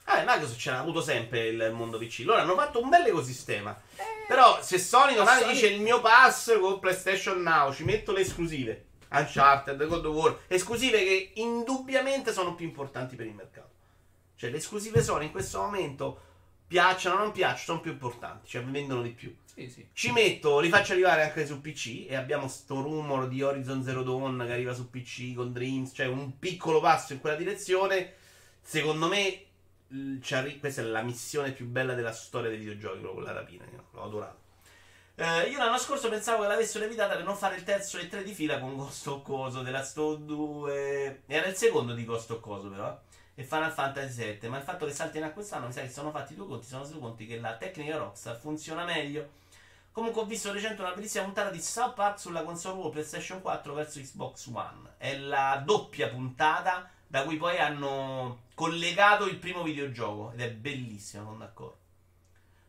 Ah, 0.06 0.24
Microsoft 0.26 0.60
ce 0.60 0.72
l'ha 0.72 0.80
avuto 0.80 1.02
sempre 1.02 1.48
il 1.48 1.72
mondo 1.74 1.98
PC. 1.98 2.24
Loro 2.26 2.40
hanno 2.40 2.56
fatto 2.56 2.82
un 2.82 2.90
bel 2.90 3.06
ecosistema. 3.06 3.78
Eh, 3.96 4.26
Però 4.28 4.62
se 4.62 4.78
Sony 4.78 5.16
domani 5.16 5.42
Sony... 5.42 5.54
dice 5.54 5.68
il 5.68 5.82
mio 5.82 6.02
pass 6.02 6.58
con 6.60 6.80
PlayStation 6.80 7.42
Now, 7.42 7.74
ci 7.74 7.84
metto 7.84 8.12
le 8.12 8.22
esclusive. 8.22 8.86
Uncharted, 9.12 9.86
God 9.86 10.06
of 10.06 10.16
War, 10.16 10.40
esclusive 10.48 10.98
che 10.98 11.32
indubbiamente 11.36 12.34
sono 12.34 12.56
più 12.56 12.66
importanti 12.66 13.16
per 13.16 13.28
il 13.28 13.34
mercato. 13.34 13.63
Cioè, 14.44 14.52
le 14.52 14.58
esclusive 14.58 15.02
Sony 15.02 15.28
in 15.28 15.32
questo 15.32 15.62
momento 15.62 16.20
piacciono 16.68 17.16
o 17.16 17.20
non 17.20 17.32
piacciono, 17.32 17.64
sono 17.64 17.80
più 17.80 17.92
importanti, 17.92 18.50
cioè 18.50 18.62
vendono 18.62 19.02
di 19.02 19.12
più. 19.12 19.34
Sì, 19.46 19.70
sì. 19.70 19.88
Ci 19.94 20.12
metto, 20.12 20.60
li 20.60 20.68
faccio 20.68 20.92
arrivare 20.92 21.24
anche 21.24 21.46
su 21.46 21.62
PC 21.62 22.08
e 22.10 22.16
abbiamo 22.16 22.50
sto 22.50 22.82
rumor 22.82 23.30
di 23.30 23.42
Horizon 23.42 23.82
Zero 23.86 24.04
Dawn 24.04 24.44
che 24.46 24.52
arriva 24.52 24.74
su 24.74 24.90
PC 24.90 25.34
con 25.34 25.54
Dreams, 25.54 25.92
cioè 25.94 26.08
un 26.08 26.40
piccolo 26.40 26.82
passo 26.82 27.14
in 27.14 27.22
quella 27.22 27.38
direzione. 27.38 28.16
Secondo 28.62 29.08
me 29.08 29.46
questa 30.60 30.82
è 30.82 30.84
la 30.84 31.04
missione 31.04 31.54
più 31.54 31.66
bella 31.66 31.94
della 31.94 32.12
storia 32.12 32.50
dei 32.50 32.60
videogiochi, 32.60 33.02
con 33.02 33.24
la 33.24 33.32
rapina, 33.32 33.64
l'ho 33.92 34.04
adorato. 34.04 34.42
Eh, 35.16 35.50
io 35.52 35.58
l'anno 35.58 35.78
scorso 35.78 36.10
pensavo 36.10 36.42
che 36.42 36.50
l'avessero 36.50 36.84
evitata 36.84 37.16
per 37.16 37.24
non 37.24 37.38
fare 37.38 37.56
il 37.56 37.64
terzo 37.64 37.98
e 37.98 38.10
tre 38.10 38.24
di 38.24 38.34
fila 38.34 38.60
con 38.60 38.76
Ghost 38.76 39.08
of 39.08 39.24
Coso 39.24 39.62
della 39.62 39.84
Sto 39.84 40.16
2. 40.16 41.22
Era 41.28 41.46
il 41.46 41.56
secondo 41.56 41.94
di 41.94 42.04
Ghost 42.04 42.30
of 42.32 42.42
Coso, 42.42 42.68
però. 42.68 43.00
E 43.36 43.44
Final 43.44 43.72
Fantasy 43.72 44.38
VII. 44.40 44.50
Ma 44.50 44.58
il 44.58 44.64
fatto 44.64 44.86
che 44.86 44.92
saltino 44.92 45.26
a 45.26 45.30
quest'anno 45.30 45.68
mi 45.68 45.74
sa 45.74 45.82
che 45.82 45.90
sono 45.90 46.12
fatti 46.12 46.36
due 46.36 46.48
conti. 46.48 46.68
Sono 46.68 46.86
due 46.86 47.00
conti 47.00 47.26
che 47.26 47.40
la 47.40 47.56
tecnica 47.56 47.98
Rockstar 47.98 48.38
funziona 48.38 48.84
meglio 48.86 49.42
Comunque 49.94 50.24
ho 50.24 50.26
visto 50.26 50.52
recente 50.52 50.82
una 50.82 50.94
bellissima 50.94 51.24
puntata 51.24 51.52
di 51.52 51.62
South 51.62 51.94
Park 51.94 52.20
sulla 52.20 52.42
console 52.42 52.80
War 52.80 52.90
PlayStation 52.90 53.42
4 53.42 53.74
verso 53.76 54.00
Xbox 54.00 54.48
One. 54.48 54.96
È 54.98 55.16
la 55.16 55.62
doppia 55.64 56.10
puntata 56.10 56.90
da 57.06 57.22
cui 57.22 57.38
poi 57.38 57.60
hanno 57.60 58.40
collegato 58.56 59.28
il 59.28 59.36
primo 59.36 59.62
videogioco 59.62 60.32
ed 60.34 60.42
è 60.42 60.50
bellissima, 60.50 61.26
sono 61.26 61.38
d'accordo. 61.38 61.78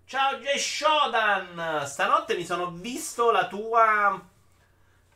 Ciao 0.04 0.36
Jay 0.36 0.58
Shodan! 0.58 1.86
Stanotte 1.86 2.36
mi 2.36 2.44
sono 2.44 2.72
visto 2.72 3.30
la 3.30 3.48
tua 3.48 4.22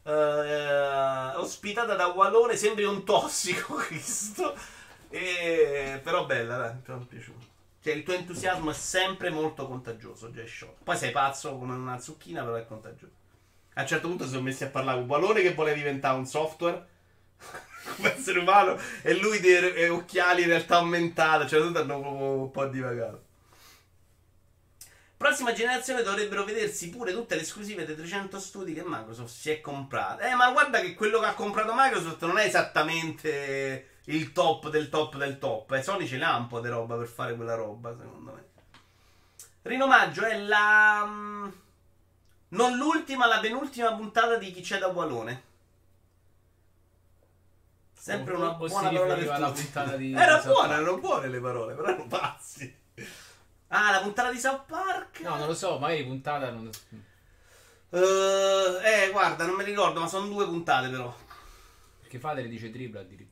eh, 0.03 1.37
ospitata 1.37 1.95
da 1.95 2.07
Wallone, 2.07 2.57
sembri 2.57 2.85
un 2.85 3.05
tossico 3.05 3.75
Cristo. 3.85 4.57
E... 5.11 6.01
Però 6.03 6.27
bella, 6.27 6.57
dai, 6.57 6.75
mi 6.75 7.03
è 7.03 7.07
piaciuto. 7.07 7.47
Cioè, 7.83 7.95
il 7.95 8.03
tuo 8.03 8.15
entusiasmo 8.15 8.71
è 8.71 8.75
sempre 8.75 9.31
molto 9.31 9.67
contagioso, 9.67 10.29
Jay 10.29 10.47
Shot. 10.47 10.83
Poi 10.83 10.97
sei 10.97 11.11
pazzo 11.11 11.57
come 11.57 11.75
una 11.75 11.99
zucchina, 12.01 12.43
però 12.43 12.57
è 12.57 12.67
contagioso. 12.67 13.13
A 13.75 13.83
un 13.83 13.87
certo 13.87 14.09
punto 14.09 14.25
si 14.25 14.31
sono 14.31 14.43
messi 14.43 14.65
a 14.65 14.69
parlare 14.69 14.99
con 14.99 15.09
Wallone 15.09 15.41
che 15.41 15.55
vuole 15.55 15.73
diventare 15.73 16.19
un 16.19 16.27
software 16.27 16.87
come 17.97 18.17
essere 18.17 18.41
umano 18.41 18.77
e 19.03 19.15
lui 19.15 19.39
di 19.39 19.55
occhiali 19.87 20.43
in 20.43 20.49
realtà 20.49 20.79
aumentata, 20.79 21.47
cioè 21.47 21.61
tutti 21.61 21.79
hanno 21.79 22.43
un 22.43 22.51
po' 22.51 22.67
divagato. 22.67 23.27
Prossima 25.17 25.53
generazione 25.53 26.03
dovrebbero 26.03 26.45
vedersi 26.45 26.91
pure 26.91 27.13
tutte 27.13 27.35
le 27.35 27.43
esclusive 27.43 27.85
dei 27.85 27.97
300 27.97 28.39
studi 28.39 28.73
che 28.73 28.85
Microsoft 28.85 29.35
si 29.35 29.51
è 29.51 29.61
comprata. 29.61 30.29
Eh, 30.29 30.35
ma 30.35 30.51
guarda 30.53 30.81
che 30.81 30.95
quello 30.95 31.19
che 31.21 31.27
ha 31.27 31.35
comprato 31.35 31.73
Microsoft 31.75 32.25
non 32.25 32.39
è 32.39 32.45
esattamente 32.45 33.98
il 34.09 34.33
top 34.33 34.69
del 34.71 34.89
top 34.89 35.17
del 35.17 35.39
top. 35.39 35.73
Eh, 35.73 35.83
Sony 35.83 36.07
ce 36.07 36.17
l'ha 36.17 36.37
un 36.37 36.47
po' 36.47 36.61
di 36.61 36.69
roba 36.69 36.97
per 36.97 37.07
fare 37.07 37.35
quella 37.35 37.55
roba, 37.55 37.97
secondo 37.97 38.33
me. 38.33 38.47
Rinomaggio 39.63 40.25
è 40.25 40.39
la. 40.39 41.05
Mm, 41.07 41.49
non 42.49 42.77
l'ultima, 42.77 43.27
la 43.27 43.41
penultima 43.41 43.95
puntata 43.95 44.37
di 44.37 44.51
Chi 44.51 44.63
c'è 44.63 44.79
da 44.79 44.89
Bualone. 44.89 45.47
Sempre 47.93 48.35
una 48.35 48.53
buona 48.53 48.89
parola 48.89 49.15
per 49.15 49.53
tutti. 49.53 50.13
Era 50.13 50.39
buona, 50.39 50.75
erano 50.75 50.99
buone 50.99 51.29
le 51.29 51.41
parole, 51.41 51.75
però 51.75 51.89
erano 51.89 52.07
pazzi. 52.07 52.77
Ah, 53.69 53.91
la 53.91 54.01
puntata 54.01 54.31
di 54.31 54.39
South 54.39 54.65
Park? 54.67 55.21
No, 55.21 55.37
non 55.37 55.47
lo 55.47 55.55
so, 55.55 55.79
magari 55.79 56.05
puntata 56.05 56.51
non... 56.51 56.71
Uh, 57.91 58.79
eh, 58.83 59.11
guarda, 59.13 59.45
non 59.45 59.57
mi 59.57 59.65
ricordo, 59.65 60.01
ma 60.01 60.09
sono 60.09 60.27
due 60.27 60.47
puntate 60.47 60.89
però. 60.89 61.15
Perché 62.01 62.19
Fadere 62.19 62.49
dice 62.49 62.71
tripla 62.71 63.01
addirittura. 63.01 63.28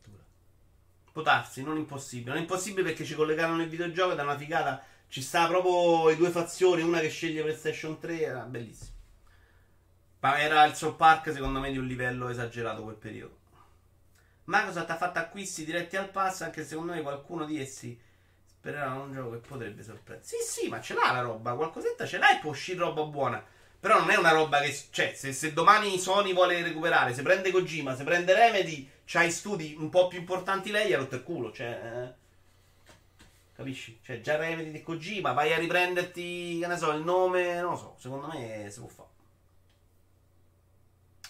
Può 1.17 1.25
darsi, 1.25 1.63
non 1.63 1.79
impossibile. 1.79 2.33
Non 2.33 2.43
impossibile 2.43 2.89
perché 2.89 3.07
ci 3.07 3.15
collegarono 3.15 3.63
il 3.63 3.71
videogioco 3.71 4.13
da 4.13 4.23
una 4.23 4.37
figata. 4.37 4.85
Ci 5.09 5.23
sta 5.23 5.47
proprio 5.47 6.11
i 6.11 6.17
due 6.17 6.29
fazioni, 6.29 6.83
una 6.83 7.01
che 7.01 7.09
sceglie 7.09 7.41
PlayStation 7.41 7.99
3, 7.99 8.21
era 8.21 8.41
bellissimo. 8.41 8.91
Ma 10.21 10.39
era 10.39 10.63
il 10.67 10.75
South 10.75 10.97
Park 10.97 11.33
secondo 11.33 11.59
me 11.59 11.73
di 11.73 11.79
un 11.79 11.87
livello 11.87 12.29
esagerato 12.29 12.83
quel 12.83 12.97
periodo. 12.97 13.39
Microsoft 14.45 14.91
ha 14.91 14.97
fatto 14.99 15.19
acquisti 15.19 15.65
diretti 15.65 15.97
al 15.97 16.11
pass, 16.11 16.43
anche 16.43 16.67
secondo 16.67 16.93
me 16.93 17.01
qualcuno 17.01 17.47
di 17.47 17.59
essi 17.59 17.99
Spererà 18.45 18.93
un 18.93 19.11
gioco 19.11 19.31
che 19.31 19.39
potrebbe 19.39 19.83
sorprendere. 19.83 20.29
Sì, 20.29 20.37
sì, 20.43 20.69
ma 20.69 20.83
ce 20.83 20.93
l'ha 20.93 21.13
la 21.13 21.21
roba. 21.23 21.55
Qualcosetta 21.55 22.05
ce 22.05 22.19
l'ha 22.19 22.37
e 22.37 22.41
può 22.41 22.51
uscire 22.51 22.81
roba 22.81 23.05
buona. 23.05 23.43
Però 23.87 24.01
non 24.01 24.11
è 24.11 24.17
una 24.17 24.33
roba 24.33 24.59
che. 24.59 24.77
Cioè, 24.91 25.13
se, 25.15 25.33
se 25.33 25.53
domani 25.53 25.97
Sony 25.97 26.35
vuole 26.35 26.61
recuperare, 26.61 27.15
se 27.15 27.23
prende 27.23 27.53
Kojima, 27.53 27.95
se 27.95 28.03
prende 28.03 28.35
Remedy, 28.35 28.91
c'hai 29.05 29.31
studi 29.31 29.77
un 29.79 29.91
po' 29.91 30.09
più 30.09 30.19
importanti 30.19 30.73
lei, 30.73 30.93
ha 30.93 30.99
rotto 30.99 31.15
il 31.15 31.23
culo. 31.23 31.53
Cioè. 31.53 31.69
Eh, 31.69 32.13
capisci? 33.55 34.01
Cioè, 34.03 34.21
già 34.21 34.35
Remedy 34.35 34.73
di 34.73 34.83
Kojima, 34.83 35.31
vai 35.35 35.53
a 35.53 35.59
riprenderti, 35.59 36.59
che 36.59 36.67
ne 36.67 36.77
so, 36.77 36.91
il 36.91 37.05
nome. 37.05 37.61
Non 37.61 37.71
lo 37.71 37.77
so, 37.77 37.95
secondo 37.97 38.27
me 38.27 38.69
si 38.71 38.81
può 38.81 38.89
fare. 38.89 39.09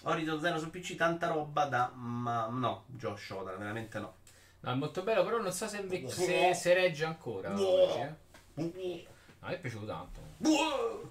Horizon 0.04 0.40
0 0.40 0.58
su 0.58 0.70
PC, 0.70 0.94
tanta 0.94 1.26
roba 1.26 1.66
da. 1.66 1.92
Ma 1.94 2.46
no, 2.46 2.84
Josh 2.86 3.28
Oda, 3.32 3.54
veramente 3.54 3.98
no. 3.98 4.14
No, 4.60 4.70
è 4.70 4.74
molto 4.74 5.02
bello, 5.02 5.24
però 5.24 5.42
non 5.42 5.52
so 5.52 5.68
se, 5.68 5.86
se, 6.08 6.54
se 6.54 6.72
regge 6.72 7.04
ancora. 7.04 7.52
Oggi, 7.52 8.00
eh. 8.00 8.14
No, 8.54 8.72
mi 8.74 9.06
è 9.40 9.58
piaciuto 9.58 9.84
tanto. 9.84 10.25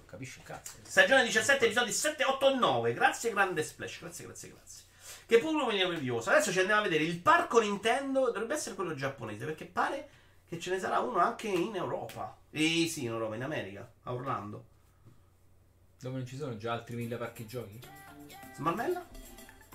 Capisci 0.06 0.38
il 0.38 0.44
cazzo. 0.44 0.72
Stagione 0.82 1.24
17, 1.24 1.64
episodi 1.64 1.92
7, 1.92 2.24
8 2.24 2.50
e 2.50 2.54
9. 2.54 2.92
Grazie, 2.92 3.30
grande 3.30 3.62
splash. 3.62 4.00
Grazie, 4.00 4.24
grazie, 4.26 4.48
grazie. 4.50 4.84
Che 5.26 5.38
pubblico 5.38 5.66
meraviglioso. 5.66 6.30
Adesso 6.30 6.52
ci 6.52 6.60
andiamo 6.60 6.80
a 6.80 6.84
vedere 6.84 7.04
il 7.04 7.18
parco 7.18 7.60
Nintendo. 7.60 8.26
Dovrebbe 8.26 8.54
essere 8.54 8.74
quello 8.74 8.94
giapponese. 8.94 9.44
Perché 9.44 9.64
pare 9.64 10.08
che 10.48 10.60
ce 10.60 10.70
ne 10.70 10.78
sarà 10.78 11.00
uno 11.00 11.18
anche 11.18 11.48
in 11.48 11.74
Europa. 11.74 12.36
E 12.50 12.88
sì, 12.88 13.02
in 13.02 13.08
Europa, 13.08 13.34
in 13.34 13.42
America, 13.42 13.90
a 14.04 14.12
Orlando. 14.12 14.64
Dove 15.98 16.18
non 16.18 16.26
ci 16.26 16.36
sono 16.36 16.56
già 16.56 16.72
altri 16.72 16.94
mille 16.94 17.16
parchi 17.16 17.46
giochi? 17.46 17.80
Smarmella? 18.54 19.04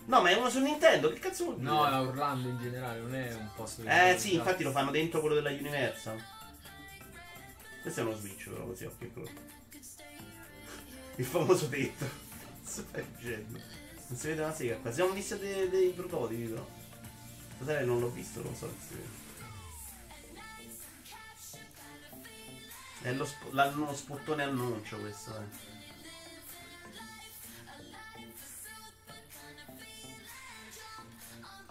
No, 0.05 0.21
ma 0.21 0.29
è 0.29 0.35
uno 0.35 0.49
su 0.49 0.59
Nintendo, 0.59 1.11
che 1.11 1.19
cazzo 1.19 1.43
vuol 1.45 1.57
dire? 1.57 1.69
No, 1.69 1.87
è 1.87 1.99
Orlando 1.99 2.47
in 2.47 2.59
generale, 2.59 2.99
non 2.99 3.13
è 3.13 3.33
un 3.33 3.49
posto 3.55 3.81
di 3.81 3.87
Eh 3.87 4.15
sì, 4.17 4.35
infatti 4.35 4.63
lo 4.63 4.71
fanno 4.71 4.91
dentro 4.91 5.19
quello 5.19 5.35
della 5.35 5.51
Universal. 5.51 6.19
Questo 7.81 7.99
è 7.99 8.03
uno 8.03 8.15
Switch 8.15 8.49
però 8.49 8.65
così 8.65 8.85
occhio 8.85 9.07
e 9.07 9.13
croce. 9.13 9.33
Il 11.15 11.25
famoso 11.25 11.67
tetto. 11.67 12.05
Non 14.07 14.17
si 14.17 14.27
vede 14.27 14.41
una 14.41 14.53
sega 14.53 14.75
qua. 14.77 14.91
Siamo 14.91 15.11
visti 15.11 15.37
dei, 15.37 15.69
dei 15.69 15.89
prototipi 15.89 16.43
però. 16.43 16.67
Fratello 17.57 17.85
non 17.93 18.01
l'ho 18.01 18.09
visto, 18.09 18.41
non 18.41 18.55
so 18.55 18.73
se. 18.87 19.19
È 23.01 23.11
lo, 23.13 23.25
sp- 23.25 23.51
lo 23.51 23.93
spottone 23.95 24.43
annuncio 24.43 24.97
questo, 24.99 25.35
eh. 25.39 25.70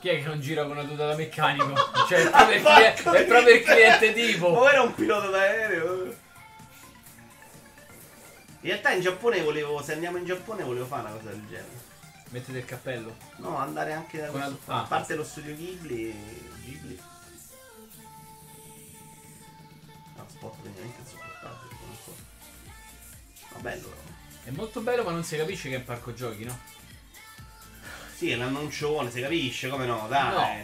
Chi 0.00 0.08
è 0.08 0.22
che 0.22 0.26
non 0.26 0.40
gira 0.40 0.62
con 0.62 0.72
una 0.72 0.84
tuta 0.84 1.06
da 1.06 1.14
meccanico? 1.14 1.74
Cioè, 2.08 2.24
è 2.24 2.30
proprio 2.30 2.56
il, 2.56 2.62
cliente, 2.62 3.18
è 3.18 3.24
proprio 3.26 3.54
il 3.54 3.62
cliente 3.62 4.12
tipo. 4.12 4.50
Ma 4.50 4.70
era 4.72 4.82
un 4.82 4.94
pilota 4.94 5.28
d'aereo. 5.28 6.04
In 8.62 8.68
realtà 8.68 8.90
in 8.92 9.00
Giappone 9.00 9.42
volevo, 9.42 9.80
se 9.82 9.92
andiamo 9.92 10.16
in 10.16 10.24
Giappone 10.24 10.64
volevo 10.64 10.86
fare 10.86 11.02
una 11.02 11.10
cosa 11.12 11.28
del 11.28 11.46
genere. 11.46 11.88
Mettete 12.30 12.58
il 12.58 12.64
cappello? 12.64 13.16
No, 13.36 13.56
andare 13.58 13.92
anche 13.92 14.20
da 14.20 14.28
questo, 14.28 14.58
ah, 14.66 14.82
a 14.82 14.84
parte 14.84 15.14
lo 15.14 15.24
studio 15.24 15.54
Ghibli. 15.54 16.12
Ghibli. 16.64 17.00
No, 20.16 20.26
spot 20.28 20.54
veramente 20.62 21.00
insopportabile. 21.00 21.74
Ma 23.52 23.58
bello 23.60 23.88
però. 23.88 24.00
È 24.44 24.50
molto 24.50 24.80
bello 24.80 25.04
ma 25.04 25.10
non 25.10 25.24
si 25.24 25.36
capisce 25.36 25.68
che 25.68 25.74
è 25.74 25.78
un 25.78 25.84
parco 25.84 26.14
giochi, 26.14 26.44
no? 26.44 26.58
Sì, 28.20 28.32
è 28.32 28.34
un 28.34 28.42
annuncione, 28.42 29.10
si 29.10 29.18
capisce, 29.22 29.70
come 29.70 29.86
no, 29.86 30.04
dai. 30.06 30.58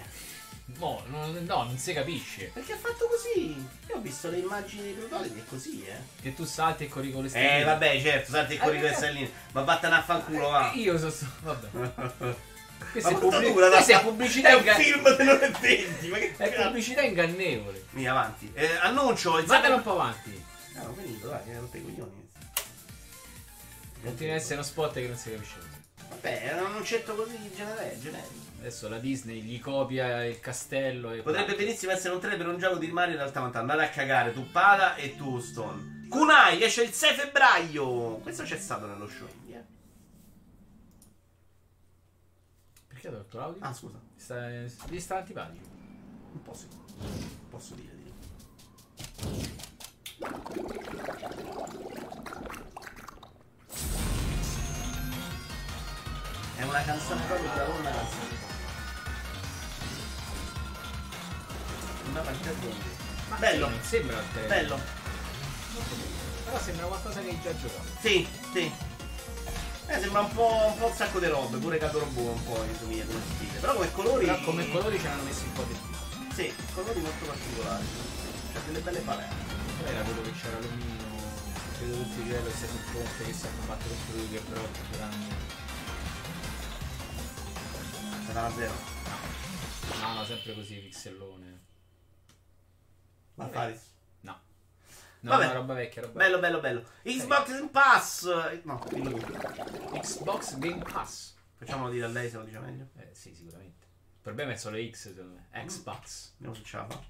No. 0.78 1.02
No, 1.08 1.26
no, 1.26 1.40
no, 1.40 1.62
non 1.62 1.78
si 1.78 1.94
capisce. 1.94 2.50
Perché 2.52 2.74
ha 2.74 2.76
fatto 2.76 3.08
così? 3.08 3.56
Io 3.88 3.94
ho 3.96 4.00
visto 4.00 4.28
le 4.28 4.40
immagini 4.40 4.82
dei 4.82 4.92
prototipi, 4.92 5.38
è 5.38 5.44
così, 5.48 5.82
eh. 5.86 5.96
Che 6.20 6.34
tu 6.34 6.44
salti 6.44 6.84
e 6.84 6.88
corri 6.88 7.12
con 7.12 7.22
le 7.22 7.30
stelline. 7.30 7.60
Eh, 7.60 7.64
vabbè, 7.64 8.02
certo, 8.02 8.30
salti 8.32 8.54
e 8.54 8.58
corri 8.58 8.74
con 8.78 8.88
le 8.88 8.92
eh, 8.92 8.94
stelline. 8.94 9.30
Ma 9.52 9.62
vattene 9.62 9.94
a 9.94 10.02
fanculo, 10.02 10.48
va. 10.50 10.70
Eh, 10.70 10.80
io 10.80 10.98
so, 10.98 11.10
so 11.10 11.26
vabbè. 11.40 12.34
Questa 12.92 13.08
è, 13.08 13.14
pubblic- 13.14 13.52
dura, 13.54 13.68
questa 13.70 14.00
è 14.00 14.02
pubblicità 14.02 14.48
È 14.50 14.52
un 14.52 14.58
inga- 14.58 14.74
film 14.74 15.16
dei 15.16 15.26
920, 15.26 16.08
ma 16.08 16.16
che 16.18 16.34
È 16.36 16.50
cazzo? 16.50 16.62
pubblicità 16.66 17.00
ingannevole. 17.00 17.84
Vieni 17.92 18.08
avanti. 18.08 18.50
Eh, 18.52 18.76
annuncio. 18.82 19.38
Il 19.38 19.46
Vattene 19.46 19.74
un 19.76 19.82
po' 19.82 19.92
avanti. 19.92 20.44
Ah, 20.74 20.82
ho 20.86 20.92
finito, 20.92 21.28
dai, 21.28 21.40
ero 21.48 21.70
i 21.72 21.82
coglioni. 21.82 22.28
Continua 24.04 24.34
a 24.34 24.36
essere 24.36 24.54
uno 24.56 24.62
spot 24.62 24.92
che 24.92 25.06
non 25.08 25.16
si 25.16 25.30
capisce. 25.30 25.75
Vabbè, 26.08 26.40
era 26.44 26.60
un 26.60 26.66
annunzetto 26.66 27.14
così 27.14 27.38
generico. 27.54 28.44
Adesso 28.58 28.88
la 28.88 28.98
Disney 28.98 29.42
gli 29.42 29.60
copia 29.60 30.24
il 30.24 30.40
castello 30.40 31.12
e 31.12 31.22
Potrebbe 31.22 31.54
benissimo 31.54 31.92
essere 31.92 32.14
un 32.14 32.20
trailer 32.20 32.38
per 32.38 32.48
un 32.48 32.58
gioco 32.58 32.78
di 32.78 32.90
Mario 32.90 33.12
in 33.14 33.20
realtà 33.20 33.40
ma 33.40 33.50
andate 33.52 33.82
a 33.82 33.90
cagare 33.90 34.32
tu 34.32 34.50
Pada 34.50 34.96
e 34.96 35.16
tu 35.16 35.38
Stone. 35.40 36.06
Kunai 36.08 36.62
esce 36.62 36.82
il 36.82 36.92
6 36.92 37.14
febbraio. 37.14 38.16
Questo 38.18 38.44
c'è 38.44 38.58
stato 38.58 38.86
nello 38.86 39.08
show 39.08 39.28
indie. 39.28 39.56
Eh? 39.58 39.64
Perché 42.88 43.08
ha 43.08 43.12
tolto 43.12 43.38
l'audio? 43.38 43.62
Ah, 43.62 43.72
scusa. 43.72 44.00
Sta, 44.16 44.48
gli 44.50 45.00
sta 45.00 45.18
antipatico. 45.18 45.66
Un 46.32 46.42
po' 46.42 46.54
sì. 46.54 46.66
Posso 47.50 47.74
dire 47.74 47.94
di 47.94 48.04
canzone 56.86 57.20
proprio 57.26 57.50
una 57.80 57.90
canzone. 57.90 58.54
Una 62.10 62.20
partita 62.20 62.50
Ma 63.28 63.36
Bello. 63.36 63.70
Sì, 63.80 63.88
sembra 63.88 64.22
te. 64.32 64.40
Bello. 64.46 64.78
Però 66.44 66.58
sembra 66.60 66.86
qualcosa 66.86 67.20
che 67.20 67.28
hai 67.28 67.40
già 67.42 67.56
giocato. 67.56 67.88
Sì, 68.00 68.28
sì. 68.52 68.72
Eh, 69.88 70.00
sembra 70.00 70.20
un 70.20 70.32
po', 70.32 70.66
un 70.66 70.78
po' 70.78 70.86
un 70.86 70.94
sacco 70.94 71.18
di 71.18 71.26
robe, 71.26 71.58
pure 71.58 71.78
Cadorobo 71.78 72.20
un 72.20 72.44
po' 72.44 72.62
in 72.62 72.78
somiglia 72.78 73.04
come 73.04 73.20
stile. 73.34 73.58
Però 73.58 73.74
come 73.74 73.90
colori. 73.90 74.24
Però 74.26 74.40
come 74.42 74.70
colori 74.70 74.98
ce 75.00 75.08
l'hanno 75.08 75.22
messi 75.24 75.42
un 75.42 75.52
po' 75.52 75.62
di 75.64 75.74
più. 75.74 76.34
Sì, 76.34 76.54
colori 76.72 77.00
molto 77.00 77.24
particolari. 77.24 77.84
C'ha 78.52 78.60
delle 78.66 78.80
belle 78.80 79.00
palette. 79.00 79.34
Era 79.86 80.02
quello 80.02 80.22
che 80.22 80.32
c'era 80.40 80.58
l'omino? 80.60 81.04
Credo 81.78 81.96
tutti 81.96 82.20
i 82.20 82.24
livelli 82.24 82.52
sia 82.56 82.68
sul 82.68 82.92
ponte 82.92 83.24
che 83.24 83.32
si 83.32 83.46
hanno 83.46 83.62
fatto 83.66 83.88
contro 83.88 84.16
lui 84.16 84.30
che 84.30 84.38
però 84.38 84.62
durante. 84.92 85.45
Sarà 88.36 88.50
zero. 88.50 88.74
No, 90.02 90.12
no, 90.12 90.24
sempre 90.26 90.52
così, 90.52 90.76
pixellone. 90.76 91.64
Ma 93.36 93.48
fare. 93.48 93.80
No. 94.20 94.38
No, 95.20 95.30
Vabbè. 95.30 95.46
no, 95.46 95.52
roba 95.54 95.72
vecchia, 95.72 96.02
roba 96.02 96.18
Bello, 96.18 96.38
bello, 96.38 96.60
bello. 96.60 96.84
Xbox 97.02 97.58
in 97.58 97.70
Pass. 97.70 98.26
No, 98.64 98.84
dillo 98.90 99.16
tu. 99.16 99.32
Xbox 99.98 100.58
Game 100.58 100.82
Pass. 100.82 101.34
Facciamolo 101.54 101.88
dire 101.90 102.04
a 102.04 102.08
lei 102.08 102.28
se 102.28 102.36
lo 102.36 102.44
dice 102.44 102.58
meglio. 102.58 102.90
Eh, 102.96 103.08
sì, 103.14 103.34
sicuramente. 103.34 103.86
Il 103.86 104.20
problema 104.20 104.52
è 104.52 104.56
solo 104.56 104.76
X, 104.76 105.12
secondo 105.14 105.32
me. 105.36 105.64
Xbox. 105.64 106.32
Vediamo 106.36 106.54
se 106.54 106.62
ce 106.62 106.76
la 106.76 106.86
fa. 106.88 107.02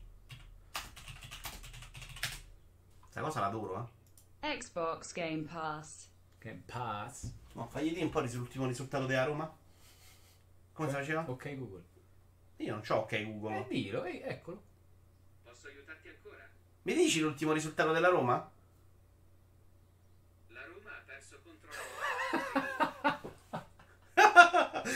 Questa 3.00 3.20
cosa 3.20 3.40
l'adoro, 3.40 3.90
eh. 4.42 4.58
Xbox 4.58 5.12
Game 5.12 5.42
Pass. 5.42 6.08
Game 6.38 6.62
Pass. 6.64 7.32
No, 7.54 7.66
fagli 7.66 7.88
dire 7.88 8.04
un 8.04 8.10
po' 8.10 8.20
l'ultimo 8.20 8.66
risultato 8.66 9.06
della 9.06 9.24
Roma. 9.24 9.64
Come 10.76 10.90
si 10.90 10.94
faceva? 10.94 11.24
Ok, 11.26 11.56
Google. 11.56 11.82
Io 12.56 12.72
non 12.72 12.82
c'ho 12.82 12.96
ok 12.96 13.24
Google. 13.24 13.60
Eh, 13.60 13.66
dillo, 13.68 14.04
eh, 14.04 14.22
eccolo. 14.26 14.62
Posso 15.42 15.68
aiutarti 15.68 16.08
ancora? 16.08 16.46
Mi 16.82 16.92
dici 16.94 17.20
l'ultimo 17.20 17.52
risultato 17.52 17.92
della 17.92 18.08
Roma? 18.08 18.50
La 20.48 20.64
Roma 20.66 20.90
ha 20.90 21.02
perso 21.06 21.38
contro 21.42 21.70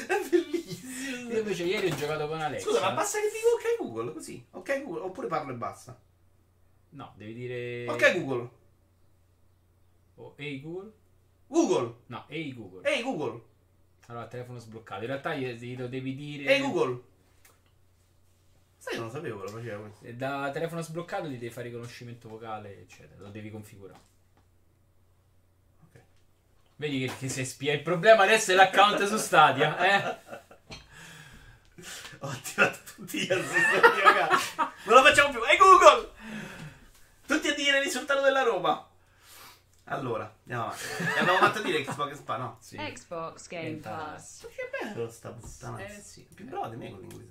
È 0.06 0.28
bellissimo. 0.28 1.30
Io 1.30 1.38
invece 1.38 1.64
ieri 1.64 1.90
ho 1.90 1.94
giocato 1.94 2.28
con 2.28 2.42
Alexa. 2.42 2.66
Scusa, 2.66 2.80
ma 2.82 2.92
basta 2.92 3.18
che 3.18 3.30
dico 3.32 3.48
ok 3.54 3.76
Google, 3.78 4.12
così. 4.12 4.46
Ok 4.50 4.82
Google, 4.82 5.02
oppure 5.04 5.28
parlo 5.28 5.52
e 5.52 5.56
basta. 5.56 5.98
No, 6.90 7.14
devi 7.16 7.32
dire. 7.32 7.88
Ok 7.88 8.20
Google. 8.20 8.50
Oh, 10.16 10.34
ehi 10.36 10.60
Google? 10.60 10.92
Google. 11.46 11.94
No, 12.08 12.26
ehi 12.28 12.52
Google. 12.52 12.86
Ehi 12.86 13.02
Google. 13.02 13.48
Allora, 14.06 14.26
telefono 14.26 14.58
sbloccato. 14.58 15.00
In 15.02 15.06
realtà 15.06 15.34
gli- 15.34 15.52
glielo 15.52 15.86
devi 15.86 16.14
dire. 16.14 16.52
Ehi 16.52 16.60
Google. 16.60 17.00
Sai, 18.76 18.94
io 18.94 19.00
non 19.00 19.10
sapevo 19.10 19.40
che 19.40 19.50
lo 19.50 19.58
faceva 19.58 19.78
questo. 19.80 20.06
Da 20.12 20.50
telefono 20.50 20.80
sbloccato 20.80 21.24
ti 21.28 21.38
devi 21.38 21.50
fare 21.50 21.68
riconoscimento 21.68 22.28
vocale, 22.28 22.80
eccetera. 22.80 23.20
Lo 23.22 23.28
devi 23.28 23.50
configurare. 23.50 24.00
Ok. 25.86 26.00
Vedi 26.76 27.06
che, 27.06 27.16
che 27.18 27.28
sei 27.28 27.44
spia. 27.44 27.72
Il 27.74 27.82
problema 27.82 28.22
adesso 28.24 28.52
è 28.52 28.54
l'account 28.54 29.04
su 29.04 29.16
Stadia, 29.18 29.76
eh? 29.78 30.38
Ho 32.20 32.28
attivato 32.28 32.78
tutti 32.96 33.18
gli 33.20 33.26
vocali. 33.28 34.36
Non 34.84 34.94
lo 34.96 35.02
facciamo 35.02 35.30
più. 35.30 35.40
Ehi 35.44 35.56
Google. 35.56 36.10
Tutti 37.26 37.48
a 37.48 37.54
dire 37.54 37.78
il 37.78 37.84
risultato 37.84 38.22
della 38.22 38.42
Roma. 38.42 38.88
Allora, 39.90 40.32
andiamo 40.42 40.64
avanti. 40.66 40.84
E 41.16 41.18
abbiamo 41.18 41.38
fatto 41.38 41.62
dire 41.62 41.82
Xbox 41.82 42.12
Spa, 42.14 42.36
no? 42.36 42.56
Sì. 42.60 42.76
Xbox 42.76 43.48
Game 43.48 43.62
Game 43.64 43.76
Pass. 43.78 44.46
Che 44.54 44.70
bello 44.80 45.10
sta 45.10 45.30
puttana. 45.30 45.78
Eh, 45.78 46.00
sì. 46.00 46.26
Più 46.32 46.44
bravo 46.46 46.68
di 46.68 46.76
me 46.76 46.90
con 46.90 47.00
l'inglese. 47.00 47.28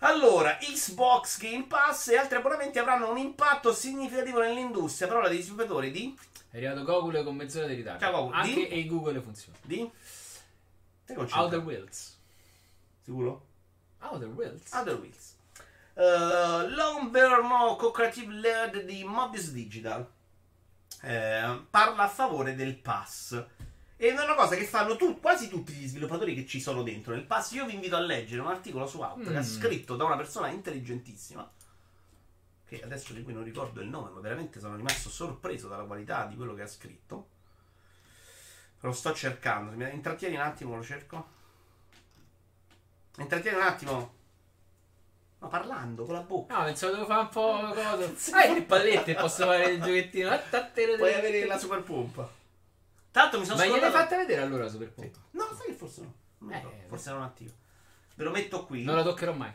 Allora, 0.00 0.56
Xbox 0.60 1.38
Game 1.40 1.66
Pass 1.66 2.08
e 2.08 2.16
altri 2.16 2.38
abbonamenti 2.38 2.78
avranno 2.78 3.10
un 3.10 3.18
impatto 3.18 3.72
significativo 3.72 4.40
nell'industria. 4.40 5.08
Parola 5.08 5.28
degli 5.28 5.42
sviluppatori 5.42 5.90
di. 5.90 6.16
È 6.50 6.56
arrivato 6.56 6.82
Google 6.84 7.22
con 7.24 7.36
mezz'ora 7.36 7.66
di 7.66 7.74
ritardo. 7.74 8.00
Ciao, 8.00 8.12
Google. 8.12 8.36
Anche 8.36 8.54
Di? 8.54 8.68
ehi 8.68 8.86
Google 8.86 9.20
funziona. 9.20 9.58
di. 9.62 9.90
Outer 11.14 11.58
Wills. 11.60 12.16
Sicuro? 13.02 13.46
Outer 14.00 14.28
Wills? 14.28 14.72
Other 14.72 14.94
Wheels. 14.98 15.36
Uh, 15.94 16.68
Lomberno 16.74 17.74
Co-Creative 17.76 18.32
Led 18.32 18.82
di 18.84 19.02
Mobius 19.04 19.50
Digital 19.50 20.06
eh, 21.02 21.62
parla 21.70 22.02
a 22.04 22.08
favore 22.08 22.54
del 22.54 22.76
pass. 22.76 23.32
Ed 24.00 24.16
è 24.16 24.22
una 24.22 24.34
cosa 24.34 24.54
che 24.54 24.64
fanno 24.64 24.94
tu- 24.96 25.18
quasi 25.20 25.48
tutti 25.48 25.72
gli 25.72 25.86
sviluppatori 25.88 26.34
che 26.34 26.46
ci 26.46 26.60
sono 26.60 26.82
dentro 26.82 27.12
nel 27.14 27.24
pass. 27.24 27.50
Io 27.52 27.66
vi 27.66 27.74
invito 27.74 27.96
a 27.96 28.00
leggere 28.00 28.40
un 28.40 28.46
articolo 28.46 28.86
su 28.86 29.00
Outrage 29.00 29.38
Mm. 29.40 29.42
scritto 29.60 29.96
da 29.96 30.04
una 30.04 30.16
persona 30.16 30.48
intelligentissima. 30.48 31.50
Che 32.64 32.82
adesso 32.82 33.12
di 33.12 33.22
cui 33.22 33.32
non 33.32 33.42
ricordo 33.44 33.80
il 33.80 33.88
nome, 33.88 34.10
ma 34.10 34.20
veramente 34.20 34.60
sono 34.60 34.76
rimasto 34.76 35.08
sorpreso 35.08 35.68
dalla 35.68 35.84
qualità 35.84 36.26
di 36.26 36.36
quello 36.36 36.54
che 36.54 36.62
ha 36.62 36.66
scritto. 36.68 37.28
Lo 38.80 38.92
sto 38.92 39.12
cercando. 39.14 39.72
Mi 39.76 39.90
intrattieni 39.92 40.36
un 40.36 40.42
attimo, 40.42 40.76
lo 40.76 40.84
cerco. 40.84 41.26
Intrattieni 43.16 43.56
un 43.56 43.62
attimo. 43.64 44.14
Ma 45.40 45.46
parlando 45.48 46.04
con 46.04 46.14
la 46.14 46.20
bocca. 46.20 46.58
No, 46.58 46.64
pensavo 46.64 46.92
devo 46.94 47.06
fare 47.06 47.20
un 47.20 47.28
po' 47.28 47.72
cosa. 47.72 48.12
Sai 48.16 48.54
le 48.54 48.62
pallette 48.62 49.14
posso 49.14 49.44
fare 49.44 49.70
il 49.70 49.80
giochettino. 49.82 50.30
Puoi 50.96 51.14
avere 51.14 51.46
la 51.46 51.58
super 51.58 51.82
pompa. 51.82 52.28
Tanto 53.10 53.38
mi 53.38 53.44
sono 53.44 53.58
Ma 53.58 53.66
gliel'hai 53.66 53.90
fatta 53.90 54.16
vedere 54.16 54.42
allora 54.42 54.64
la 54.64 54.70
super 54.70 54.90
pompa? 54.90 55.18
No, 55.32 55.44
sai 55.56 55.66
che 55.66 55.72
forse 55.74 56.00
no. 56.02 56.14
Non 56.38 56.52
Eh, 56.52 56.60
so, 56.60 56.72
forse 56.86 57.10
non 57.10 57.22
attivo. 57.22 57.52
Ve 58.14 58.24
lo 58.24 58.30
metto 58.30 58.64
qui. 58.66 58.82
Non 58.82 58.96
la 58.96 59.02
toccherò 59.02 59.32
mai. 59.32 59.52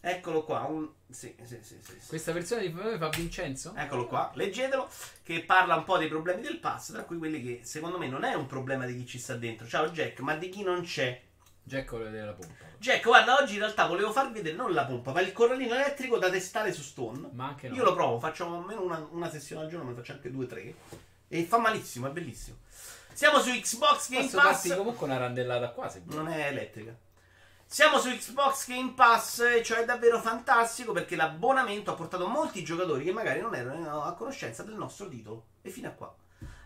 Eccolo 0.00 0.44
qua. 0.44 0.60
Un... 0.60 0.88
Sì, 1.10 1.34
sì, 1.42 1.58
sì, 1.62 1.78
sì, 1.82 1.96
sì. 2.00 2.08
Questa 2.08 2.32
versione 2.32 2.62
di 2.62 2.72
fa 2.72 3.08
Vincenzo? 3.08 3.74
Eccolo 3.76 4.06
qua, 4.06 4.30
leggetelo, 4.34 4.88
che 5.22 5.42
parla 5.44 5.76
un 5.76 5.84
po' 5.84 5.98
dei 5.98 6.08
problemi 6.08 6.40
del 6.40 6.58
pass, 6.58 6.92
tra 6.92 7.02
cui 7.02 7.18
quelli 7.18 7.42
che 7.42 7.60
secondo 7.64 7.98
me 7.98 8.08
non 8.08 8.24
è 8.24 8.32
un 8.34 8.46
problema 8.46 8.86
di 8.86 8.96
chi 8.96 9.06
ci 9.06 9.18
sta 9.18 9.34
dentro. 9.34 9.66
Ciao 9.66 9.90
Jack, 9.90 10.20
ma 10.20 10.36
di 10.36 10.48
chi 10.48 10.62
non 10.62 10.82
c'è. 10.82 11.20
Jack 11.62 11.90
vuole 11.90 12.04
vedere 12.04 12.26
la 12.26 12.32
pompa. 12.32 12.69
Jack, 12.80 13.04
guarda, 13.04 13.36
oggi 13.36 13.52
in 13.52 13.58
realtà 13.58 13.86
volevo 13.86 14.10
farvi 14.10 14.32
vedere 14.32 14.56
non 14.56 14.72
la 14.72 14.86
pompa, 14.86 15.12
ma 15.12 15.20
il 15.20 15.34
corallino 15.34 15.74
elettrico 15.74 16.16
da 16.16 16.30
testare 16.30 16.72
su 16.72 16.80
Stone. 16.80 17.28
Ma 17.32 17.48
anche 17.48 17.68
no. 17.68 17.74
Io 17.74 17.84
lo 17.84 17.92
provo, 17.92 18.18
faccio 18.18 18.46
almeno 18.46 18.80
una, 18.80 19.06
una 19.10 19.28
sessione 19.28 19.64
al 19.64 19.68
giorno, 19.68 19.90
ne 19.90 19.96
faccio 19.96 20.12
anche 20.12 20.30
due 20.30 20.44
o 20.46 20.48
tre. 20.48 20.74
E 21.28 21.44
fa 21.44 21.58
malissimo, 21.58 22.06
è 22.06 22.10
bellissimo. 22.10 22.56
Siamo 23.12 23.38
su 23.40 23.50
Xbox 23.50 24.08
Game 24.08 24.24
Posso 24.24 24.36
Pass. 24.38 24.76
comunque 24.76 25.06
una 25.06 25.18
randellata 25.18 25.72
qua 25.72 25.90
se. 25.90 26.00
Non 26.06 26.28
è 26.28 26.46
elettrica. 26.46 26.96
Siamo 27.66 27.98
su 27.98 28.08
Xbox 28.08 28.68
Game 28.68 28.92
Pass, 28.94 29.42
cioè 29.62 29.80
è 29.80 29.84
davvero 29.84 30.18
fantastico 30.18 30.92
perché 30.92 31.16
l'abbonamento 31.16 31.90
ha 31.90 31.94
portato 31.94 32.26
molti 32.28 32.64
giocatori 32.64 33.04
che 33.04 33.12
magari 33.12 33.42
non 33.42 33.54
erano 33.54 34.04
a 34.04 34.14
conoscenza 34.14 34.62
del 34.62 34.76
nostro 34.76 35.06
titolo. 35.06 35.48
E 35.60 35.68
fino 35.68 35.88
a 35.88 35.90
qua. 35.90 36.16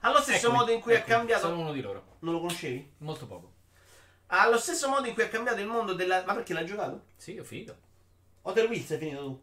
Allo 0.02 0.20
stesso 0.20 0.46
Eccomi, 0.46 0.58
modo 0.58 0.70
in 0.70 0.80
cui 0.80 0.92
eccomi, 0.92 1.12
ha 1.12 1.16
cambiato. 1.16 1.48
Sono 1.48 1.58
uno 1.58 1.72
di 1.72 1.80
loro. 1.80 2.04
Non 2.20 2.34
lo 2.34 2.38
conoscevi? 2.38 2.92
Molto 2.98 3.26
poco. 3.26 3.53
Allo 4.28 4.58
stesso 4.58 4.88
modo 4.88 5.06
in 5.06 5.14
cui 5.14 5.22
ha 5.22 5.28
cambiato 5.28 5.60
il 5.60 5.66
mondo 5.66 5.94
della. 5.94 6.24
Ma 6.24 6.34
perché 6.34 6.52
l'hai 6.52 6.66
giocato? 6.66 7.06
Sì, 7.16 7.38
ho 7.38 7.44
finito. 7.44 7.76
Other 8.42 8.68
Wheels 8.68 8.90
hai 8.90 8.98
finito 8.98 9.22
tu. 9.22 9.42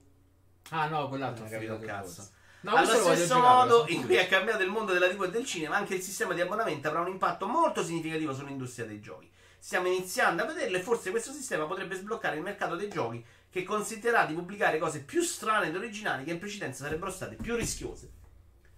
Ah 0.70 0.88
no, 0.88 1.08
quell'altro. 1.08 1.44
Non 1.44 1.54
ho 1.54 1.56
hai 1.56 1.68
capito 1.68 1.82
un 1.82 1.86
cazzo. 1.86 2.30
No, 2.62 2.76
Allo 2.76 2.94
stesso 2.94 3.40
modo 3.40 3.86
in 3.88 4.06
cui 4.06 4.20
ha 4.20 4.28
cambiato 4.28 4.62
il 4.62 4.70
mondo 4.70 4.94
della 4.94 5.10
TV 5.10 5.24
e 5.24 5.30
del 5.32 5.46
cinema, 5.46 5.78
anche 5.78 5.96
il 5.96 6.02
sistema 6.02 6.34
di 6.34 6.42
abbonamento 6.42 6.88
avrà 6.88 7.00
un 7.00 7.08
impatto 7.08 7.48
molto 7.48 7.84
significativo 7.84 8.36
sull'industria 8.36 8.86
dei 8.86 9.02
giochi. 9.02 9.32
Stiamo 9.58 9.88
iniziando 9.88 10.44
a 10.44 10.46
vederlo 10.46 10.78
e 10.78 10.82
forse 10.82 11.10
questo 11.10 11.32
sistema 11.32 11.66
potrebbe 11.66 11.96
sbloccare 11.96 12.36
il 12.36 12.44
mercato 12.44 12.76
dei 12.76 12.90
giochi 12.90 13.24
che 13.50 13.64
consentirà 13.64 14.26
di 14.26 14.36
pubblicare 14.36 14.78
cose 14.78 15.02
più 15.02 15.24
strane 15.24 15.68
ed 15.68 15.76
originali 15.76 16.24
che 16.24 16.32
in 16.32 16.40
precedenza 16.40 16.84
sarebbero 16.84 17.12
state 17.12 17.36
più 17.36 17.56
rischiose. 17.56 18.12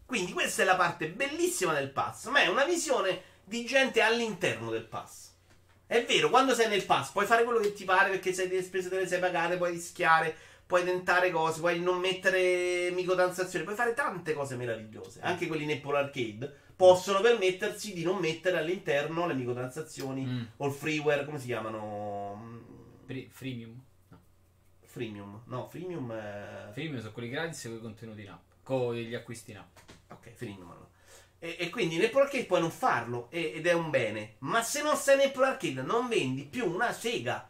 Quindi 0.05 0.31
questa 0.31 0.61
è 0.61 0.65
la 0.65 0.75
parte 0.75 1.09
bellissima 1.09 1.73
del 1.73 1.91
pass, 1.91 2.27
ma 2.27 2.41
è 2.41 2.47
una 2.47 2.65
visione 2.65 3.21
di 3.43 3.65
gente 3.65 4.01
all'interno 4.01 4.69
del 4.69 4.85
pass. 4.85 5.32
È 5.86 6.05
vero, 6.05 6.29
quando 6.29 6.53
sei 6.55 6.69
nel 6.69 6.86
pass 6.86 7.11
puoi 7.11 7.25
fare 7.25 7.43
quello 7.43 7.59
che 7.59 7.73
ti 7.73 7.84
pare 7.84 8.09
perché 8.09 8.34
sei 8.34 8.47
le 8.49 8.63
spese 8.63 8.89
te 8.89 8.97
le 8.99 9.07
sai 9.07 9.19
pagare, 9.19 9.57
puoi 9.57 9.71
rischiare, 9.71 10.36
puoi 10.65 10.84
tentare 10.84 11.29
cose, 11.29 11.59
puoi 11.59 11.79
non 11.81 11.99
mettere 11.99 12.89
microtransazioni, 12.91 13.63
puoi 13.65 13.75
fare 13.75 13.93
tante 13.93 14.34
cose 14.34 14.55
meravigliose. 14.55 15.19
Anche 15.21 15.45
quelli 15.47 15.63
in 15.63 15.71
Apple 15.71 15.97
Arcade 15.97 16.51
possono 16.75 17.21
permettersi 17.21 17.93
di 17.93 18.01
non 18.03 18.17
mettere 18.17 18.57
all'interno 18.57 19.27
le 19.27 19.34
microtransazioni 19.36 20.25
Mm. 20.25 20.43
o 20.57 20.65
il 20.67 20.73
freeware, 20.73 21.25
come 21.25 21.38
si 21.38 21.45
chiamano? 21.45 22.61
Pri- 23.05 23.29
freemium. 23.31 23.79
No. 24.09 24.19
Freemium. 24.81 25.41
No, 25.45 25.67
freemium 25.67 26.11
è... 26.13 26.69
Freemium 26.71 26.99
sono 26.99 27.11
quelli 27.11 27.29
gratis 27.29 27.63
con 27.63 27.75
i 27.75 27.79
contenuti 27.81 28.21
in 28.21 28.29
app. 28.29 28.41
Con 28.63 28.95
gli 28.95 29.13
acquisti 29.13 29.51
in 29.51 29.57
app. 29.57 29.77
Ok, 30.09 30.31
freemium 30.34 30.71
allora. 30.71 30.89
E, 31.43 31.57
e 31.59 31.69
quindi 31.69 31.95
in 31.95 32.03
Apple 32.05 32.21
Arcade 32.21 32.45
puoi 32.45 32.61
non 32.61 32.71
farlo 32.71 33.27
e- 33.29 33.51
ed 33.55 33.67
è 33.67 33.73
un 33.73 33.89
bene. 33.89 34.35
Ma 34.39 34.63
se 34.63 34.81
non 34.81 34.95
stai 34.95 35.15
in 35.15 35.27
Apple 35.27 35.45
Arcade 35.45 35.81
non 35.81 36.07
vendi 36.07 36.43
più 36.45 36.65
una 36.69 36.93
sega. 36.93 37.49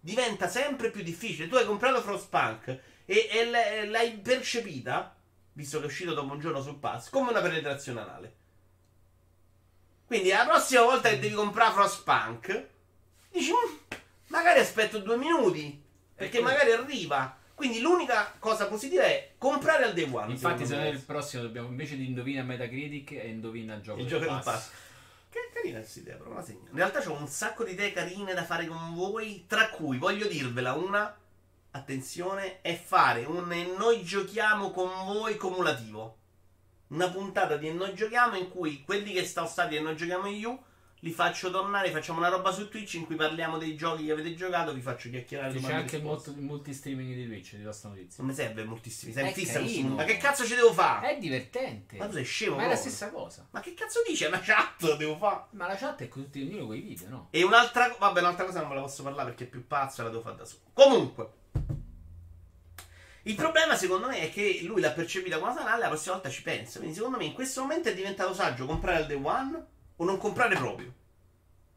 Diventa 0.00 0.48
sempre 0.48 0.90
più 0.90 1.02
difficile. 1.02 1.46
Tu 1.46 1.56
hai 1.56 1.66
comprato 1.66 2.00
Frostpunk 2.00 2.68
e, 3.04 3.28
e 3.30 3.84
l'hai 3.86 4.12
percepita, 4.16 5.14
visto 5.52 5.76
che 5.78 5.84
è 5.84 5.88
uscito 5.88 6.14
dopo 6.14 6.32
un 6.32 6.40
giorno 6.40 6.62
sul 6.62 6.76
pass, 6.76 7.10
come 7.10 7.30
una 7.32 7.42
penetrazione 7.42 8.00
anale. 8.00 8.34
Quindi 10.06 10.30
la 10.30 10.46
prossima 10.46 10.82
volta 10.82 11.10
che 11.10 11.18
devi 11.18 11.34
comprare 11.34 11.72
Frostpunk, 11.74 12.68
dici, 13.30 13.50
"Mm, 13.50 13.76
magari 14.28 14.60
aspetto 14.60 14.98
due 15.00 15.18
minuti, 15.18 15.82
perché 16.14 16.38
Ecco. 16.38 16.46
magari 16.46 16.72
arriva. 16.72 17.36
Quindi 17.54 17.80
l'unica 17.80 18.34
cosa 18.38 18.66
positiva 18.66 19.04
è 19.04 19.32
comprare 19.38 19.84
al 19.84 19.94
day 19.94 20.08
one. 20.10 20.32
Infatti, 20.32 20.66
se 20.66 20.76
noi 20.76 20.88
il 20.88 21.00
prossimo 21.00 21.42
dobbiamo 21.42 21.68
invece 21.68 21.96
di 21.96 22.06
indovina 22.06 22.42
Metacritic 22.42 23.12
e 23.12 23.28
indovina 23.28 23.74
il 23.74 23.82
gioco. 23.82 24.00
Il 24.00 24.06
del 24.06 24.18
gioco 24.18 24.32
del 24.32 24.42
pass. 24.42 24.44
pass. 24.44 24.70
Che 25.30 25.50
carina 25.52 25.78
questa 25.78 26.00
idea, 26.00 26.16
però 26.16 26.32
la 26.32 26.42
segno. 26.42 26.68
In 26.70 26.76
realtà 26.76 27.00
c'ho 27.00 27.12
un 27.12 27.28
sacco 27.28 27.64
di 27.64 27.72
idee 27.72 27.92
carine 27.92 28.34
da 28.34 28.44
fare 28.44 28.66
con 28.66 28.94
voi, 28.94 29.44
tra 29.46 29.68
cui 29.68 29.98
voglio 29.98 30.26
dirvela 30.26 30.74
una, 30.74 31.16
attenzione, 31.70 32.60
è 32.60 32.76
fare 32.76 33.24
un 33.24 33.48
noi 33.76 34.02
giochiamo 34.02 34.70
con 34.70 34.90
voi 35.06 35.36
cumulativo. 35.36 36.18
Una 36.88 37.08
puntata 37.08 37.56
di 37.56 37.72
Noi 37.72 37.94
Giochiamo 37.94 38.36
in 38.36 38.50
cui 38.50 38.84
quelli 38.84 39.12
che 39.12 39.26
sono 39.26 39.46
stati 39.46 39.74
E 39.74 39.80
Noi 39.80 39.96
Giochiamo 39.96 40.28
You 40.28 40.62
li 41.04 41.10
faccio 41.10 41.50
tornare, 41.50 41.90
facciamo 41.90 42.18
una 42.18 42.28
roba 42.28 42.50
su 42.50 42.66
Twitch 42.66 42.94
in 42.94 43.04
cui 43.04 43.14
parliamo 43.14 43.58
dei 43.58 43.76
giochi 43.76 44.06
che 44.06 44.12
avete 44.12 44.34
giocato, 44.34 44.72
vi 44.72 44.80
faccio 44.80 45.10
chiacchierare 45.10 45.52
C'è 45.52 45.70
anche 45.70 45.96
il 45.96 46.02
risposte. 46.02 46.30
multi, 46.30 46.44
multi-streaming 46.46 47.14
di 47.14 47.26
Twitch, 47.26 47.56
di 47.56 47.62
questa 47.62 47.88
notizia. 47.88 48.22
Non 48.22 48.28
mi 48.28 48.34
serve 48.34 48.64
moltissimi. 48.64 49.12
Sei 49.12 49.32
fissa 49.34 49.60
Ma 49.60 50.04
che 50.04 50.16
cazzo 50.16 50.46
ci 50.46 50.54
devo 50.54 50.72
fare? 50.72 51.14
È 51.14 51.18
divertente. 51.18 51.98
Ma 51.98 52.06
tu 52.06 52.14
sei 52.14 52.24
scemo, 52.24 52.56
Ma 52.56 52.64
è 52.64 52.68
la 52.68 52.76
stessa 52.76 53.10
cosa. 53.10 53.46
Ma 53.50 53.60
che 53.60 53.74
cazzo 53.74 54.02
dice? 54.08 54.24
È 54.24 54.28
una 54.28 54.40
chat, 54.40 54.96
devo 54.96 55.18
fare. 55.18 55.44
Ma 55.50 55.66
la 55.66 55.76
chat 55.76 56.00
è 56.00 56.08
con 56.08 56.22
tutti 56.22 56.40
ognuno 56.40 56.66
con 56.68 56.76
i 56.76 56.80
video, 56.80 57.08
no? 57.10 57.28
E 57.30 57.42
un'altra 57.44 57.94
Vabbè, 57.98 58.20
un'altra 58.20 58.46
cosa 58.46 58.60
non 58.60 58.70
ve 58.70 58.76
la 58.76 58.80
posso 58.80 59.02
parlare 59.02 59.28
perché 59.28 59.44
è 59.44 59.48
più 59.48 59.66
pazzo 59.66 60.00
e 60.00 60.04
la 60.04 60.10
devo 60.10 60.22
fare 60.22 60.36
da 60.36 60.44
solo. 60.46 60.62
Comunque. 60.72 61.28
Il 63.26 63.34
problema 63.34 63.76
secondo 63.76 64.06
me 64.06 64.20
è 64.20 64.30
che 64.30 64.60
lui 64.62 64.80
l'ha 64.80 64.90
percepita 64.90 65.38
come 65.38 65.50
una 65.50 65.60
sanale 65.60 65.82
la 65.82 65.88
prossima 65.88 66.14
volta 66.14 66.30
ci 66.30 66.40
pensa. 66.40 66.78
Quindi 66.78 66.96
secondo 66.96 67.18
me 67.18 67.24
in 67.26 67.34
questo 67.34 67.60
momento 67.60 67.90
è 67.90 67.94
diventato 67.94 68.32
saggio 68.32 68.64
comprare 68.64 68.96
al 68.96 69.06
day 69.06 69.20
one 69.22 69.72
o 69.96 70.04
non 70.04 70.18
comprare 70.18 70.56
proprio. 70.56 70.92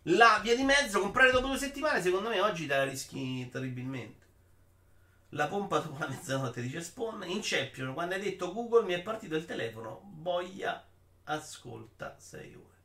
La 0.03 0.39
via 0.41 0.55
di 0.55 0.63
mezzo, 0.63 1.01
comprare 1.01 1.31
dopo 1.31 1.47
due 1.47 1.57
settimane, 1.57 2.01
secondo 2.01 2.29
me 2.29 2.39
oggi 2.39 2.65
te 2.65 2.75
la 2.75 2.83
rischi 2.85 3.47
terribilmente. 3.49 4.25
La 5.31 5.47
pompa 5.47 5.79
dopo 5.79 5.97
la 5.99 6.07
mezzanotte 6.07 6.61
dice 6.61 6.81
Spawn. 6.81 7.23
Inception, 7.27 7.93
quando 7.93 8.15
hai 8.15 8.21
detto 8.21 8.53
Google 8.53 8.85
mi 8.85 8.93
è 8.93 9.01
partito 9.01 9.35
il 9.35 9.45
telefono. 9.45 10.01
Boia, 10.05 10.81
ascolta 11.25 12.15
6 12.17 12.53
ore. 12.55 12.75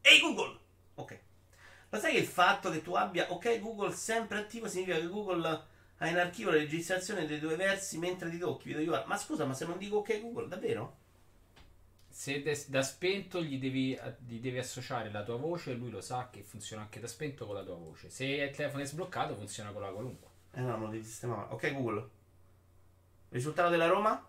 Ehi 0.00 0.20
Google! 0.20 0.58
Ok. 0.94 1.18
Lo 1.90 1.98
sai 2.00 2.12
che 2.12 2.18
il 2.18 2.26
fatto 2.26 2.70
che 2.70 2.82
tu 2.82 2.94
abbia 2.94 3.30
ok 3.30 3.60
Google 3.60 3.92
sempre 3.92 4.38
attivo 4.38 4.68
significa 4.68 4.98
che 4.98 5.06
Google 5.06 5.64
ha 5.98 6.08
in 6.08 6.18
archivio 6.18 6.50
la 6.50 6.56
registrazione 6.56 7.26
dei 7.26 7.38
due 7.38 7.56
versi 7.56 7.98
mentre 7.98 8.30
ti 8.30 8.38
tocchi 8.38 8.72
video. 8.72 9.04
Ma 9.06 9.16
scusa, 9.16 9.44
ma 9.44 9.54
se 9.54 9.66
non 9.66 9.78
dico 9.78 9.98
ok 9.98 10.20
Google, 10.20 10.48
davvero? 10.48 10.98
Se 12.20 12.42
de- 12.42 12.66
da 12.68 12.82
spento 12.82 13.42
gli 13.42 13.58
devi, 13.58 13.98
gli 14.26 14.40
devi 14.40 14.58
associare 14.58 15.10
la 15.10 15.22
tua 15.22 15.36
voce 15.38 15.70
e 15.70 15.74
lui 15.74 15.88
lo 15.88 16.02
sa 16.02 16.28
che 16.30 16.42
funziona 16.42 16.82
anche 16.82 17.00
da 17.00 17.06
spento 17.06 17.46
con 17.46 17.54
la 17.54 17.62
tua 17.62 17.76
voce. 17.76 18.10
Se 18.10 18.26
il 18.26 18.50
telefono 18.50 18.82
è 18.82 18.86
sbloccato 18.86 19.34
funziona 19.34 19.70
con 19.70 19.80
la 19.80 19.88
qualunque. 19.88 20.28
Eh 20.52 20.60
no, 20.60 20.76
non 20.76 20.90
devi 20.90 21.02
sistemare. 21.02 21.46
Ok 21.50 21.72
Google. 21.72 22.08
Risultato 23.30 23.70
della 23.70 23.86
Roma? 23.86 24.22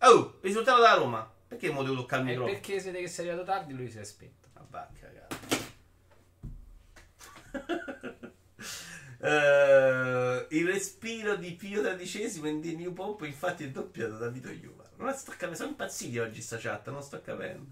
Oh, 0.00 0.38
risultato 0.42 0.82
della 0.82 0.96
Roma. 0.96 1.32
Perché 1.48 1.70
mo 1.70 1.82
devo 1.82 1.94
toccare 1.94 2.20
il 2.20 2.28
microfono? 2.28 2.52
perché 2.52 2.78
siete 2.78 3.00
che 3.00 3.08
sei 3.08 3.28
arrivato 3.28 3.50
tardi 3.50 3.72
lui 3.72 3.90
si 3.90 3.96
è 3.96 4.04
spento. 4.04 4.48
Ma 4.52 4.66
va 4.68 4.80
a 4.80 4.90
cagare. 4.92 5.36
Eh, 9.26 10.46
il 10.50 10.66
respiro 10.66 11.34
di 11.34 11.50
Pio 11.52 11.82
XIII 11.82 12.48
in 12.48 12.62
The 12.62 12.72
New 12.76 12.92
Pope 12.92 13.26
infatti 13.26 13.64
è 13.64 13.70
doppiato 13.70 14.16
da 14.16 14.28
Vito 14.28 14.50
Iuva. 14.50 14.84
Non 14.98 15.12
sto 15.14 15.32
capendo, 15.32 15.56
sono 15.56 15.70
impazziti 15.70 16.18
oggi 16.18 16.40
sta 16.40 16.58
chat, 16.58 16.88
non 16.90 17.02
sto 17.02 17.20
capendo. 17.20 17.66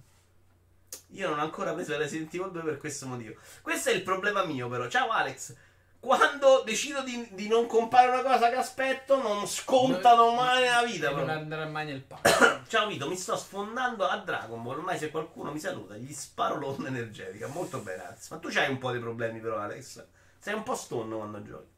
Io 1.11 1.28
non 1.28 1.38
ho 1.38 1.42
ancora 1.42 1.72
preso 1.72 1.96
Resident 1.96 2.34
Evil 2.34 2.50
2 2.50 2.62
per 2.62 2.78
questo 2.78 3.07
motivo. 3.07 3.36
Questo 3.62 3.90
è 3.90 3.92
il 3.92 4.02
problema 4.02 4.44
mio 4.44 4.68
però. 4.68 4.88
Ciao 4.88 5.11
Alex. 5.11 5.55
Quando 6.00 6.62
decido 6.66 7.02
di, 7.02 7.28
di 7.30 7.46
non 7.48 7.66
comprare 7.66 8.09
una 8.09 8.22
cosa 8.22 8.50
che 8.50 8.57
aspetto, 8.57 9.22
non 9.22 9.46
scontano 9.46 10.34
mai 10.34 10.62
nella 10.62 10.82
vita. 10.82 11.11
Non 11.12 11.30
andrà 11.30 11.66
mai 11.66 11.86
nel 11.86 12.02
parco. 12.02 12.62
Ciao 12.68 12.88
Vito, 12.88 13.09
mi 13.09 13.16
sto 13.16 13.36
sfondando 13.36 14.07
a 14.07 14.18
Dragon 14.18 14.62
Ball. 14.62 14.78
Ormai 14.78 14.98
se 14.98 15.11
qualcuno 15.11 15.50
mi 15.50 15.61
saluta, 15.61 15.96
gli 15.96 16.12
sparo 16.12 16.59
l'onda 16.59 16.88
energetica. 16.88 17.46
Molto 17.46 17.78
bene, 17.78 18.05
Alex. 18.05 18.28
Ma 18.30 18.36
tu 18.36 18.48
c'hai 18.50 18.68
un 18.68 18.76
po' 18.76 18.92
di 18.92 18.98
problemi, 18.98 19.40
però, 19.40 19.57
Alex. 19.57 20.05
Sei 20.45 20.53
un 20.53 20.62
po' 20.62 20.74
stonno 20.74 21.16
quando 21.16 21.42
giochi. 21.42 21.72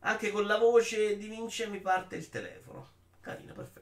Anche 0.00 0.30
con 0.30 0.44
la 0.44 0.58
voce 0.58 1.16
di 1.16 1.26
Vince 1.26 1.68
mi 1.68 1.80
parte 1.80 2.16
il 2.16 2.28
telefono. 2.28 2.86
Carino, 3.22 3.54
perfetto. 3.54 3.79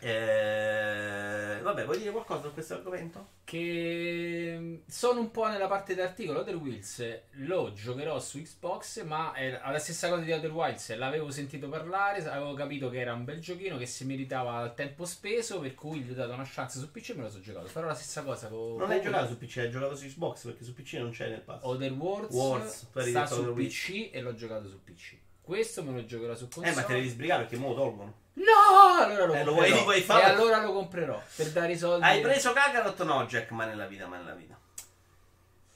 Eh, 0.00 1.60
vabbè, 1.62 1.84
vuoi 1.84 1.98
dire 1.98 2.10
qualcosa 2.10 2.42
su 2.42 2.52
questo 2.52 2.74
argomento? 2.74 3.34
che 3.46 4.82
sono 4.88 5.20
un 5.20 5.30
po' 5.30 5.46
nella 5.46 5.68
parte 5.68 5.94
dell'articolo 5.94 6.40
Other 6.40 6.56
Wheels 6.56 7.20
lo 7.34 7.72
giocherò 7.72 8.18
su 8.18 8.42
Xbox 8.42 9.04
ma 9.04 9.32
è 9.34 9.50
la 9.50 9.78
stessa 9.78 10.08
cosa 10.08 10.22
di 10.22 10.32
Other 10.32 10.50
Wilds 10.50 10.96
l'avevo 10.96 11.30
sentito 11.30 11.68
parlare 11.68 12.28
avevo 12.28 12.54
capito 12.54 12.90
che 12.90 12.98
era 12.98 13.12
un 13.12 13.24
bel 13.24 13.38
giochino 13.38 13.76
che 13.76 13.86
si 13.86 14.04
meritava 14.04 14.64
il 14.64 14.74
tempo 14.74 15.04
speso 15.04 15.60
per 15.60 15.74
cui 15.74 16.00
gli 16.00 16.10
ho 16.10 16.14
dato 16.14 16.32
una 16.32 16.44
chance 16.44 16.80
su 16.80 16.90
PC 16.90 17.10
e 17.10 17.14
me 17.14 17.22
lo 17.22 17.30
sono 17.30 17.42
giocato 17.42 17.66
farò 17.68 17.86
la 17.86 17.94
stessa 17.94 18.24
cosa 18.24 18.48
con 18.48 18.78
Non 18.78 18.90
hai 18.90 19.00
giocato 19.00 19.28
su 19.28 19.38
PC, 19.38 19.56
hai 19.58 19.70
giocato 19.70 19.94
su 19.94 20.06
Xbox 20.06 20.44
perché 20.44 20.64
su 20.64 20.74
PC 20.74 20.94
non 20.94 21.10
c'è 21.10 21.28
nel 21.28 21.40
pass. 21.40 21.60
Other 21.62 21.92
Worlds, 21.92 22.34
Wars, 22.34 22.86
eri 22.94 23.10
sta 23.10 23.26
su. 23.26 23.54
PC 23.54 24.10
e 24.12 24.20
l'ho 24.22 24.34
giocato 24.34 24.68
su 24.68 24.82
PC 24.82 25.14
questo 25.46 25.84
me 25.84 25.92
lo 25.92 26.04
giocherò 26.04 26.34
su 26.34 26.48
console 26.48 26.72
Eh, 26.72 26.74
ma 26.74 26.82
te 26.82 26.94
devi 26.94 27.08
sbrigare 27.08 27.42
perché 27.42 27.56
mo 27.56 27.68
lo 27.68 27.74
tolgono. 27.76 28.14
No 28.36 29.02
allora 29.02 29.24
lo 29.26 29.34
Eh, 29.34 29.44
lo 29.44 29.52
vuoi- 29.54 29.70
vuoi 29.82 29.98
e 29.98 30.02
fare? 30.02 30.24
allora 30.24 30.60
lo 30.62 30.72
comprerò 30.72 31.22
per 31.36 31.50
dare 31.52 31.72
i 31.72 31.78
soldi 31.78 32.04
Hai 32.04 32.20
preso 32.20 32.52
Kakarot? 32.52 33.02
No, 33.04 33.24
Jack, 33.26 33.50
ma 33.50 33.64
nella 33.64 33.86
vita, 33.86 34.06
ma 34.06 34.16
nella 34.18 34.34
vita. 34.34 34.58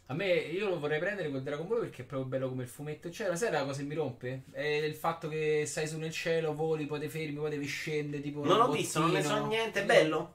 A 0.07 0.15
me 0.15 0.27
io 0.35 0.69
lo 0.69 0.79
vorrei 0.81 0.99
prendere 0.99 1.31
con 1.31 1.41
Dragon 1.43 1.69
Ball 1.69 1.81
perché 1.83 2.03
è 2.03 2.05
proprio 2.05 2.29
bello 2.29 2.49
come 2.49 2.65
il 2.65 2.69
fumetto. 2.69 3.11
Cioè, 3.13 3.29
ma 3.29 3.37
sai 3.37 3.53
la 3.53 3.63
cosa 3.65 3.79
che 3.79 3.87
mi 3.87 3.95
rompe? 3.95 4.43
È 4.51 4.61
il 4.61 4.95
fatto 4.97 5.29
che 5.29 5.63
stai 5.67 5.87
su 5.87 5.99
nel 5.99 6.11
cielo, 6.11 6.53
voli, 6.53 6.87
poi 6.87 6.99
ti 6.99 7.09
fermi, 7.09 7.35
poi 7.39 7.51
devi 7.51 7.67
scendere. 7.67 8.21
Tipo 8.21 8.43
Non 8.45 8.57
un 8.57 8.63
ho 8.63 8.71
visto, 8.73 8.99
non 8.99 9.13
ne 9.13 9.23
so 9.23 9.47
niente. 9.47 9.83
È 9.83 9.85
bello? 9.85 10.35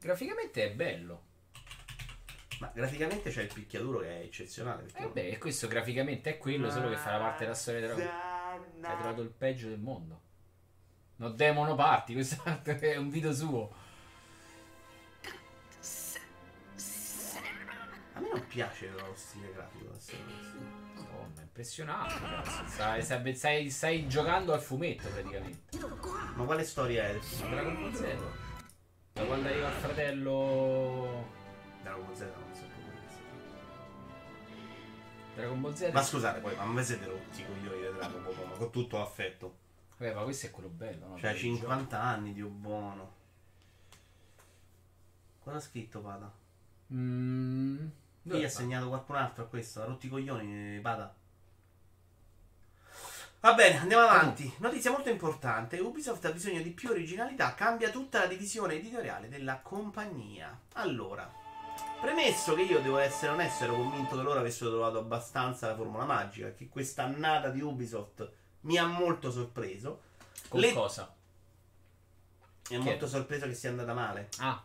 Graficamente 0.00 0.64
è 0.64 0.70
bello. 0.70 1.22
Ma 2.60 2.70
graficamente 2.72 3.30
c'è 3.30 3.42
il 3.42 3.50
picchiaduro 3.52 3.98
che 3.98 4.20
è 4.20 4.22
eccezionale. 4.22 4.86
Eh 4.94 5.06
beh, 5.08 5.38
questo 5.38 5.66
graficamente 5.66 6.30
è 6.30 6.38
quello, 6.38 6.70
solo 6.70 6.88
che 6.88 6.96
fa 6.96 7.10
la 7.12 7.18
parte 7.18 7.42
della 7.44 7.54
storia 7.56 7.80
della 7.80 7.94
Dragon 7.94 8.84
Hai 8.84 8.96
trovato 8.96 9.22
il 9.22 9.30
peggio 9.30 9.68
del 9.68 9.78
mondo. 9.78 10.20
No 11.20 11.28
Demon 11.28 11.76
Party, 11.76 12.14
questo 12.14 12.42
è 12.64 12.96
un 12.96 13.10
video 13.10 13.30
suo. 13.34 13.70
A 18.14 18.20
me 18.20 18.28
non 18.30 18.46
piace 18.46 18.88
lo 18.88 19.12
stile 19.14 19.52
grafico. 19.52 19.92
Madonna, 20.94 21.42
impressionante. 21.42 22.14
Stai, 22.68 23.02
stai- 23.02 23.34
stai- 23.34 23.70
stai 23.70 24.08
giocando 24.08 24.54
al 24.54 24.62
fumetto 24.62 25.08
praticamente. 25.08 25.78
Ma 26.36 26.44
quale 26.44 26.64
storia 26.64 27.04
è? 27.04 27.18
Dragon 27.50 27.74
Ball 27.74 27.92
Z. 27.92 28.16
Da 29.12 29.24
quando 29.24 29.48
arriva 29.48 29.68
il 29.68 29.74
fratello. 29.74 31.28
Dragon 31.82 32.06
Ball 32.06 32.14
Z 32.14 32.20
non 32.20 32.54
so 32.54 32.64
questo. 33.02 33.22
Dragon 35.34 35.60
Ball 35.60 35.74
Z. 35.74 35.90
Ma 35.92 36.02
scusate, 36.02 36.40
poi, 36.40 36.56
ma 36.56 36.64
me 36.64 36.82
siete 36.82 37.04
rotti 37.04 37.44
coglioni 37.44 37.76
di 37.76 37.92
Dragon 37.92 38.22
Ball, 38.22 38.48
ma 38.48 38.56
con 38.56 38.70
tutto 38.70 38.96
l'affetto. 38.96 39.59
Vabbè, 40.00 40.14
ma 40.14 40.22
questo 40.22 40.46
è 40.46 40.50
quello 40.50 40.70
bello, 40.70 41.08
no? 41.08 41.18
Cioè, 41.18 41.32
Del 41.32 41.40
50 41.40 42.00
anni, 42.00 42.32
Dio 42.32 42.46
buono. 42.46 43.12
Cosa 45.42 45.58
ha 45.58 45.60
scritto 45.60 46.00
Pada? 46.00 46.32
Mm, 46.94 47.86
dove 48.22 48.38
Chi 48.38 48.44
ha 48.46 48.48
segnato 48.48 48.88
qualcun 48.88 49.16
altro 49.16 49.44
a 49.44 49.46
questo? 49.46 49.82
Ha 49.82 49.84
rotto 49.84 50.06
i 50.06 50.08
coglioni, 50.08 50.76
eh, 50.76 50.80
Pada. 50.80 51.14
Va 53.40 53.52
bene, 53.52 53.76
andiamo 53.76 54.04
avanti. 54.04 54.50
Notizia 54.60 54.90
molto 54.90 55.10
importante. 55.10 55.78
Ubisoft 55.78 56.24
ha 56.24 56.32
bisogno 56.32 56.62
di 56.62 56.70
più 56.70 56.88
originalità, 56.88 57.52
cambia 57.52 57.90
tutta 57.90 58.20
la 58.20 58.26
divisione 58.26 58.76
editoriale 58.76 59.28
della 59.28 59.58
compagnia. 59.58 60.58
Allora, 60.74 61.30
premesso 62.00 62.54
che 62.54 62.62
io 62.62 62.80
devo 62.80 62.96
essere 62.96 63.32
onesto, 63.32 63.64
ero 63.64 63.74
convinto 63.74 64.16
che 64.16 64.22
loro 64.22 64.40
avessero 64.40 64.70
trovato 64.70 64.98
abbastanza 64.98 65.66
la 65.66 65.76
formula 65.76 66.06
magica, 66.06 66.54
che 66.54 66.70
questa 66.70 67.02
annata 67.02 67.50
di 67.50 67.60
Ubisoft 67.60 68.38
mi 68.62 68.76
ha 68.78 68.86
molto 68.86 69.30
sorpreso. 69.30 70.00
Con 70.48 70.60
Le- 70.60 70.72
cosa? 70.72 71.12
Mi 72.70 72.76
ha 72.76 72.80
molto 72.80 73.06
sorpreso 73.08 73.46
che 73.46 73.54
sia 73.54 73.70
andata 73.70 73.92
male. 73.94 74.28
Ah, 74.38 74.62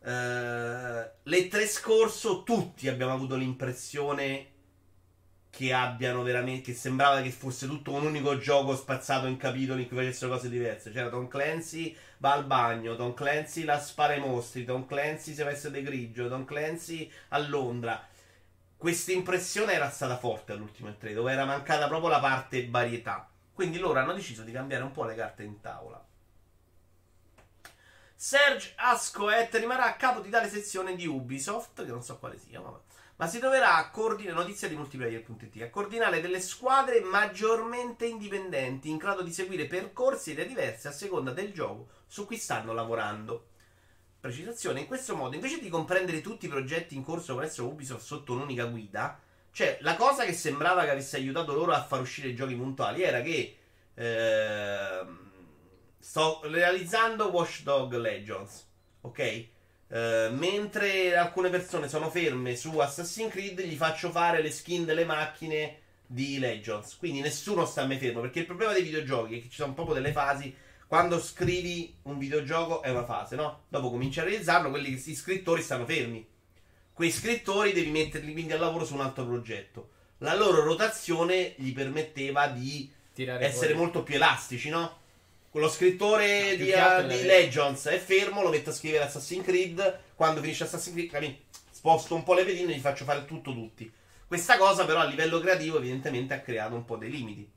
Eh, 0.00 1.10
le 1.24 1.48
tre 1.48 1.66
scorso 1.66 2.44
tutti 2.44 2.86
abbiamo 2.86 3.12
avuto 3.12 3.34
l'impressione 3.34 4.50
che 5.50 5.72
abbiano 5.72 6.22
veramente 6.22 6.70
che 6.70 6.74
sembrava 6.78 7.22
che 7.22 7.30
fosse 7.32 7.66
tutto 7.66 7.92
un 7.92 8.04
unico 8.04 8.36
gioco 8.38 8.76
spazzato 8.76 9.26
in 9.26 9.36
capitoli 9.36 9.82
in 9.82 9.88
cui 9.88 9.96
facessero 9.96 10.30
cose 10.30 10.48
diverse 10.48 10.92
c'era 10.92 11.08
Tom 11.08 11.26
Clancy 11.28 11.96
va 12.18 12.34
al 12.34 12.44
bagno 12.44 12.94
Tom 12.94 13.14
Clancy 13.14 13.64
la 13.64 13.80
spara 13.80 14.12
ai 14.12 14.20
mostri 14.20 14.64
Tom 14.64 14.86
Clancy 14.86 15.34
si 15.34 15.42
veste 15.42 15.70
di 15.72 15.82
grigio 15.82 16.28
Tom 16.28 16.44
Clancy 16.44 17.10
a 17.30 17.38
Londra 17.38 18.06
questa 18.76 19.12
impressione 19.12 19.72
era 19.72 19.90
stata 19.90 20.16
forte 20.18 20.52
all'ultimo 20.52 20.88
E3 20.88 21.14
dove 21.14 21.32
era 21.32 21.44
mancata 21.44 21.88
proprio 21.88 22.10
la 22.10 22.20
parte 22.20 22.68
varietà 22.68 23.28
quindi 23.52 23.78
loro 23.78 23.98
hanno 23.98 24.12
deciso 24.12 24.42
di 24.42 24.52
cambiare 24.52 24.84
un 24.84 24.92
po' 24.92 25.04
le 25.04 25.14
carte 25.14 25.42
in 25.42 25.60
tavola 25.60 26.04
Serge 28.18 28.72
Ascoet 28.76 29.54
rimarrà 29.56 29.84
a 29.84 29.96
capo 29.96 30.20
di 30.20 30.30
tale 30.30 30.48
sezione 30.48 30.96
di 30.96 31.06
Ubisoft, 31.06 31.84
che 31.84 31.90
non 31.90 32.02
so 32.02 32.16
quale 32.18 32.38
sia, 32.38 32.60
vabbè. 32.60 32.78
ma 33.16 33.26
si 33.26 33.38
troverà 33.38 33.76
a 33.76 33.90
coordinare, 33.90 34.34
notizia 34.34 34.68
di 34.68 34.74
multiplayer.it, 34.74 35.60
a 35.60 35.68
coordinare 35.68 36.22
delle 36.22 36.40
squadre 36.40 37.00
maggiormente 37.00 38.06
indipendenti, 38.06 38.88
in 38.88 38.96
grado 38.96 39.20
di 39.20 39.30
seguire 39.30 39.66
percorsi 39.66 40.30
ed 40.30 40.38
idee 40.38 40.48
diverse 40.48 40.88
a 40.88 40.92
seconda 40.92 41.32
del 41.32 41.52
gioco 41.52 41.88
su 42.06 42.24
cui 42.24 42.38
stanno 42.38 42.72
lavorando. 42.72 43.48
Precisazione, 44.26 44.80
in 44.80 44.86
questo 44.88 45.14
modo, 45.14 45.36
invece 45.36 45.60
di 45.60 45.68
comprendere 45.68 46.20
tutti 46.20 46.46
i 46.46 46.48
progetti 46.48 46.96
in 46.96 47.04
corso 47.04 47.36
presso 47.36 47.64
Ubisoft 47.64 48.04
sotto 48.04 48.32
un'unica 48.32 48.64
guida, 48.64 49.20
Cioè, 49.52 49.78
la 49.82 49.94
cosa 49.94 50.24
che 50.24 50.32
sembrava 50.32 50.82
che 50.82 50.90
avesse 50.90 51.16
aiutato 51.16 51.54
loro 51.54 51.72
a 51.72 51.84
far 51.84 52.00
uscire 52.00 52.28
i 52.28 52.34
giochi 52.34 52.56
puntuali 52.56 53.02
era 53.02 53.22
che 53.22 53.56
ehm, 53.94 55.30
sto 55.98 56.40
realizzando 56.42 57.30
Watch 57.30 57.62
Dog 57.62 57.94
Legends, 57.94 58.66
ok? 59.02 59.18
Eh, 59.18 59.48
mentre 60.32 61.16
alcune 61.16 61.48
persone 61.48 61.88
sono 61.88 62.10
ferme 62.10 62.56
su 62.56 62.76
Assassin's 62.78 63.30
Creed, 63.30 63.60
gli 63.60 63.76
faccio 63.76 64.10
fare 64.10 64.42
le 64.42 64.50
skin 64.50 64.84
delle 64.84 65.04
macchine 65.04 65.78
di 66.04 66.40
Legends. 66.40 66.96
Quindi 66.96 67.20
nessuno 67.20 67.64
sta 67.64 67.86
mai 67.86 67.98
fermo. 67.98 68.20
Perché 68.20 68.40
il 68.40 68.46
problema 68.46 68.72
dei 68.72 68.82
videogiochi 68.82 69.38
è 69.38 69.42
che 69.42 69.48
ci 69.48 69.56
sono 69.56 69.72
proprio 69.72 69.94
delle 69.94 70.12
fasi. 70.12 70.54
Quando 70.86 71.20
scrivi 71.20 71.96
un 72.02 72.18
videogioco 72.18 72.82
è 72.82 72.90
una 72.90 73.04
fase, 73.04 73.34
no? 73.34 73.64
Dopo 73.68 73.90
cominci 73.90 74.20
a 74.20 74.24
realizzarlo, 74.24 74.70
quelli 74.70 74.90
che 74.90 74.98
si 74.98 75.14
scrittori 75.14 75.62
stanno 75.62 75.84
fermi. 75.84 76.24
Quei 76.92 77.10
scrittori 77.10 77.72
devi 77.72 77.90
metterli 77.90 78.32
quindi 78.32 78.52
al 78.52 78.60
lavoro 78.60 78.84
su 78.84 78.94
un 78.94 79.00
altro 79.00 79.26
progetto. 79.26 79.90
La 80.18 80.34
loro 80.34 80.62
rotazione 80.62 81.54
gli 81.56 81.72
permetteva 81.72 82.46
di 82.46 82.90
Tirare 83.12 83.44
essere 83.44 83.72
fuori. 83.72 83.80
molto 83.80 84.02
più 84.02 84.14
elastici, 84.14 84.68
no? 84.70 85.00
Quello 85.50 85.68
scrittore 85.68 86.50
No, 86.50 86.56
di, 86.56 87.16
di 87.16 87.22
Legends 87.24 87.86
è 87.86 87.98
fermo, 87.98 88.42
lo 88.42 88.50
metto 88.50 88.70
a 88.70 88.72
scrivere 88.72 89.04
Assassin's 89.04 89.44
Creed. 89.44 90.00
Quando 90.14 90.40
finisce 90.40 90.64
Assassin's 90.64 90.94
Creed, 90.94 91.10
capi? 91.10 91.44
sposto 91.70 92.14
un 92.14 92.22
po' 92.22 92.34
le 92.34 92.44
pedine 92.44 92.72
e 92.72 92.76
gli 92.76 92.80
faccio 92.80 93.04
fare 93.04 93.24
tutto 93.24 93.52
tutti. 93.52 93.90
Questa 94.26 94.56
cosa, 94.56 94.84
però, 94.84 95.00
a 95.00 95.04
livello 95.04 95.38
creativo, 95.38 95.78
evidentemente 95.78 96.34
ha 96.34 96.40
creato 96.40 96.74
un 96.74 96.84
po' 96.84 96.96
dei 96.96 97.10
limiti. 97.10 97.48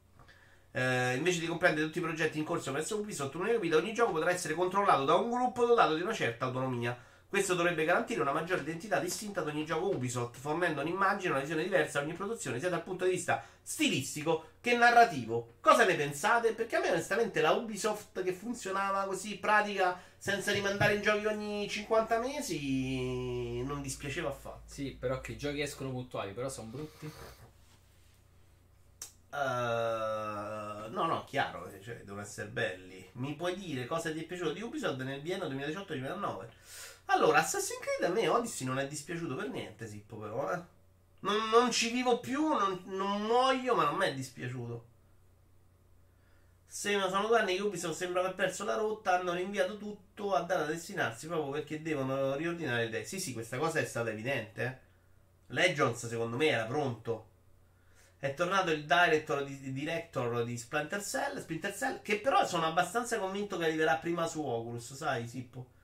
Eh, 0.71 1.15
invece 1.15 1.39
di 1.39 1.47
comprendere 1.47 1.87
tutti 1.87 1.97
i 1.97 2.01
progetti 2.01 2.37
in 2.37 2.43
corso 2.43 2.71
presso 2.71 2.97
Ubisoft, 2.97 3.33
un'unica 3.35 3.57
guida, 3.57 3.77
ogni 3.77 3.93
gioco 3.93 4.11
potrà 4.11 4.31
essere 4.31 4.53
controllato 4.53 5.05
da 5.05 5.15
un 5.15 5.29
gruppo 5.29 5.65
dotato 5.65 5.95
di 5.95 6.01
una 6.01 6.13
certa 6.13 6.45
autonomia. 6.45 6.97
Questo 7.29 7.53
dovrebbe 7.53 7.85
garantire 7.85 8.21
una 8.21 8.31
maggiore 8.31 8.61
identità 8.61 8.99
distinta 8.99 9.41
ad 9.41 9.47
ogni 9.47 9.63
gioco 9.63 9.93
Ubisoft, 9.93 10.35
fornendo 10.35 10.81
un'immagine, 10.81 11.29
una 11.31 11.41
visione 11.41 11.61
diversa 11.61 11.99
a 11.99 12.01
ogni 12.01 12.13
produzione, 12.13 12.59
sia 12.59 12.69
dal 12.69 12.81
punto 12.81 13.05
di 13.05 13.11
vista 13.11 13.43
stilistico 13.61 14.45
che 14.59 14.75
narrativo. 14.75 15.57
Cosa 15.61 15.85
ne 15.85 15.93
pensate? 15.93 16.53
Perché 16.53 16.77
a 16.77 16.79
me 16.79 16.89
onestamente 16.89 17.39
la 17.39 17.51
Ubisoft 17.51 18.23
che 18.23 18.33
funzionava 18.33 19.03
così 19.03 19.37
pratica, 19.37 20.01
senza 20.17 20.51
rimandare 20.51 20.95
in 20.95 21.03
giochi 21.03 21.27
ogni 21.27 21.69
50 21.69 22.17
mesi, 22.17 23.61
non 23.61 23.83
dispiaceva 23.83 24.29
affatto. 24.29 24.63
Sì, 24.65 24.97
però 24.99 25.21
che 25.21 25.33
i 25.33 25.37
giochi 25.37 25.61
escono 25.61 25.91
puntuali, 25.91 26.33
però 26.33 26.49
sono 26.49 26.69
brutti. 26.69 27.11
Uh, 29.31 30.89
no, 30.91 31.05
no, 31.05 31.23
chiaro, 31.25 31.67
eh, 31.67 31.81
cioè, 31.81 31.97
devono 31.97 32.21
essere 32.21 32.47
belli. 32.47 33.07
Mi 33.13 33.35
puoi 33.35 33.55
dire 33.55 33.85
cosa 33.85 34.11
ti 34.11 34.21
è 34.21 34.25
piaciuto 34.25 34.53
di 34.53 34.61
Ubisoft 34.61 35.01
nel 35.01 35.21
biennio 35.21 35.47
2018-2019? 35.47 36.47
Allora, 37.05 37.39
Assassin's 37.39 37.79
Creed 37.79 38.11
a 38.11 38.13
me 38.13 38.27
Odyssey 38.27 38.65
non 38.65 38.79
è 38.79 38.87
dispiaciuto 38.87 39.35
per 39.35 39.49
niente, 39.49 39.87
Sippo, 39.87 40.17
però, 40.17 40.51
eh. 40.51 40.61
Non, 41.21 41.49
non 41.49 41.71
ci 41.71 41.91
vivo 41.91 42.19
più, 42.19 42.47
non, 42.47 42.81
non 42.85 43.23
muoio, 43.23 43.75
ma 43.75 43.85
non 43.85 43.97
mi 43.97 44.05
è 44.05 44.13
dispiaciuto. 44.13 44.85
Se 46.65 46.99
sono 46.99 47.27
due 47.27 47.39
anni 47.39 47.55
che 47.55 47.61
Ubisoft 47.61 47.97
sembra 47.97 48.21
aver 48.21 48.35
perso 48.35 48.63
la 48.63 48.75
rotta, 48.75 49.19
hanno 49.19 49.33
rinviato 49.33 49.77
tutto 49.77 50.33
a 50.35 50.41
data 50.41 50.65
destinarsi 50.65 51.27
proprio 51.27 51.51
perché 51.51 51.81
devono 51.81 52.35
riordinare 52.35 52.83
le 52.83 52.87
idee. 52.87 53.05
Sì, 53.05 53.19
sì, 53.19 53.33
questa 53.33 53.57
cosa 53.57 53.79
è 53.79 53.85
stata 53.85 54.11
evidente. 54.11 54.63
Eh. 54.63 55.53
Legends, 55.53 56.07
secondo 56.07 56.37
me, 56.37 56.47
era 56.47 56.65
pronto. 56.65 57.28
È 58.19 58.33
tornato 58.33 58.71
il 58.71 58.83
director 58.83 59.45
di, 59.45 59.71
director 59.71 60.43
di 60.43 60.57
Splinter 60.57 61.01
Cell, 61.01 61.39
Splinter 61.39 61.73
Cell, 61.73 62.01
che 62.01 62.19
però 62.19 62.45
sono 62.45 62.65
abbastanza 62.65 63.17
convinto 63.17 63.57
che 63.57 63.63
arriverà 63.63 63.95
prima 63.95 64.27
su 64.27 64.43
Oculus, 64.45 64.93
sai, 64.93 65.25
Sippo. 65.25 65.77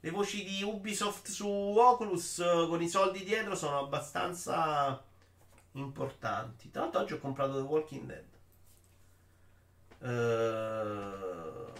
Le 0.00 0.10
voci 0.10 0.42
di 0.42 0.62
Ubisoft 0.62 1.28
su 1.28 1.46
Oculus 1.46 2.38
eh, 2.38 2.66
con 2.68 2.80
i 2.80 2.88
soldi 2.88 3.24
dietro 3.24 3.54
sono 3.54 3.78
abbastanza 3.78 5.02
importanti. 5.72 6.70
Tra 6.70 6.82
l'altro 6.82 7.00
oggi 7.02 7.12
ho 7.12 7.18
comprato 7.18 7.56
The 7.56 7.68
Walking 7.68 8.06
Dead. 8.06 8.24
Eh, 9.98 11.72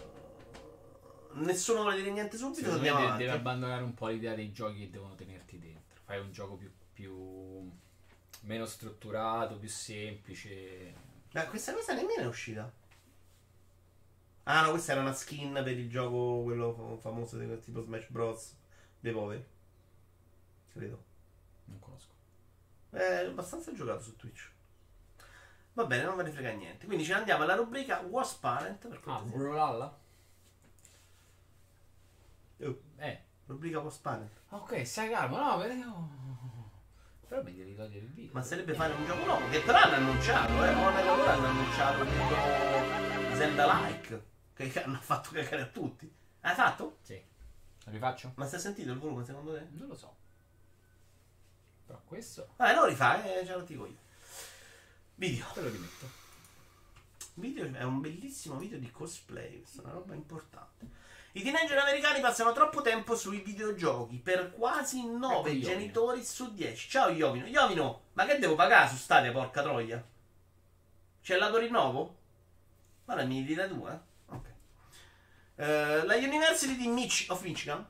nessuno 1.39 1.81
vuole 1.81 1.95
dire 1.97 2.11
niente 2.11 2.37
subito, 2.37 2.59
Secondo 2.59 2.81
me 2.81 2.89
avanti. 2.89 3.23
deve 3.23 3.35
abbandonare 3.35 3.81
un 3.81 3.93
po' 3.95 4.07
l'idea 4.07 4.35
dei 4.35 4.51
giochi 4.51 4.79
che 4.79 4.89
devono 4.91 5.15
tenerti 5.15 5.57
dentro. 5.57 6.01
Fai 6.03 6.19
un 6.19 6.31
gioco 6.31 6.55
più, 6.55 6.71
più 6.93 7.46
meno 8.43 8.65
strutturato, 8.65 9.57
più 9.57 9.69
semplice. 9.69 10.93
Ma 11.33 11.45
questa 11.47 11.73
cosa 11.73 11.93
nemmeno 11.93 12.21
è 12.21 12.25
uscita. 12.27 12.71
Ah 14.43 14.61
no, 14.63 14.69
questa 14.71 14.93
era 14.93 15.01
una 15.01 15.13
skin 15.13 15.51
per 15.53 15.77
il 15.77 15.89
gioco, 15.89 16.43
quello 16.43 16.73
fa- 16.73 16.97
famoso 17.01 17.37
tipo 17.59 17.81
Smash 17.81 18.07
Bros. 18.09 18.55
dei 18.99 19.11
poveri. 19.13 19.45
Credo. 20.71 21.03
Non 21.65 21.79
conosco. 21.79 22.13
È 22.91 23.25
abbastanza 23.25 23.73
giocato 23.73 24.01
su 24.01 24.15
Twitch. 24.15 24.51
Va 25.73 25.85
bene, 25.85 26.03
non 26.03 26.15
me 26.15 26.23
ne 26.23 26.31
frega 26.31 26.51
niente. 26.51 26.85
Quindi 26.85 27.03
ce 27.03 27.11
ne 27.13 27.19
andiamo 27.19 27.43
alla 27.43 27.55
rubrica 27.55 27.99
Was 27.99 28.33
Parent. 28.35 28.87
Per 28.87 29.01
Ah. 29.05 29.21
Brawlhalla? 29.21 29.97
Oh, 32.61 32.81
Eh. 32.97 33.21
rubrica 33.45 33.79
Was 33.79 33.97
Parent. 33.97 34.31
Ok, 34.49 34.85
stai 34.87 35.09
calmo, 35.09 35.37
no, 35.37 35.57
però... 35.57 36.07
Però 37.27 37.43
mi 37.43 37.53
devi 37.53 37.75
togliere 37.75 38.05
il 38.05 38.11
video. 38.11 38.31
Ma 38.33 38.41
sarebbe 38.41 38.73
fare 38.73 38.93
un 38.93 39.05
gioco 39.05 39.25
nuovo. 39.25 39.49
Che 39.49 39.59
però 39.59 39.79
hanno 39.79 39.95
annunciato, 39.95 40.51
eh. 40.63 40.73
Warner 40.73 41.03
Bros. 41.03 41.27
hanno 41.27 41.47
annunciato 41.47 42.05
tutto 42.05 43.35
Zelda-like. 43.35 44.25
Che 44.53 44.71
hanno 44.83 44.99
fatto 45.01 45.31
cagare 45.31 45.61
a 45.63 45.67
tutti. 45.67 46.11
Hai 46.41 46.55
fatto? 46.55 46.99
Sì. 47.01 47.21
Lo 47.83 47.91
rifaccio? 47.91 48.31
Ma 48.35 48.45
stai 48.45 48.59
sentito 48.61 48.91
il 48.91 48.97
volume 48.97 49.25
secondo 49.25 49.53
te? 49.53 49.67
Non 49.71 49.87
lo 49.87 49.95
so. 49.95 50.15
Però 51.85 52.01
questo 52.05 52.53
Vabbè, 52.55 52.75
lo 52.75 52.85
rifai, 52.85 53.39
eh, 53.39 53.45
ce 53.45 53.53
lo 53.53 53.61
dico 53.61 53.85
io. 53.85 53.97
Video. 55.15 55.45
te 55.53 55.61
lo 55.61 55.69
rimetto. 55.69 56.25
Video 57.35 57.73
è 57.73 57.83
un 57.83 58.01
bellissimo 58.01 58.57
video 58.57 58.79
di 58.79 58.89
cosplay, 58.89 59.59
questa 59.59 59.81
è 59.81 59.83
una 59.85 59.93
roba 59.93 60.15
importante. 60.15 60.87
I 61.37 61.41
teenager 61.43 61.77
americani 61.77 62.19
passano 62.19 62.51
troppo 62.51 62.81
tempo 62.81 63.15
sui 63.15 63.41
videogiochi 63.41 64.17
per 64.17 64.51
quasi 64.51 65.05
9 65.05 65.37
Ecco 65.37 65.47
Iovino. 65.49 65.67
genitori 65.67 66.23
su 66.25 66.51
10. 66.53 66.89
Ciao 66.89 67.09
Iovino. 67.09 67.45
Iovino, 67.45 68.05
ma 68.13 68.25
che 68.25 68.39
devo 68.39 68.55
pagare 68.55 68.89
su 68.89 68.95
Stadia, 68.95 69.31
porca 69.31 69.61
troia? 69.61 70.03
C'è 71.21 71.33
il 71.35 71.39
lato 71.39 71.57
rinnovo? 71.57 72.15
Guarda, 73.05 73.23
mi 73.25 73.43
dire 73.43 73.67
tu, 73.67 73.85
eh. 73.87 73.99
Ok. 74.33 74.45
Eh, 75.57 76.05
la 76.05 76.15
University 76.15 76.75
di 76.75 76.87
Mich- 76.87 77.27
of 77.29 77.43
Michigan 77.43 77.85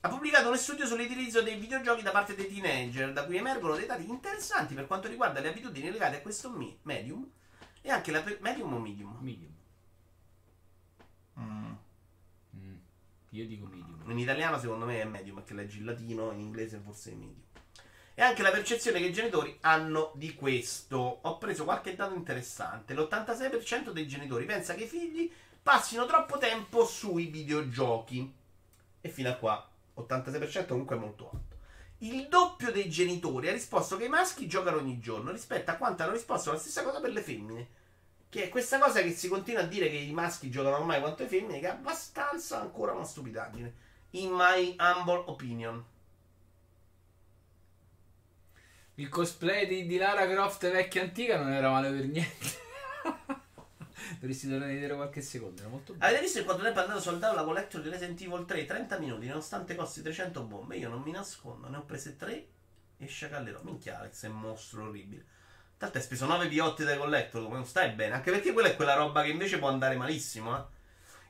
ha 0.00 0.08
pubblicato 0.08 0.48
uno 0.48 0.56
studio 0.56 0.84
sull'utilizzo 0.84 1.42
dei 1.42 1.56
videogiochi 1.56 2.02
da 2.02 2.10
parte 2.10 2.34
dei 2.34 2.48
teenager, 2.52 3.12
da 3.12 3.24
cui 3.24 3.36
emergono 3.36 3.76
dei 3.76 3.86
dati 3.86 4.08
interessanti 4.08 4.74
per 4.74 4.86
quanto 4.88 5.06
riguarda 5.06 5.38
le 5.40 5.48
abitudini 5.50 5.90
legate 5.92 6.16
a 6.16 6.20
questo 6.22 6.50
mi- 6.50 6.76
medium 6.82 7.24
e 7.82 7.90
anche 7.90 8.10
la 8.10 8.20
pe- 8.20 8.38
medium 8.40 8.72
o 8.74 8.78
medium. 8.80 9.16
Medium. 9.20 9.52
Mm. 11.38 11.72
Io 13.34 13.46
dico 13.46 13.66
medium. 13.66 14.10
In 14.10 14.18
italiano 14.18 14.60
secondo 14.60 14.84
me 14.84 15.00
è 15.00 15.04
medium 15.04 15.36
perché 15.36 15.54
leggi 15.54 15.78
il 15.78 15.84
latino, 15.84 16.30
in 16.30 16.38
inglese 16.38 16.78
forse 16.78 17.10
è 17.10 17.14
medium. 17.14 17.42
E 18.14 18.22
anche 18.22 18.42
la 18.42 18.52
percezione 18.52 19.00
che 19.00 19.06
i 19.06 19.12
genitori 19.12 19.58
hanno 19.62 20.12
di 20.14 20.34
questo. 20.34 21.18
Ho 21.22 21.38
preso 21.38 21.64
qualche 21.64 21.96
dato 21.96 22.14
interessante. 22.14 22.94
L'86% 22.94 23.90
dei 23.90 24.06
genitori 24.06 24.44
pensa 24.44 24.74
che 24.74 24.84
i 24.84 24.88
figli 24.88 25.28
passino 25.60 26.06
troppo 26.06 26.38
tempo 26.38 26.86
sui 26.86 27.26
videogiochi. 27.26 28.32
E 29.00 29.08
fino 29.08 29.30
a 29.30 29.34
qua, 29.34 29.68
86% 29.96 30.68
comunque 30.68 30.94
è 30.94 30.98
molto 31.00 31.24
alto. 31.24 31.56
Il 31.98 32.28
doppio 32.28 32.70
dei 32.70 32.88
genitori 32.88 33.48
ha 33.48 33.52
risposto 33.52 33.96
che 33.96 34.04
i 34.04 34.08
maschi 34.08 34.46
giocano 34.46 34.76
ogni 34.76 35.00
giorno 35.00 35.32
rispetto 35.32 35.72
a 35.72 35.76
quanto 35.76 36.04
hanno 36.04 36.12
risposto 36.12 36.52
la 36.52 36.58
stessa 36.58 36.84
cosa 36.84 37.00
per 37.00 37.10
le 37.10 37.20
femmine. 37.20 37.68
Che 38.34 38.42
è 38.42 38.48
questa 38.48 38.80
cosa 38.80 39.00
che 39.00 39.12
si 39.12 39.28
continua 39.28 39.60
a 39.60 39.66
dire 39.66 39.88
che 39.88 39.94
i 39.94 40.10
maschi 40.10 40.50
giocano 40.50 40.78
ormai 40.78 40.98
quanto 40.98 41.22
le 41.22 41.28
femmine, 41.28 41.60
che 41.60 41.68
è 41.68 41.70
abbastanza 41.70 42.60
ancora 42.60 42.90
una 42.90 43.04
stupidaggine. 43.04 43.72
In 44.10 44.32
my 44.32 44.74
humble 44.76 45.22
opinion. 45.26 45.84
Il 48.96 49.08
cosplay 49.08 49.68
di, 49.68 49.86
di 49.86 49.96
Lara 49.98 50.26
Croft 50.26 50.68
vecchia 50.68 51.02
antica 51.02 51.38
non 51.38 51.52
era 51.52 51.70
male 51.70 51.92
per 51.92 52.06
niente. 52.06 52.46
Dovresti 54.18 54.48
tornare 54.48 54.74
vedere 54.74 54.96
qualche 54.96 55.20
secondo, 55.20 55.60
era 55.60 55.70
molto 55.70 55.92
bello. 55.92 56.04
Avete 56.04 56.22
visto 56.22 56.38
in 56.40 56.44
quanto 56.44 56.64
tempo 56.64 56.80
è 56.80 56.82
andato 56.82 57.00
soldato 57.00 57.36
la 57.36 57.44
collector 57.44 57.82
di 57.82 57.88
Resident 57.88 58.20
Evil 58.20 58.44
3? 58.46 58.64
30 58.64 58.98
minuti, 58.98 59.28
nonostante 59.28 59.76
costi 59.76 60.02
300 60.02 60.42
bombe. 60.42 60.76
Io 60.76 60.88
non 60.88 61.02
mi 61.02 61.12
nascondo, 61.12 61.68
ne 61.68 61.76
ho 61.76 61.84
prese 61.84 62.16
3 62.16 62.46
e 62.98 63.06
sciacallerò. 63.06 63.60
Minchia 63.62 64.00
Alex, 64.00 64.24
è 64.24 64.28
un 64.28 64.40
mostro 64.40 64.82
orribile. 64.82 65.24
Tanto 65.76 65.98
hai 65.98 66.02
speso 66.02 66.26
9 66.26 66.48
piotti 66.48 66.84
dai 66.84 66.96
collector, 66.96 67.42
come 67.42 67.56
non 67.56 67.66
stai 67.66 67.90
bene. 67.90 68.14
Anche 68.14 68.30
perché 68.30 68.52
quella 68.52 68.68
è 68.68 68.76
quella 68.76 68.94
roba 68.94 69.22
che 69.22 69.30
invece 69.30 69.58
può 69.58 69.68
andare 69.68 69.96
malissimo, 69.96 70.56
eh. 70.56 70.62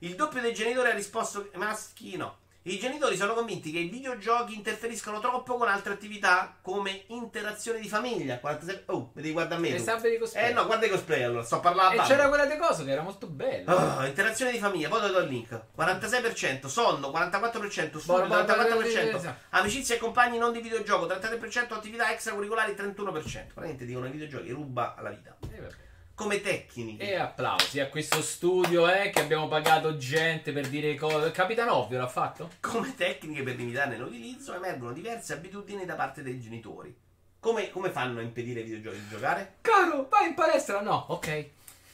Il 0.01 0.17
doppio 0.17 0.41
dei 0.41 0.53
genitori 0.53 0.91
ha 0.91 0.95
risposto 0.95 1.51
maschi 1.55 2.17
no. 2.17 2.39
I 2.67 2.79
genitori 2.79 3.15
sono 3.15 3.35
convinti 3.35 3.71
che 3.71 3.79
i 3.79 3.91
videogiochi 3.91 4.55
interferiscono 4.55 5.21
troppo 5.21 5.57
con 5.57 5.69
altre 5.69 5.93
attività 5.93 6.57
come 6.63 7.03
interazione 7.09 7.79
di 7.79 7.89
famiglia. 7.89 8.39
46... 8.39 8.85
Oh, 8.87 9.11
vedi, 9.13 9.33
guarda 9.33 9.57
a 9.57 9.59
me. 9.59 9.75
E 9.75 9.79
sta 9.79 9.99
di 9.99 10.17
cosplay. 10.17 10.49
Eh 10.49 10.53
no, 10.55 10.65
guarda 10.65 10.87
i 10.87 10.89
cosplay 10.89 11.23
allora, 11.25 11.45
sto 11.45 11.61
parlando. 11.61 11.93
E 11.93 11.97
banda. 11.97 12.11
c'era 12.11 12.29
quella 12.29 12.47
di 12.47 12.57
cosa 12.57 12.83
che 12.83 12.91
era 12.91 13.03
molto 13.03 13.27
bella. 13.27 13.99
Oh, 13.99 14.07
interazione 14.07 14.51
di 14.51 14.59
famiglia, 14.59 14.89
poi 14.89 15.13
do 15.13 15.19
il 15.19 15.29
link. 15.29 15.61
46%, 15.77 16.67
sonno, 16.67 17.11
44%, 17.11 17.99
studio, 17.99 18.23
Boh, 18.23 18.29
boh, 18.29 18.35
44%, 18.35 19.11
boh, 19.11 19.21
boh, 19.21 19.35
amicizia 19.51 19.97
e 19.97 19.99
compagni 19.99 20.39
non 20.39 20.51
di 20.51 20.63
videogioco, 20.63 21.05
33%, 21.05 21.75
attività 21.75 22.11
extracurricolari, 22.11 22.73
31%. 22.73 23.05
Praticamente 23.05 23.85
dicono 23.85 24.07
i 24.07 24.11
videogiochi 24.11 24.51
ruba 24.53 24.97
la 25.03 25.11
vita. 25.11 25.37
E 25.53 25.61
vabbè. 25.61 25.84
Come 26.15 26.41
tecniche. 26.41 27.11
E 27.11 27.17
applausi 27.17 27.81
a 27.81 27.89
questo 27.89 28.23
studio 28.23 28.89
eh, 28.89 29.11
che 29.11 29.21
abbiamo 29.21 29.49
pagato 29.49 29.97
gente 29.97 30.53
per 30.53 30.69
dire 30.69 30.95
cose. 30.95 31.33
Capitan 31.33 31.69
Ovvio 31.69 31.99
l'ha 31.99 32.07
fatto? 32.07 32.51
Come 32.61 32.95
tecniche 32.95 33.43
per 33.43 33.57
limitarne 33.57 33.97
l'utilizzo 33.97 34.55
emergono 34.55 34.93
diverse 34.93 35.33
abitudini 35.33 35.85
da 35.85 35.97
parte 35.97 36.23
dei 36.23 36.41
genitori. 36.41 36.97
Come, 37.41 37.69
come 37.71 37.91
fanno 37.91 38.21
a 38.21 38.23
impedire 38.23 38.61
ai 38.61 38.67
videogiochi 38.67 39.03
di 39.03 39.09
giocare? 39.09 39.57
Caro, 39.61 40.07
vai 40.09 40.29
in 40.29 40.35
palestra? 40.35 40.81
No, 40.83 41.07
ok. 41.09 41.49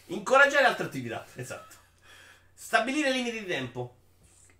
Incoraggiare 0.06 0.66
altre 0.66 0.84
attività, 0.84 1.24
esatto. 1.36 1.76
Stabilire 2.52 3.10
limiti 3.10 3.40
di 3.40 3.46
tempo. 3.46 3.94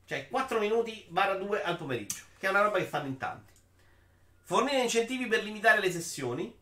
Cioè 0.07 0.29
4 0.29 0.59
minuti 0.59 1.05
barra 1.09 1.35
2 1.35 1.63
al 1.63 1.77
pomeriggio, 1.77 2.25
che 2.39 2.47
è 2.47 2.51
una 2.51 2.63
roba 2.63 2.79
che 2.79 2.87
fanno 2.87 3.09
in 3.09 3.19
tanti. 3.19 3.53
Fornire 4.43 4.81
incentivi 4.81 5.27
per 5.27 5.45
limitare 5.45 5.81
le 5.81 5.93
sessioni. 5.93 6.57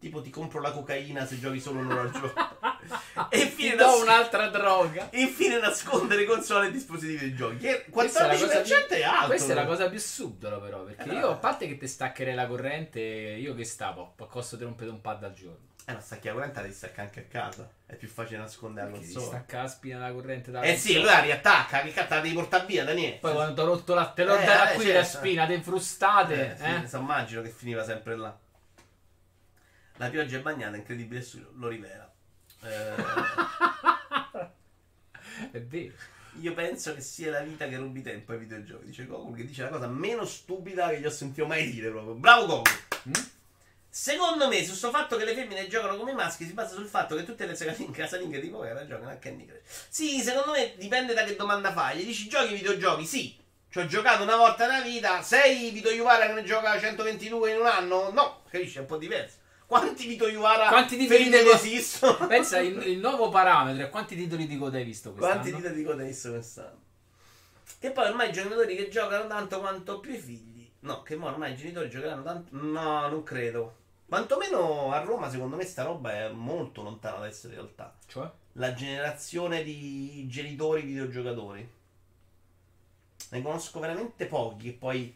Tipo 0.00 0.22
ti 0.22 0.30
compro 0.30 0.60
la 0.62 0.70
cocaina 0.72 1.26
se 1.26 1.38
giochi 1.38 1.60
solo 1.60 1.80
un'ora 1.80 2.00
al 2.00 2.10
giorno. 2.10 2.32
e 3.28 3.36
Ti 3.36 3.42
infine, 3.42 3.76
do 3.76 3.84
nas- 3.86 4.00
un'altra 4.00 4.48
droga. 4.48 5.08
infine 5.12 5.58
nascondere 5.60 6.24
console 6.24 6.68
e 6.68 6.70
dispositivi 6.72 7.26
di 7.30 7.34
giochi. 7.36 7.58
Che 7.58 7.84
Questa 7.90 8.24
è 8.24 8.26
la 8.26 8.32
14% 8.32 8.38
cosa 8.38 8.58
è, 8.60 8.62
più- 8.62 9.04
alto. 9.06 9.26
Questa 9.26 9.52
è 9.52 9.54
la 9.54 9.66
cosa 9.66 9.90
più 9.90 9.98
subdola, 9.98 10.58
però. 10.58 10.84
Perché 10.84 11.10
Eh, 11.10 11.14
io, 11.14 11.30
a 11.30 11.34
parte 11.36 11.68
che 11.68 11.76
ti 11.76 11.86
staccherei 11.86 12.34
la 12.34 12.46
corrente, 12.46 12.98
io 13.00 13.54
che 13.54 13.64
stavo, 13.64 14.14
a 14.18 14.24
costo 14.26 14.56
di 14.56 14.64
rompere 14.64 14.88
un 14.90 15.02
pad 15.02 15.22
al 15.22 15.34
giorno. 15.34 15.68
Eh, 15.84 15.92
ma 15.92 16.00
stacchi 16.00 16.28
la 16.28 16.32
corrente 16.34 16.62
ti 16.64 16.72
stacca 16.72 17.02
anche 17.02 17.20
a 17.20 17.24
casa. 17.24 17.68
È 17.84 17.94
più 17.94 18.08
facile 18.08 18.38
nascondere 18.38 18.86
la 18.86 18.92
Perché 18.92 19.06
ti 19.06 19.12
console. 19.12 19.36
stacca 19.36 19.62
la 19.62 19.68
spina 19.68 19.98
la 19.98 20.12
corrente 20.12 20.50
da 20.50 20.60
Eh 20.62 20.76
sì, 20.78 20.96
allora 20.96 21.12
la 21.12 21.20
riattacca, 21.20 21.82
che 21.82 21.92
cazzo 21.92 22.14
la 22.14 22.20
devi 22.20 22.34
portare 22.34 22.64
via, 22.64 22.84
Daniele? 22.84 23.16
Poi 23.16 23.32
quando 23.34 23.52
ti 23.52 23.60
ho 23.60 23.64
rotto 23.66 23.92
la 23.94 24.06
te 24.06 24.24
l'ho 24.24 24.36
Eh, 24.38 24.44
data 24.46 24.70
eh, 24.70 24.74
qui 24.76 24.84
certo. 24.84 24.98
la 24.98 25.04
spina, 25.04 25.46
te 25.46 25.60
frustate. 25.60 26.56
Eh, 26.58 26.70
Eh, 26.70 26.80
sì, 26.82 26.88
so, 26.88 26.98
immagino 26.98 27.42
che 27.42 27.50
finiva 27.50 27.84
sempre 27.84 28.16
là. 28.16 28.34
La 30.00 30.08
pioggia 30.08 30.38
è 30.38 30.40
bagnata, 30.40 30.76
incredibile 30.76 31.20
studio, 31.20 31.50
lo 31.56 31.68
rivela. 31.68 32.10
Eh, 32.62 32.94
È 35.52 35.60
vero. 35.60 35.92
io 36.40 36.54
penso 36.54 36.94
che 36.94 37.02
sia 37.02 37.30
la 37.30 37.40
vita 37.40 37.68
che 37.68 37.76
rubi 37.76 38.00
tempo 38.00 38.32
ai 38.32 38.38
videogiochi, 38.38 38.86
dice 38.86 39.04
Goku, 39.04 39.34
che 39.34 39.44
dice 39.44 39.64
la 39.64 39.68
cosa 39.68 39.88
meno 39.88 40.24
stupida 40.24 40.88
che 40.88 41.00
gli 41.00 41.04
ho 41.04 41.10
sentito 41.10 41.46
mai 41.46 41.70
dire 41.70 41.90
proprio. 41.90 42.14
Bravo 42.14 42.46
Goku! 42.46 42.70
Mm? 43.08 43.12
Secondo 43.90 44.48
me, 44.48 44.64
su 44.64 44.72
sto 44.72 44.88
fatto 44.88 45.18
che 45.18 45.26
le 45.26 45.34
femmine 45.34 45.68
giocano 45.68 45.98
come 45.98 46.12
i 46.12 46.14
maschi, 46.14 46.46
si 46.46 46.54
basa 46.54 46.76
sul 46.76 46.86
fatto 46.86 47.14
che 47.14 47.24
tutte 47.24 47.44
le 47.44 47.52
casalinghe, 47.52 48.00
casalinghe 48.00 48.40
tipo 48.40 48.64
era 48.64 48.86
giocano 48.86 49.10
a 49.10 49.16
Candy 49.16 49.44
Crush. 49.44 49.84
Sì, 49.90 50.20
secondo 50.20 50.52
me 50.52 50.76
dipende 50.78 51.12
da 51.12 51.24
che 51.24 51.36
domanda 51.36 51.72
fai. 51.72 51.98
Gli 51.98 52.06
dici 52.06 52.26
giochi 52.26 52.54
videogiochi? 52.54 53.04
Sì. 53.04 53.36
Ci 53.68 53.78
ho 53.78 53.86
giocato 53.86 54.22
una 54.22 54.36
volta 54.36 54.66
nella 54.66 54.82
vita. 54.82 55.20
Sei 55.20 55.70
Vito 55.72 55.90
Iuvara 55.90 56.26
che 56.26 56.32
ne 56.32 56.42
gioca 56.42 56.78
122 56.80 57.52
in 57.52 57.60
un 57.60 57.66
anno? 57.66 58.10
No, 58.10 58.42
capisci? 58.48 58.78
È 58.78 58.80
un 58.80 58.86
po' 58.86 58.96
diverso. 58.96 59.39
Quanti 59.70 60.08
Vito 60.08 60.26
Iuvara 60.26 60.66
Quanti 60.66 60.96
titoli 60.96 61.30
di- 61.30 61.36
esistono? 61.36 62.26
Pensa, 62.26 62.58
il, 62.58 62.76
il 62.88 62.98
nuovo 62.98 63.28
parametro 63.28 63.84
è 63.84 63.88
quanti 63.88 64.16
titoli 64.16 64.48
di 64.48 64.58
coda 64.58 64.78
hai 64.78 64.82
visto 64.82 65.12
quest'anno? 65.12 65.42
Quanti 65.42 65.56
dita 65.56 65.68
di 65.68 65.84
coda 65.84 66.02
hai 66.02 66.08
visto 66.08 66.30
quest'anno? 66.30 66.78
Che 67.78 67.90
poi 67.92 68.08
ormai 68.08 68.30
i 68.30 68.32
giocatori 68.32 68.74
che 68.74 68.88
giocano 68.88 69.28
tanto 69.28 69.60
quanto 69.60 70.00
più 70.00 70.12
i 70.12 70.18
figli. 70.18 70.68
No, 70.80 71.04
che 71.04 71.14
ormai 71.14 71.52
i 71.52 71.56
genitori 71.56 71.88
giocheranno 71.88 72.24
tanto. 72.24 72.48
No, 72.56 73.06
non 73.06 73.22
credo. 73.22 73.76
Quantomeno 74.06 74.90
a 74.92 74.98
Roma, 75.02 75.30
secondo 75.30 75.54
me, 75.54 75.64
sta 75.64 75.84
roba 75.84 76.14
è 76.14 76.28
molto 76.30 76.82
lontana 76.82 77.18
da 77.18 77.28
essere 77.28 77.54
realtà. 77.54 77.94
Cioè? 78.08 78.28
La 78.54 78.74
generazione 78.74 79.62
di 79.62 80.26
genitori 80.28 80.82
videogiocatori. 80.82 81.70
Ne 83.30 83.42
conosco 83.42 83.78
veramente 83.78 84.26
pochi 84.26 84.64
che 84.64 84.72
poi 84.72 85.14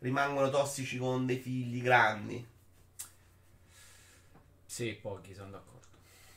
rimangono 0.00 0.50
tossici 0.50 0.98
con 0.98 1.24
dei 1.24 1.38
figli 1.38 1.80
grandi. 1.80 2.50
Sì, 4.72 4.94
pochi, 4.94 5.34
sono 5.34 5.50
d'accordo. 5.50 5.86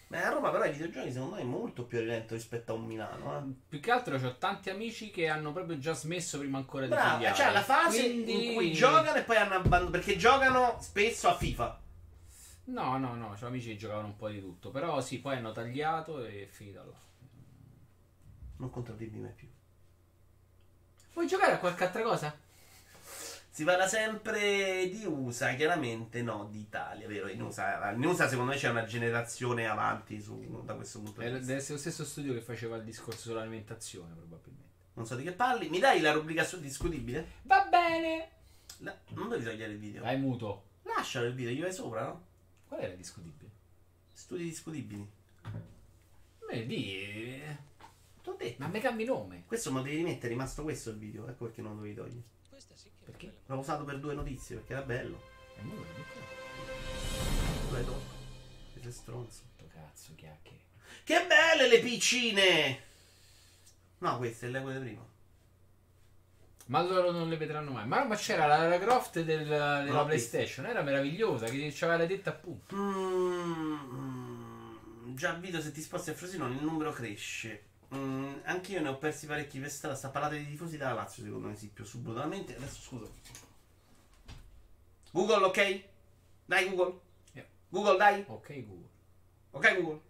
Ma 0.07 0.25
a 0.25 0.29
Roma 0.29 0.51
però 0.51 0.65
i 0.65 0.71
videogiochi 0.71 1.09
secondo 1.09 1.36
me 1.36 1.41
è 1.41 1.45
molto 1.45 1.86
più 1.86 1.99
rilento 1.99 2.33
rispetto 2.33 2.73
a 2.73 2.75
un 2.75 2.83
Milano. 2.83 3.38
Eh. 3.38 3.53
Più 3.69 3.79
che 3.79 3.91
altro 3.91 4.17
ho 4.17 4.36
tanti 4.36 4.69
amici 4.69 5.09
che 5.09 5.29
hanno 5.29 5.53
proprio 5.53 5.79
già 5.79 5.93
smesso 5.93 6.38
prima 6.39 6.57
ancora 6.57 6.83
di 6.83 6.89
Brava, 6.91 7.15
figliare. 7.15 7.33
cioè 7.33 7.51
la 7.53 7.63
fase 7.63 8.01
Quindi- 8.03 8.47
in 8.47 8.53
cui 8.55 8.73
giocano 8.73 9.17
e 9.17 9.23
poi 9.23 9.38
hanno 9.38 9.53
abbandonato. 9.53 9.91
Perché 9.91 10.17
giocano 10.17 10.77
spesso 10.81 11.29
a 11.29 11.36
FIFA. 11.38 11.79
No, 12.65 12.97
no, 12.97 13.13
no, 13.15 13.38
c'ho 13.39 13.45
amici 13.47 13.69
che 13.69 13.77
giocavano 13.77 14.07
un 14.07 14.17
po' 14.17 14.27
di 14.27 14.41
tutto. 14.41 14.69
Però 14.69 14.99
sì, 14.99 15.19
poi 15.21 15.38
hanno 15.38 15.53
tagliato 15.53 16.21
e 16.25 16.43
è 16.43 16.47
finita 16.47 16.83
là. 16.83 16.91
Non 18.57 18.69
contraddirmi 18.69 19.19
mai 19.21 19.31
più. 19.31 19.47
Vuoi 21.13 21.25
giocare 21.25 21.53
a 21.53 21.57
qualche 21.59 21.86
altra 21.86 22.01
cosa? 22.01 22.38
Si 23.55 23.63
parla 23.63 23.87
sempre 23.87 24.89
di 24.89 25.05
USA, 25.05 25.53
chiaramente 25.53 26.21
no, 26.21 26.49
di 26.51 26.59
Italia, 26.59 27.07
vero? 27.07 27.29
In 27.29 27.41
USA, 27.41 27.89
in 27.91 28.03
USA 28.03 28.27
secondo 28.27 28.51
me 28.51 28.57
c'è 28.57 28.67
una 28.69 28.83
generazione 28.83 29.65
avanti 29.65 30.19
su- 30.19 30.61
da 30.65 30.73
questo 30.73 30.99
punto 30.99 31.21
di 31.21 31.27
vista. 31.29 31.39
deve 31.39 31.59
essere 31.59 31.75
lo 31.75 31.79
stesso 31.79 32.03
studio 32.03 32.33
che 32.33 32.41
faceva 32.41 32.75
il 32.75 32.83
discorso 32.83 33.29
sull'alimentazione, 33.29 34.13
probabilmente. 34.13 34.73
Non 34.95 35.05
so 35.05 35.15
di 35.15 35.23
che 35.23 35.31
parli. 35.31 35.69
Mi 35.69 35.79
dai 35.79 36.01
la 36.01 36.11
rubrica 36.11 36.43
su 36.43 36.59
discutibile? 36.59 37.25
Va 37.43 37.65
bene! 37.71 38.29
La- 38.79 38.97
Non 39.13 39.29
devi 39.29 39.45
togliere 39.45 39.71
il 39.71 39.79
video. 39.79 40.03
Dai, 40.03 40.19
muto. 40.19 40.63
Lascialo 40.81 41.27
il 41.27 41.33
video, 41.33 41.53
gli 41.53 41.61
vai 41.61 41.71
sopra, 41.73 42.03
no? 42.07 42.25
Qual 42.67 42.81
era 42.81 42.93
discutibile? 42.93 43.49
Studi 44.11 44.43
discutibili. 44.43 45.09
Di... 46.65 47.41
T'ho 48.21 48.35
detto. 48.37 48.61
Ma 48.61 48.67
me 48.67 48.81
cambi 48.81 49.05
nome. 49.05 49.43
Questo 49.47 49.71
me 49.71 49.77
lo 49.77 49.83
devi 49.85 49.95
rimettere, 49.95 50.27
è 50.27 50.29
rimasto 50.31 50.61
questo 50.63 50.89
il 50.89 50.97
video. 50.97 51.25
Ecco 51.29 51.45
perché 51.45 51.61
non 51.61 51.75
lo 51.77 51.83
devi 51.83 51.93
togliere. 51.95 52.33
Perché? 53.05 53.33
L'ho 53.45 53.57
usato 53.57 53.83
per 53.83 53.99
due 53.99 54.13
notizie, 54.13 54.55
perché 54.57 54.73
era 54.73 54.81
bello. 54.81 55.21
E 55.57 55.61
mo 55.61 55.75
lo 55.75 55.83
rimetto. 55.83 56.19
Tu 57.67 57.73
l'hai 57.73 57.85
tolto. 57.85 58.13
Che 58.73 58.79
sei 58.81 58.91
stronzo. 58.91 59.41
Sto 59.55 59.67
cazzo, 59.73 60.11
chiacchiere. 60.15 60.63
Che 61.03 61.25
belle 61.27 61.67
le 61.67 61.79
piccine! 61.79 62.81
No, 63.99 64.17
queste, 64.17 64.47
le 64.49 64.61
quelle 64.61 64.79
prima. 64.79 65.05
Ma 66.67 66.81
loro 66.81 67.11
non 67.11 67.29
le 67.29 67.37
vedranno 67.37 67.69
mai. 67.71 67.85
Ma, 67.85 68.03
ma 68.05 68.15
c'era 68.15 68.47
la 68.47 68.57
Lara 68.57 68.79
Croft 68.79 69.21
del- 69.21 69.45
della 69.45 70.03
PlayStation, 70.03 70.65
era 70.65 70.81
meravigliosa, 70.81 71.45
che 71.45 71.71
ci 71.71 71.83
aveva 71.83 72.07
detta 72.07 72.31
appunto. 72.31 72.75
Mm, 72.75 73.75
già 75.15 75.33
video 75.33 75.61
se 75.61 75.71
ti 75.71 75.81
sposti 75.81 76.09
a 76.09 76.13
Frosinone 76.15 76.55
il 76.55 76.63
numero 76.63 76.91
cresce. 76.91 77.64
Mm, 77.93 78.33
anch'io 78.43 78.81
ne 78.81 78.89
ho 78.89 78.97
persi 78.97 79.25
parecchi 79.27 79.59
per 79.59 79.69
strada. 79.69 79.95
Sta 79.95 80.09
parlando 80.09 80.38
di 80.38 80.47
tifosi 80.47 80.77
della 80.77 80.93
Lazio, 80.93 81.23
secondo 81.23 81.47
me 81.47 81.55
sì, 81.55 81.67
più 81.67 81.83
subdolamente. 81.83 82.55
Adesso 82.55 82.81
scusa. 82.81 83.11
Google, 85.11 85.45
ok? 85.45 85.83
Dai 86.45 86.69
Google. 86.69 86.99
Yeah. 87.33 87.45
Google, 87.69 87.97
dai. 87.97 88.23
Ok 88.27 88.65
Google. 88.65 88.89
Ok 89.51 89.75
Google. 89.75 90.01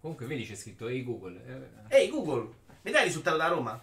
Comunque 0.00 0.26
vedi 0.26 0.44
c'è 0.44 0.54
scritto 0.54 0.88
Ehi 0.88 1.02
Google. 1.02 1.80
Eh, 1.88 1.96
Ehi 1.96 2.10
Google, 2.10 2.52
mi 2.82 2.90
dai 2.92 3.00
il 3.00 3.06
risultato 3.06 3.36
da 3.36 3.48
Roma? 3.48 3.80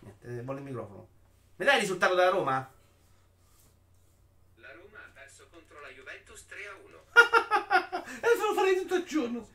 Niente, 0.00 0.26
eh, 0.26 0.42
vuole 0.42 0.58
il 0.58 0.66
microfono. 0.66 1.08
Mi 1.56 1.64
dai 1.64 1.76
il 1.76 1.80
risultato 1.80 2.14
da 2.14 2.28
Roma? 2.28 2.70
La 4.56 4.72
Roma 4.72 4.98
ha 4.98 5.10
perso 5.14 5.46
contro 5.50 5.80
la 5.80 5.88
Juventus 5.88 6.44
3 6.46 6.58
a 6.66 6.74
1. 6.84 7.00
E 8.20 8.28
lo 8.28 8.36
farò 8.36 8.54
fare 8.54 8.76
tutto 8.76 8.94
il 8.96 9.04
giorno. 9.04 9.48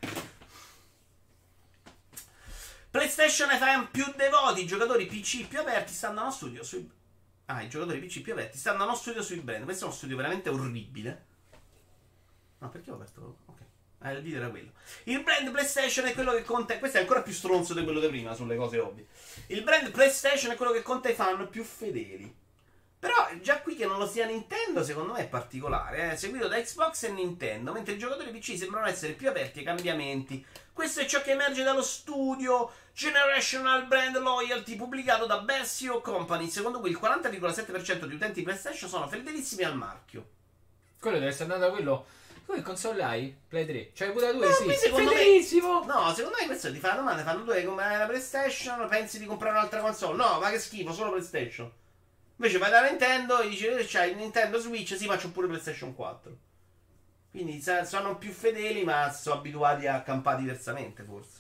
PlayStation 2.97 3.47
FM 3.49 3.91
più 3.91 4.11
devoti, 4.15 4.63
i 4.63 4.65
giocatori 4.65 5.05
PC 5.05 5.47
più 5.47 5.59
aperti 5.59 5.93
stanno 5.93 6.21
allo 6.21 6.31
studio 6.31 6.63
sui. 6.63 6.89
Ah, 7.45 7.61
i 7.61 7.69
giocatori 7.69 7.99
PC 7.99 8.21
più 8.21 8.33
aperti 8.33 8.57
stanno 8.57 8.81
allo 8.81 8.95
studio 8.95 9.21
sui 9.21 9.39
brand. 9.39 9.65
Questo 9.65 9.83
è 9.83 9.87
uno 9.87 9.95
studio 9.95 10.17
veramente 10.17 10.49
orribile. 10.49 11.25
No, 12.57 12.69
perché 12.69 12.89
ho 12.89 12.95
aperto? 12.95 13.37
Ok. 13.45 13.59
Ah, 13.99 14.11
il 14.13 14.23
video 14.23 14.39
era 14.39 14.49
quello. 14.49 14.71
Il 15.03 15.21
brand 15.21 15.51
PlayStation 15.51 16.07
è 16.07 16.15
quello 16.15 16.31
che 16.31 16.41
conta. 16.41 16.79
Questo 16.79 16.97
è 16.97 17.01
ancora 17.01 17.21
più 17.21 17.33
stronzo 17.33 17.75
di 17.75 17.83
quello 17.83 17.99
di 17.99 18.07
prima 18.07 18.33
sulle 18.33 18.55
cose 18.55 18.79
ovvie. 18.79 19.05
Il 19.47 19.61
brand 19.61 19.91
PlayStation 19.91 20.51
è 20.51 20.55
quello 20.55 20.71
che 20.71 20.81
conta 20.81 21.09
i 21.09 21.13
fan 21.13 21.47
più 21.49 21.63
fedeli. 21.63 22.35
Però 23.08 23.39
già 23.41 23.62
qui 23.62 23.76
che 23.78 23.86
non 23.86 23.97
lo 23.99 24.05
sia 24.05 24.26
Nintendo, 24.26 24.84
secondo 24.84 25.14
me 25.14 25.20
è 25.20 25.28
particolare, 25.28 26.12
eh? 26.12 26.18
seguito 26.18 26.49
da 26.49 26.60
Xbox 26.60 27.03
e 27.03 27.10
Nintendo, 27.12 27.72
mentre 27.72 27.93
i 27.93 27.97
giocatori 27.97 28.32
PC 28.32 28.58
sembrano 28.58 28.86
essere 28.86 29.14
più 29.14 29.30
aperti 29.30 29.60
ai 29.60 29.64
cambiamenti. 29.66 30.45
Questo 30.74 30.99
è 30.99 31.05
ciò 31.05 31.22
che 31.22 31.32
emerge 31.32 31.64
dallo 31.64 31.82
studio 31.82 32.70
Generational 32.93 33.86
Brand 33.88 34.18
Loyalty 34.18 34.76
pubblicato 34.76 35.26
da 35.26 35.39
Bessio 35.39 36.01
Company, 36.01 36.49
secondo 36.49 36.82
cui 36.82 36.89
il 36.89 36.99
40,7% 37.01 38.03
di 38.05 38.16
utenti 38.16 38.41
PlayStation 38.41 38.89
sono 38.89 39.08
fedelissimi 39.08 39.64
al 39.64 39.78
marchio. 39.78 40.26
Quello 40.99 41.18
deve 41.18 41.30
essere 41.32 41.45
andato 41.45 41.62
da 41.62 41.70
quello 41.70 42.05
Tu 42.45 42.53
che 42.55 42.62
console 42.62 43.03
hai? 43.03 43.34
Play 43.47 43.66
3. 43.66 43.91
Cioè, 43.93 44.12
pure 44.12 44.34
2, 44.34 44.47
Eh, 44.47 44.53
sì. 44.53 44.74
secondo 44.74 45.12
me- 45.12 45.18
Fedelissimo! 45.18 45.84
No, 45.86 46.14
secondo 46.14 46.38
me 46.39 46.45
questo 46.45 46.72
ti 46.74 46.80
fa 46.80 46.89
la 46.89 46.95
domanda, 46.95 47.24
fanno 47.24 47.43
due 47.43 47.64
come 47.64 47.97
la 47.97 48.05
PlayStation, 48.05 48.86
pensi 48.89 49.18
di 49.18 49.26
comprare 49.26 49.55
un'altra 49.55 49.80
console? 49.80 50.18
No, 50.18 50.39
ma 50.39 50.49
che 50.49 50.60
schifo, 50.60 50.91
solo 50.91 51.12
PlayStation. 51.12 51.72
Invece 52.38 52.59
vai 52.59 52.69
da 52.69 52.88
Nintendo 52.88 53.41
e 53.41 53.49
dici, 53.49 53.65
eh, 53.65 53.85
c'hai 53.88 54.11
il 54.11 54.17
Nintendo 54.17 54.59
Switch, 54.59 54.95
sì, 54.95 55.05
faccio 55.05 55.31
pure 55.31 55.47
PlayStation 55.47 55.95
4. 55.95 56.38
Quindi 57.31 57.61
sono 57.83 58.17
più 58.17 58.31
fedeli, 58.31 58.83
ma 58.83 59.11
sono 59.11 59.39
abituati 59.39 59.88
a 59.88 60.01
campare 60.01 60.41
diversamente, 60.41 61.03
forse. 61.03 61.39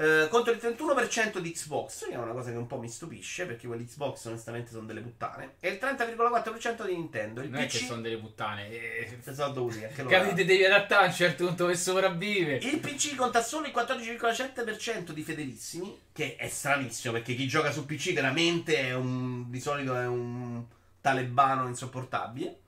Eh, 0.00 0.28
contro 0.30 0.50
il 0.50 0.58
31% 0.58 1.40
di 1.40 1.52
Xbox, 1.52 2.06
che 2.06 2.14
è 2.14 2.16
una 2.16 2.32
cosa 2.32 2.50
che 2.50 2.56
un 2.56 2.66
po' 2.66 2.78
mi 2.78 2.88
stupisce, 2.88 3.44
perché 3.44 3.66
quelli 3.66 3.84
Xbox 3.84 4.24
onestamente 4.24 4.70
sono 4.70 4.86
delle 4.86 5.02
puttane, 5.02 5.56
e 5.60 5.68
il 5.68 5.78
30,4% 5.78 6.86
di 6.86 6.94
Nintendo. 6.94 7.42
Il 7.42 7.50
Non 7.50 7.60
è 7.60 7.66
che 7.66 7.76
PC 7.76 7.84
sono 7.84 8.00
delle 8.00 8.16
puttane. 8.16 8.70
Eh, 8.70 9.18
se 9.20 9.34
sono 9.34 9.52
dovuti 9.52 9.84
anche 9.84 10.02
loro. 10.02 10.16
Capite, 10.16 10.46
devi 10.46 10.64
adattare 10.64 11.04
a 11.04 11.08
un 11.08 11.12
certo 11.12 11.44
punto 11.44 11.66
per 11.66 11.76
sopravvivere. 11.76 12.66
Il 12.66 12.78
PC 12.78 13.14
conta 13.14 13.42
solo 13.42 13.66
il 13.66 13.74
14,7% 13.74 15.10
di 15.10 15.22
fedelissimi, 15.22 16.00
che 16.12 16.36
è 16.36 16.48
stranissimo 16.48 17.12
perché 17.12 17.34
chi 17.34 17.46
gioca 17.46 17.70
su 17.70 17.84
PC 17.84 18.14
veramente 18.14 18.78
è 18.78 18.94
un, 18.94 19.50
di 19.50 19.60
solito 19.60 19.94
è 19.94 20.06
un 20.06 20.64
talebano 21.02 21.68
insopportabile. 21.68 22.60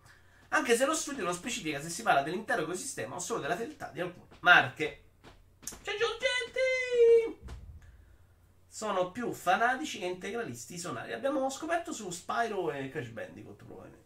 Anche 0.49 0.77
se 0.77 0.85
lo 0.85 0.93
studio 0.93 1.25
non 1.25 1.33
specifica 1.33 1.81
se 1.81 1.89
si 1.89 2.03
parla 2.03 2.21
dell'intero 2.21 2.61
ecosistema 2.61 3.15
o 3.15 3.19
solo 3.19 3.41
della 3.41 3.57
fedeltà 3.57 3.91
di 3.91 4.03
alcune 4.03 4.27
marche. 4.41 5.05
C'è 5.83 5.97
Giorgetti! 5.97 6.42
Sono 8.67 9.13
più 9.13 9.33
fanatici 9.33 9.99
che 9.99 10.07
integralisti 10.07 10.79
sonari. 10.79 11.13
Abbiamo 11.13 11.49
scoperto 11.51 11.93
su 11.93 12.11
Spyro 12.11 12.73
e 12.73 12.89
Crash 12.89 13.09
Bandicoot 13.09 13.65
probabilmente. 13.65 14.01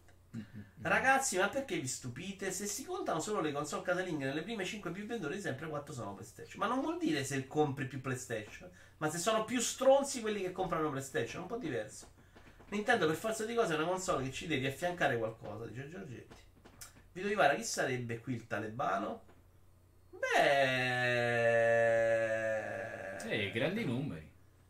Ragazzi, 0.83 1.39
ma 1.39 1.49
perché 1.49 1.79
vi 1.79 1.89
stupite? 1.89 2.53
Se 2.53 2.67
si 2.67 2.85
contano 2.85 3.21
solo 3.21 3.41
le 3.41 3.53
console 3.53 3.83
casalinghe 3.83 4.27
nelle 4.27 4.43
prime 4.43 4.65
5 4.65 4.91
più 4.91 5.07
vendute, 5.07 5.41
sempre 5.41 5.69
4 5.69 5.93
sono 5.93 6.15
PlayStation. 6.15 6.61
Ma 6.61 6.67
non 6.67 6.81
vuol 6.81 6.99
dire 6.99 7.25
se 7.25 7.47
compri 7.47 7.87
più 7.87 8.01
PlayStation, 8.01 8.71
ma 8.99 9.11
se 9.11 9.19
sono 9.19 9.45
più 9.45 9.61
stronzi 9.61 10.21
quelli 10.21 10.43
che 10.43 10.53
comprano 10.53 10.91
PlayStation, 10.91 11.41
è 11.41 11.43
un 11.43 11.49
po' 11.49 11.57
diverso. 11.57 12.13
Nintendo 12.69 13.07
per 13.07 13.17
forza 13.17 13.45
di 13.45 13.55
cose 13.55 13.75
è 13.75 13.77
una 13.77 13.87
console 13.87 14.25
che 14.25 14.33
ci 14.33 14.47
devi 14.47 14.67
affiancare 14.67 15.17
qualcosa, 15.19 15.67
dice 15.67 15.89
Giorgetti. 15.89 16.43
Vito 17.13 17.29
Ivara, 17.29 17.55
chi 17.55 17.65
sarebbe 17.65 18.21
qui 18.21 18.35
il 18.35 18.47
talebano? 18.47 19.26
Beh... 20.19 20.77
Eh, 23.29 23.51
grandi 23.53 23.85
numeri. 23.85 24.27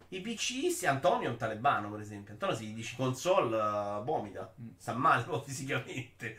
I 0.08 0.20
PC, 0.20 0.70
sì, 0.70 0.86
Antonio 0.86 1.28
è 1.28 1.30
un 1.30 1.36
talebano, 1.36 1.90
per 1.90 2.00
esempio. 2.00 2.32
Antonio, 2.32 2.54
se 2.54 2.64
gli 2.64 2.74
dici 2.74 2.94
console, 2.96 3.56
uh, 3.56 4.04
vomita. 4.04 4.52
Mm. 4.60 4.68
Sta 4.76 4.92
male 4.94 5.22
proprio 5.22 5.42
fisicamente. 5.52 6.36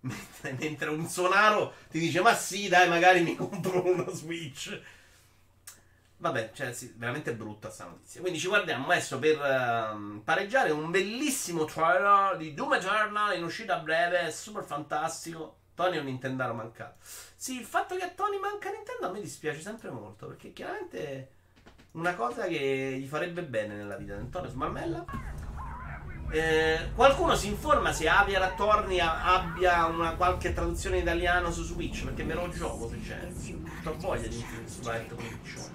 Mentre, 0.00 0.52
mentre 0.58 0.90
un 0.90 1.06
sonaro 1.06 1.74
ti 1.90 1.98
dice, 1.98 2.20
ma 2.20 2.34
sì, 2.34 2.68
dai, 2.68 2.88
magari 2.88 3.22
mi 3.22 3.34
compro 3.36 3.86
una 3.86 4.08
Switch. 4.10 4.80
Vabbè, 6.20 6.50
cioè, 6.52 6.72
sì, 6.72 6.92
veramente 6.96 7.34
brutta 7.34 7.70
sta 7.70 7.84
notizia. 7.84 8.20
Quindi 8.20 8.40
ci 8.40 8.48
guardiamo 8.48 8.86
adesso 8.88 9.18
per 9.20 9.40
ehm, 9.40 10.22
pareggiare 10.24 10.72
un 10.72 10.90
bellissimo 10.90 11.64
trailer 11.64 12.36
di 12.36 12.54
Doom 12.54 12.74
Eternal 12.74 13.36
in 13.36 13.44
uscita 13.44 13.76
a 13.76 13.80
breve, 13.80 14.32
super 14.32 14.64
fantastico. 14.64 15.56
Tony 15.78 15.96
è 15.96 16.00
un 16.00 16.06
Nintendaro 16.06 16.54
mancato. 16.54 16.96
Sì, 17.36 17.56
il 17.56 17.64
fatto 17.64 17.94
che 17.94 18.02
a 18.02 18.08
Tony 18.08 18.36
manca 18.40 18.68
Nintendo 18.68 19.06
a 19.06 19.12
me 19.12 19.20
dispiace 19.20 19.60
sempre 19.60 19.90
molto, 19.90 20.26
perché 20.26 20.52
chiaramente 20.52 20.98
è 20.98 21.28
una 21.92 22.16
cosa 22.16 22.48
che 22.48 22.96
gli 23.00 23.06
farebbe 23.06 23.44
bene 23.44 23.76
nella 23.76 23.94
vita 23.94 24.14
di 24.14 24.20
Antonio 24.20 24.50
Smarmella. 24.50 25.04
Eh, 26.30 26.90
qualcuno 26.96 27.36
si 27.36 27.46
informa 27.46 27.92
se 27.92 28.08
Avia 28.08 28.40
Rattorni 28.40 28.98
abbia 28.98 29.86
una 29.86 30.16
qualche 30.16 30.52
traduzione 30.52 30.96
in 30.96 31.02
italiano 31.02 31.52
su 31.52 31.62
Switch, 31.62 32.02
perché 32.02 32.24
me 32.24 32.34
lo 32.34 32.48
gioco 32.48 32.88
se 32.88 33.00
c'è. 33.00 33.28
Ho 33.84 33.94
voglia 33.98 34.26
di 34.26 34.44
Switch. 34.66 35.70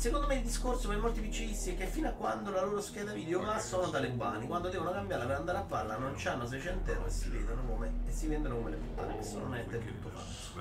Secondo 0.00 0.28
me 0.28 0.36
il 0.36 0.40
discorso 0.40 0.88
per 0.88 0.96
molti 0.96 1.20
PCisti 1.20 1.72
è 1.72 1.76
che 1.76 1.84
fino 1.84 2.08
a 2.08 2.12
quando 2.12 2.50
la 2.50 2.64
loro 2.64 2.80
scheda 2.80 3.12
video 3.12 3.42
va 3.42 3.58
sono 3.58 3.90
talebani, 3.90 4.46
quando 4.46 4.70
devono 4.70 4.92
cambiarla 4.92 5.26
per 5.26 5.36
andare 5.36 5.58
a 5.58 5.60
palla 5.60 5.98
non 5.98 6.14
hanno 6.24 6.46
600 6.46 6.90
euro 6.90 7.04
e 7.04 7.10
si 7.10 7.28
vedono 7.28 7.60
come 7.66 7.92
e 8.06 8.10
si 8.10 8.26
vendono 8.26 8.56
come 8.56 8.70
le 8.70 8.76
puttane, 8.76 9.14
questo 9.16 9.40
non 9.40 9.54
è 9.54 9.64
del 9.64 9.84
tutto 9.84 10.08
falso. 10.08 10.52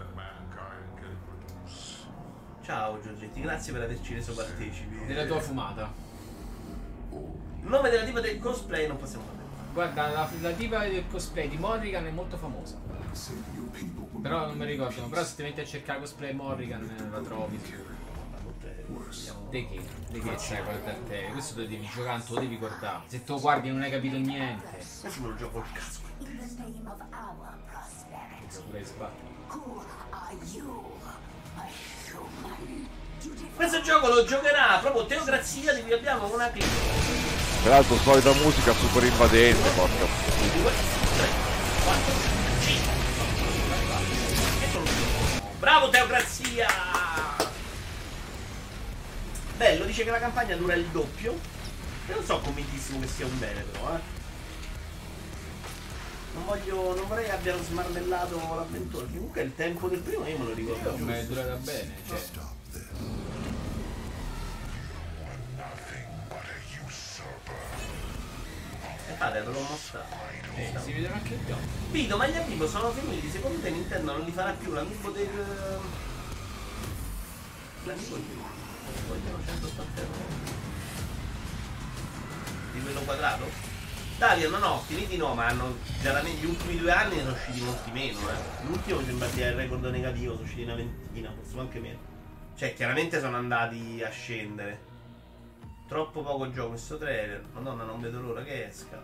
Ciao 2.63 2.99
Giorgetti, 2.99 3.39
grazie 3.39 3.71
per 3.71 3.83
averci 3.83 4.13
reso 4.13 4.33
partecipi. 4.33 5.05
Della 5.05 5.25
tua 5.25 5.39
fumata. 5.39 5.89
Il 7.11 7.69
nome 7.69 7.89
della 7.89 8.03
tipa 8.03 8.19
del 8.19 8.39
cosplay 8.39 8.87
non 8.87 8.97
possiamo 8.97 9.23
sapere. 9.23 9.71
Guarda, 9.71 10.07
la, 10.09 10.29
la 10.41 10.51
tipa 10.51 10.79
del 10.79 11.07
cosplay 11.07 11.47
di 11.47 11.57
Morrigan 11.57 12.05
è 12.05 12.11
molto 12.11 12.35
famosa. 12.35 12.75
Però 14.21 14.47
non 14.47 14.57
mi 14.57 14.65
ricordo. 14.65 15.01
Però 15.07 15.23
se 15.23 15.35
ti 15.37 15.43
metti 15.43 15.61
a 15.61 15.65
cercare 15.65 15.99
cosplay 15.99 16.33
Morrigan 16.33 16.83
eh, 16.83 17.09
la 17.09 17.21
trovi. 17.21 17.88
De 19.49 19.67
che? 19.67 19.81
De 20.09 20.19
che 20.19 20.35
c'è 20.35 20.63
guarda 20.63 20.93
te? 21.07 21.29
Questo 21.31 21.55
te 21.55 21.67
devi 21.67 21.87
giocare, 21.93 22.23
tu 22.23 22.33
lo 22.35 22.39
devi 22.39 22.57
guardare. 22.57 23.01
Se 23.07 23.23
tu 23.23 23.33
lo 23.33 23.39
guardi 23.39 23.69
non 23.69 23.81
hai 23.81 23.89
capito 23.89 24.17
niente. 24.17 24.67
Adesso 24.67 25.21
me 25.21 25.27
lo 25.27 25.35
gioco 25.35 25.63
Pure? 29.47 29.85
A? 30.11 30.31
You 30.53 30.99
defy 31.55 32.87
Questo 33.55 33.81
gioco 33.81 34.07
lo 34.07 34.23
giocherà 34.23 34.79
proprio 34.81 35.05
Teocrazia 35.05 35.73
di 35.73 35.83
cui 35.83 35.93
abbiamo 35.93 36.33
una 36.33 36.49
clip. 36.49 36.65
Peraltro 37.63 37.97
solita 37.97 38.31
musica 38.33 38.73
super 38.73 39.03
invadente, 39.03 39.69
porca. 39.71 39.95
2, 39.95 40.71
3, 41.17 41.27
4, 41.83 42.13
5. 42.61 42.93
Bravo 45.59 45.89
Teocrazia! 45.89 47.08
Bello, 49.59 49.83
dice 49.83 50.05
che 50.05 50.09
la 50.09 50.19
campagna 50.19 50.55
dura 50.55 50.73
il 50.73 50.85
doppio. 50.85 51.37
E 52.07 52.13
non 52.13 52.23
so 52.23 52.39
convintissimo 52.39 53.01
che 53.01 53.07
sia 53.07 53.25
un 53.25 53.37
bene 53.39 53.61
però, 53.63 53.93
eh. 53.93 53.99
Non 56.33 56.45
voglio. 56.45 56.95
non 56.95 57.05
vorrei 57.09 57.29
abbiano 57.29 57.61
smarmellato 57.61 58.37
l'avventura. 58.55 59.05
Comunque 59.05 59.41
il 59.41 59.53
tempo 59.55 59.89
del 59.89 59.99
primo 59.99 60.25
io 60.25 60.37
me 60.37 60.45
lo 60.45 60.53
ricordo. 60.53 60.95
Ma 61.03 61.17
è 61.17 61.25
durata 61.25 61.55
bene, 61.55 61.93
cioè. 62.07 62.17
E 69.09 69.13
fate, 69.17 69.41
ve 69.41 69.51
l'ho 69.51 69.59
mostrato. 69.59 70.15
Eh, 70.55 70.73
si 70.81 70.93
vedono 70.93 71.15
anche 71.15 71.35
gli 71.35 71.51
occhi. 71.51 71.67
Vito, 71.91 72.15
ma 72.15 72.27
gli 72.27 72.37
amiibo 72.37 72.65
sono 72.65 72.91
finiti. 72.91 73.29
Secondo 73.29 73.59
te 73.59 73.71
Nintendo 73.71 74.13
non 74.13 74.21
li 74.23 74.31
farà 74.31 74.51
più 74.51 74.71
l'amiibo 74.71 75.09
del. 75.09 75.29
L'amiibo 77.83 78.15
di. 78.15 78.58
Vogliono 79.09 79.43
180 79.43 80.01
euro. 80.01 80.13
Di 82.73 82.81
quello 82.81 82.99
quadrato? 83.01 83.45
Dario, 84.19 84.49
no, 84.49 84.59
no, 84.59 84.79
finiti 84.85 85.17
no, 85.17 85.33
ma 85.33 85.47
hanno. 85.47 85.77
Chiaramente 85.99 86.41
gli 86.41 86.45
ultimi 86.45 86.77
due 86.77 86.91
anni 86.91 87.17
sono 87.17 87.31
usciti 87.31 87.61
molti 87.61 87.89
meno, 87.91 88.19
eh. 88.29 88.65
L'ultimo 88.67 89.01
sembra 89.01 89.27
sia 89.29 89.47
il 89.47 89.55
record 89.55 89.83
negativo, 89.85 90.33
sono 90.33 90.43
usciti 90.43 90.61
una 90.61 90.75
ventina, 90.75 91.31
forse 91.33 91.57
anche 91.57 91.79
meno. 91.79 91.97
Cioè, 92.55 92.75
chiaramente 92.75 93.19
sono 93.19 93.37
andati 93.37 94.03
a 94.03 94.11
scendere. 94.11 94.87
Troppo 95.87 96.21
poco 96.21 96.51
gioco 96.51 96.69
questo 96.69 96.99
trailer. 96.99 97.43
Madonna, 97.53 97.85
non 97.85 97.99
vedo 97.99 98.21
l'ora 98.21 98.43
che 98.43 98.67
esca. 98.67 99.03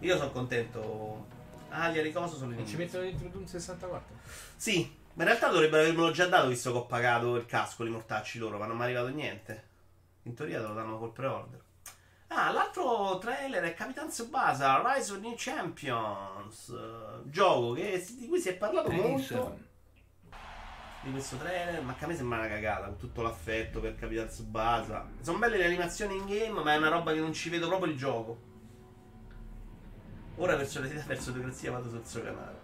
Io 0.00 0.16
sono 0.16 0.32
contento. 0.32 1.26
Ah, 1.68 1.90
gli 1.90 2.00
ricoso 2.00 2.36
sono 2.36 2.54
in 2.54 2.66
ci 2.66 2.76
mettono 2.76 3.04
dentro 3.04 3.28
Doom 3.28 3.44
64. 3.44 4.16
Sì, 4.56 4.92
ma 5.14 5.22
in 5.22 5.28
realtà 5.28 5.48
dovrebbero 5.48 5.82
avermelo 5.82 6.10
già 6.10 6.26
dato 6.26 6.48
visto 6.48 6.72
che 6.72 6.78
ho 6.78 6.86
pagato 6.86 7.36
il 7.36 7.46
casco, 7.46 7.82
li 7.84 7.90
mortacci 7.90 8.38
loro, 8.38 8.58
ma 8.58 8.66
non 8.66 8.76
mi 8.76 8.82
è 8.82 8.84
arrivato 8.86 9.08
niente. 9.08 9.68
In 10.22 10.34
teoria 10.34 10.60
te 10.60 10.66
lo 10.66 10.74
danno 10.74 10.98
col 10.98 11.12
pre-order. 11.12 11.62
Ah, 12.28 12.50
l'altro 12.50 13.18
trailer 13.18 13.62
è 13.62 13.74
Capitan 13.74 14.08
Tsubasa, 14.08 14.82
Rise 14.84 15.12
of 15.12 15.20
New 15.20 15.34
Champions. 15.36 16.68
eh, 16.70 17.28
gioco 17.30 17.72
che- 17.72 18.04
di 18.18 18.26
cui 18.26 18.40
si 18.40 18.48
è 18.48 18.56
parlato 18.56 18.90
molto 18.90 19.58
di 21.02 21.10
questo 21.10 21.36
trailer, 21.36 21.82
ma 21.82 21.94
che 21.94 22.04
a 22.04 22.08
me 22.08 22.16
sembra 22.16 22.38
una 22.38 22.48
cagata, 22.48 22.86
con 22.86 22.96
tutto 22.96 23.22
l'affetto 23.22 23.78
per 23.78 23.94
Capitan 23.94 24.26
Tsubasa. 24.26 25.06
Sono 25.20 25.38
belle 25.38 25.58
le 25.58 25.66
animazioni 25.66 26.16
in 26.16 26.24
game, 26.26 26.62
ma 26.62 26.72
è 26.72 26.76
una 26.78 26.88
roba 26.88 27.12
che 27.12 27.20
non 27.20 27.32
ci 27.34 27.50
vedo 27.50 27.68
proprio 27.68 27.92
il 27.92 27.98
gioco. 27.98 28.38
Ora 30.36 30.56
verso 30.56 30.80
l'età 30.80 31.04
verso 31.06 31.30
democrazia 31.30 31.70
vado 31.70 31.88
sul 31.90 32.04
suo 32.04 32.22
canale. 32.22 32.63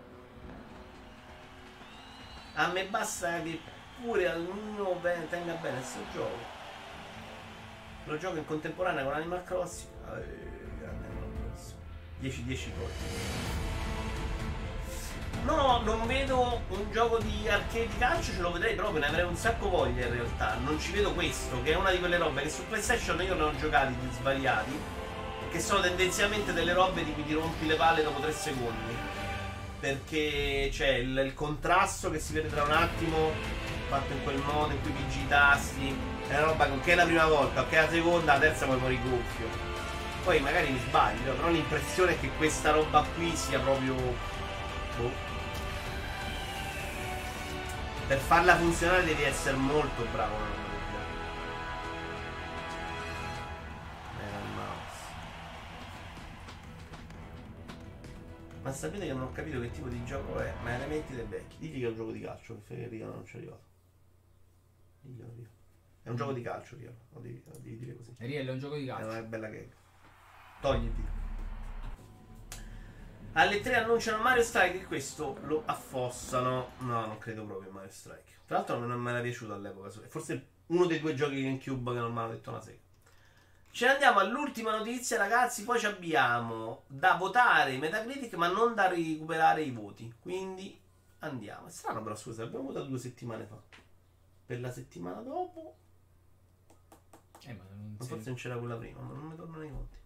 A 2.55 2.69
me 2.69 2.85
basta 2.87 3.41
che 3.43 3.61
pure 4.01 4.29
almeno 4.29 5.01
tenga 5.29 5.55
bene 5.55 5.77
questo 5.77 6.01
gioco. 6.13 6.59
Lo 8.05 8.19
gioco 8.19 8.37
in 8.39 8.45
contemporanea 8.45 9.05
con 9.05 9.15
Animal 9.15 9.45
Crossing. 9.45 9.91
Eh, 10.07 10.79
grande 10.79 11.07
Animal 11.07 11.31
Crossing. 11.39 11.79
10-10 12.21 12.71
gol. 12.77 12.91
No, 15.45 15.81
non 15.85 16.07
vedo 16.07 16.61
un 16.69 16.93
gioco 16.93 17.19
di 17.19 17.49
arcade 17.49 17.89
calcio, 17.99 18.33
ce 18.33 18.41
lo 18.41 18.53
vedrei 18.53 18.75
proprio, 18.75 19.01
ne 19.01 19.07
avrei 19.07 19.25
un 19.25 19.37
sacco 19.37 19.69
voglia 19.69 20.07
in 20.07 20.13
realtà. 20.13 20.57
Non 20.57 20.79
ci 20.79 20.93
vedo 20.93 21.13
questo, 21.15 21.63
che 21.63 21.73
è 21.73 21.77
una 21.77 21.91
di 21.91 21.99
quelle 21.99 22.19
robe 22.19 22.43
che 22.43 22.51
su 22.51 22.67
PlayStation 22.67 23.23
io 23.23 23.35
ne 23.35 23.43
ho 23.43 23.57
giocati 23.57 23.95
di 23.95 24.09
svariati, 24.13 24.79
che 25.51 25.61
sono 25.61 25.81
tendenzialmente 25.81 26.53
delle 26.53 26.73
robe 26.73 27.05
di 27.05 27.13
cui 27.15 27.25
ti 27.25 27.33
rompi 27.33 27.67
le 27.67 27.77
palle 27.77 28.03
dopo 28.03 28.21
3 28.21 28.33
secondi. 28.33 29.10
Perché 29.81 30.69
c'è 30.71 30.89
il, 30.97 31.17
il 31.25 31.35
contrasto 31.35 32.11
che 32.11 32.19
si 32.19 32.35
vede 32.35 32.49
tra 32.49 32.63
un 32.65 32.73
attimo, 32.73 33.33
fatto 33.89 34.13
in 34.13 34.23
quel 34.23 34.39
modo, 34.45 34.73
in 34.73 34.83
cui 34.83 34.93
pigi 34.93 35.21
i 35.21 35.29
tasti. 35.29 35.97
È 36.29 36.37
una 36.37 36.45
roba 36.47 36.69
che 36.83 36.93
è 36.93 36.95
la 36.95 37.05
prima 37.05 37.27
volta, 37.27 37.63
ok, 37.63 37.73
la 37.73 37.89
seconda, 37.89 38.33
la 38.35 38.39
terza 38.39 38.67
poi 38.67 38.79
muori 38.79 39.01
gonfio. 39.03 39.47
Poi 40.23 40.39
magari 40.41 40.71
mi 40.71 40.81
sbaglio, 40.87 41.33
però 41.33 41.49
l'impressione 41.49 42.13
è 42.13 42.21
che 42.21 42.31
questa 42.37 42.73
roba 42.73 43.05
qui 43.15 43.35
sia 43.35 43.59
proprio. 43.59 43.95
Boh. 44.97 45.29
Per 48.07 48.19
farla 48.19 48.57
funzionare 48.57 49.05
devi 49.05 49.23
essere 49.23 49.57
molto 49.57 50.05
bravo 50.13 50.60
Ma 58.63 58.73
sapete 58.73 59.07
che 59.07 59.13
non 59.13 59.23
ho 59.23 59.33
capito 59.33 59.59
che 59.61 59.71
tipo 59.71 59.89
di 59.89 60.05
gioco 60.05 60.39
è? 60.39 60.53
Ma 60.63 60.75
elementi 60.75 61.15
dei 61.15 61.25
vecchi. 61.25 61.57
Digli 61.59 61.81
che 61.81 61.87
è 61.87 61.89
un 61.89 61.95
gioco 61.97 62.13
di 62.13 62.21
calcio, 62.21 62.55
che 62.55 62.61
Federico 62.63 63.05
non 63.07 63.25
ci 63.25 63.37
è 63.37 63.39
arrivato. 63.39 63.63
Diglielo, 65.01 65.33
Rio. 65.35 65.49
È 66.03 66.09
un 66.11 66.17
gioco 66.17 66.33
di 66.33 66.43
calcio, 66.43 66.77
Rio. 66.77 66.95
Lo 67.13 67.21
devi, 67.21 67.43
lo 67.47 67.59
devi 67.59 67.79
dire 67.79 67.97
così. 67.97 68.15
Riel 68.19 68.47
è 68.47 68.51
un 68.51 68.59
gioco 68.59 68.77
di 68.77 68.85
È 68.85 68.89
calcio. 68.89 69.09
una 69.09 69.23
bella 69.23 69.49
gag. 69.49 69.69
Togli 70.61 70.85
il 70.85 70.91
dito. 70.93 71.19
Alle 73.33 73.61
3 73.61 73.75
annunciano 73.77 74.23
Mario 74.23 74.43
Strike 74.43 74.81
e 74.81 74.85
questo 74.85 75.39
lo 75.45 75.63
affossano. 75.65 76.73
No, 76.79 77.07
non 77.07 77.17
credo 77.19 77.47
proprio 77.47 77.71
a 77.71 77.73
Mario 77.73 77.91
Strike. 77.91 78.31
Tra 78.45 78.57
l'altro 78.57 78.79
non 78.79 79.01
mi 79.01 79.09
era 79.09 79.21
piaciuto 79.21 79.55
all'epoca. 79.55 79.89
È 79.89 80.07
forse 80.09 80.47
uno 80.67 80.85
dei 80.87 81.01
due 81.01 81.15
giochi 81.15 81.43
GameCube 81.43 81.93
che 81.93 81.99
non 81.99 82.13
mi 82.13 82.19
hanno 82.19 82.31
detto 82.31 82.51
una 82.51 82.61
sega. 82.61 82.80
Ce 83.73 83.87
ne 83.87 83.93
andiamo 83.93 84.19
all'ultima 84.19 84.77
notizia, 84.77 85.17
ragazzi. 85.17 85.65
Poi 85.65 85.79
ci 85.79 85.87
abbiamo 85.87 86.83
da 86.87 87.15
votare 87.15 87.77
Metacritic, 87.79 88.35
ma 88.35 88.49
non 88.49 88.75
da 88.75 88.89
recuperare 88.89 89.63
i 89.63 89.71
voti. 89.71 90.13
Quindi 90.21 90.79
andiamo. 91.21 91.69
È 91.69 91.71
strano, 91.71 92.03
però, 92.03 92.17
scusa, 92.17 92.43
l'abbiamo 92.43 92.67
votato 92.67 92.87
due 92.87 92.99
settimane 92.99 93.45
fa. 93.47 93.61
Per 94.47 94.61
la 94.61 94.73
settimana 94.73 95.21
dopo. 95.21 95.77
Eh, 97.45 97.55
ma 97.55 97.65
non 97.71 97.97
Ma 97.99 98.05
forse 98.05 98.27
non 98.27 98.35
c'era 98.35 98.59
quella 98.59 98.77
prima, 98.77 99.01
ma 99.01 99.15
non 99.15 99.27
mi 99.29 99.37
tornano 99.37 99.65
i 99.65 99.71
conti. 99.71 99.99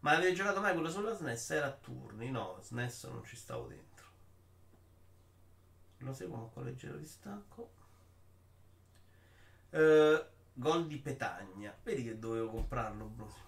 Ma 0.00 0.12
avevi 0.12 0.34
giocato 0.34 0.60
mai 0.60 0.72
quello 0.72 0.90
sulla 0.90 1.14
SNES? 1.14 1.50
Era 1.50 1.66
a 1.66 1.72
turni, 1.72 2.30
no, 2.30 2.58
SNES 2.62 3.04
non 3.04 3.24
ci 3.24 3.36
stavo 3.36 3.66
dentro. 3.66 4.06
Lo 5.98 6.12
seguo 6.12 6.50
con 6.54 6.64
leggero 6.64 6.96
distacco. 6.96 7.72
Eh, 9.70 10.26
gol 10.58 10.86
di 10.86 10.96
Petagna. 10.98 11.74
Vedi 11.82 12.02
che 12.02 12.18
dovevo 12.18 12.50
comprarlo, 12.50 13.04
Bruno. 13.04 13.46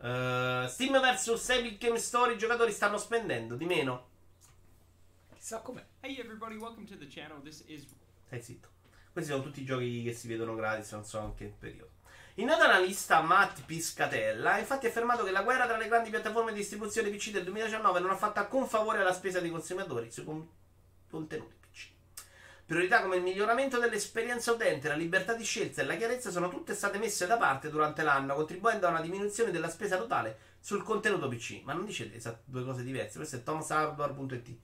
Eh, 0.00 0.68
Steam 0.68 1.00
vs 1.00 1.48
Epic 1.50 1.78
Game 1.78 1.98
Store 1.98 2.32
i 2.32 2.38
giocatori 2.38 2.72
stanno 2.72 2.98
spendendo 2.98 3.56
di 3.56 3.66
meno. 3.66 4.08
Chissà 5.34 5.58
com'è. 5.58 5.84
Hey 6.00 6.18
everybody, 6.18 6.56
welcome 6.56 6.86
to 6.86 6.96
the 6.96 7.06
channel. 7.08 7.42
This 7.42 7.64
is 7.66 7.84
Stai 8.26 8.42
zitto. 8.42 8.68
Questi 9.12 9.30
sono 9.30 9.42
tutti 9.42 9.60
i 9.60 9.64
giochi 9.64 10.02
che 10.04 10.14
si 10.14 10.28
vedono 10.28 10.54
gratis, 10.54 10.92
non 10.92 11.04
so 11.04 11.18
anche 11.18 11.44
il 11.44 11.52
periodo. 11.52 11.90
Il 12.34 12.46
noto 12.46 12.62
analista 12.62 13.20
Matt 13.20 13.62
Piscatella 13.66 14.54
ha 14.54 14.58
infatti 14.58 14.86
affermato 14.86 15.22
che 15.22 15.32
la 15.32 15.42
guerra 15.42 15.66
tra 15.66 15.76
le 15.76 15.86
grandi 15.86 16.08
piattaforme 16.08 16.52
di 16.52 16.60
distribuzione 16.60 17.10
PC 17.10 17.30
del 17.30 17.44
2019 17.44 18.00
non 18.00 18.10
ha 18.10 18.16
fatto 18.16 18.38
alcun 18.38 18.66
favore 18.66 19.00
alla 19.00 19.12
spesa 19.12 19.40
dei 19.40 19.50
consumatori 19.50 20.10
sui 20.10 20.24
con- 20.24 20.48
contenuti. 21.10 21.61
Priorità 22.72 23.02
come 23.02 23.16
il 23.16 23.22
miglioramento 23.22 23.78
dell'esperienza 23.78 24.50
utente, 24.50 24.88
la 24.88 24.94
libertà 24.94 25.34
di 25.34 25.44
scelta 25.44 25.82
e 25.82 25.84
la 25.84 25.94
chiarezza 25.94 26.30
sono 26.30 26.48
tutte 26.48 26.72
state 26.72 26.96
messe 26.96 27.26
da 27.26 27.36
parte 27.36 27.68
durante 27.68 28.02
l'anno, 28.02 28.34
contribuendo 28.34 28.86
a 28.86 28.88
una 28.88 29.02
diminuzione 29.02 29.50
della 29.50 29.68
spesa 29.68 29.98
totale 29.98 30.38
sul 30.58 30.82
contenuto 30.82 31.28
PC. 31.28 31.60
Ma 31.64 31.74
non 31.74 31.84
dice 31.84 32.10
esat- 32.14 32.40
due 32.46 32.64
cose 32.64 32.82
diverse, 32.82 33.18
questo 33.18 33.36
è 33.36 33.42
tomshardware.it. 33.42 34.56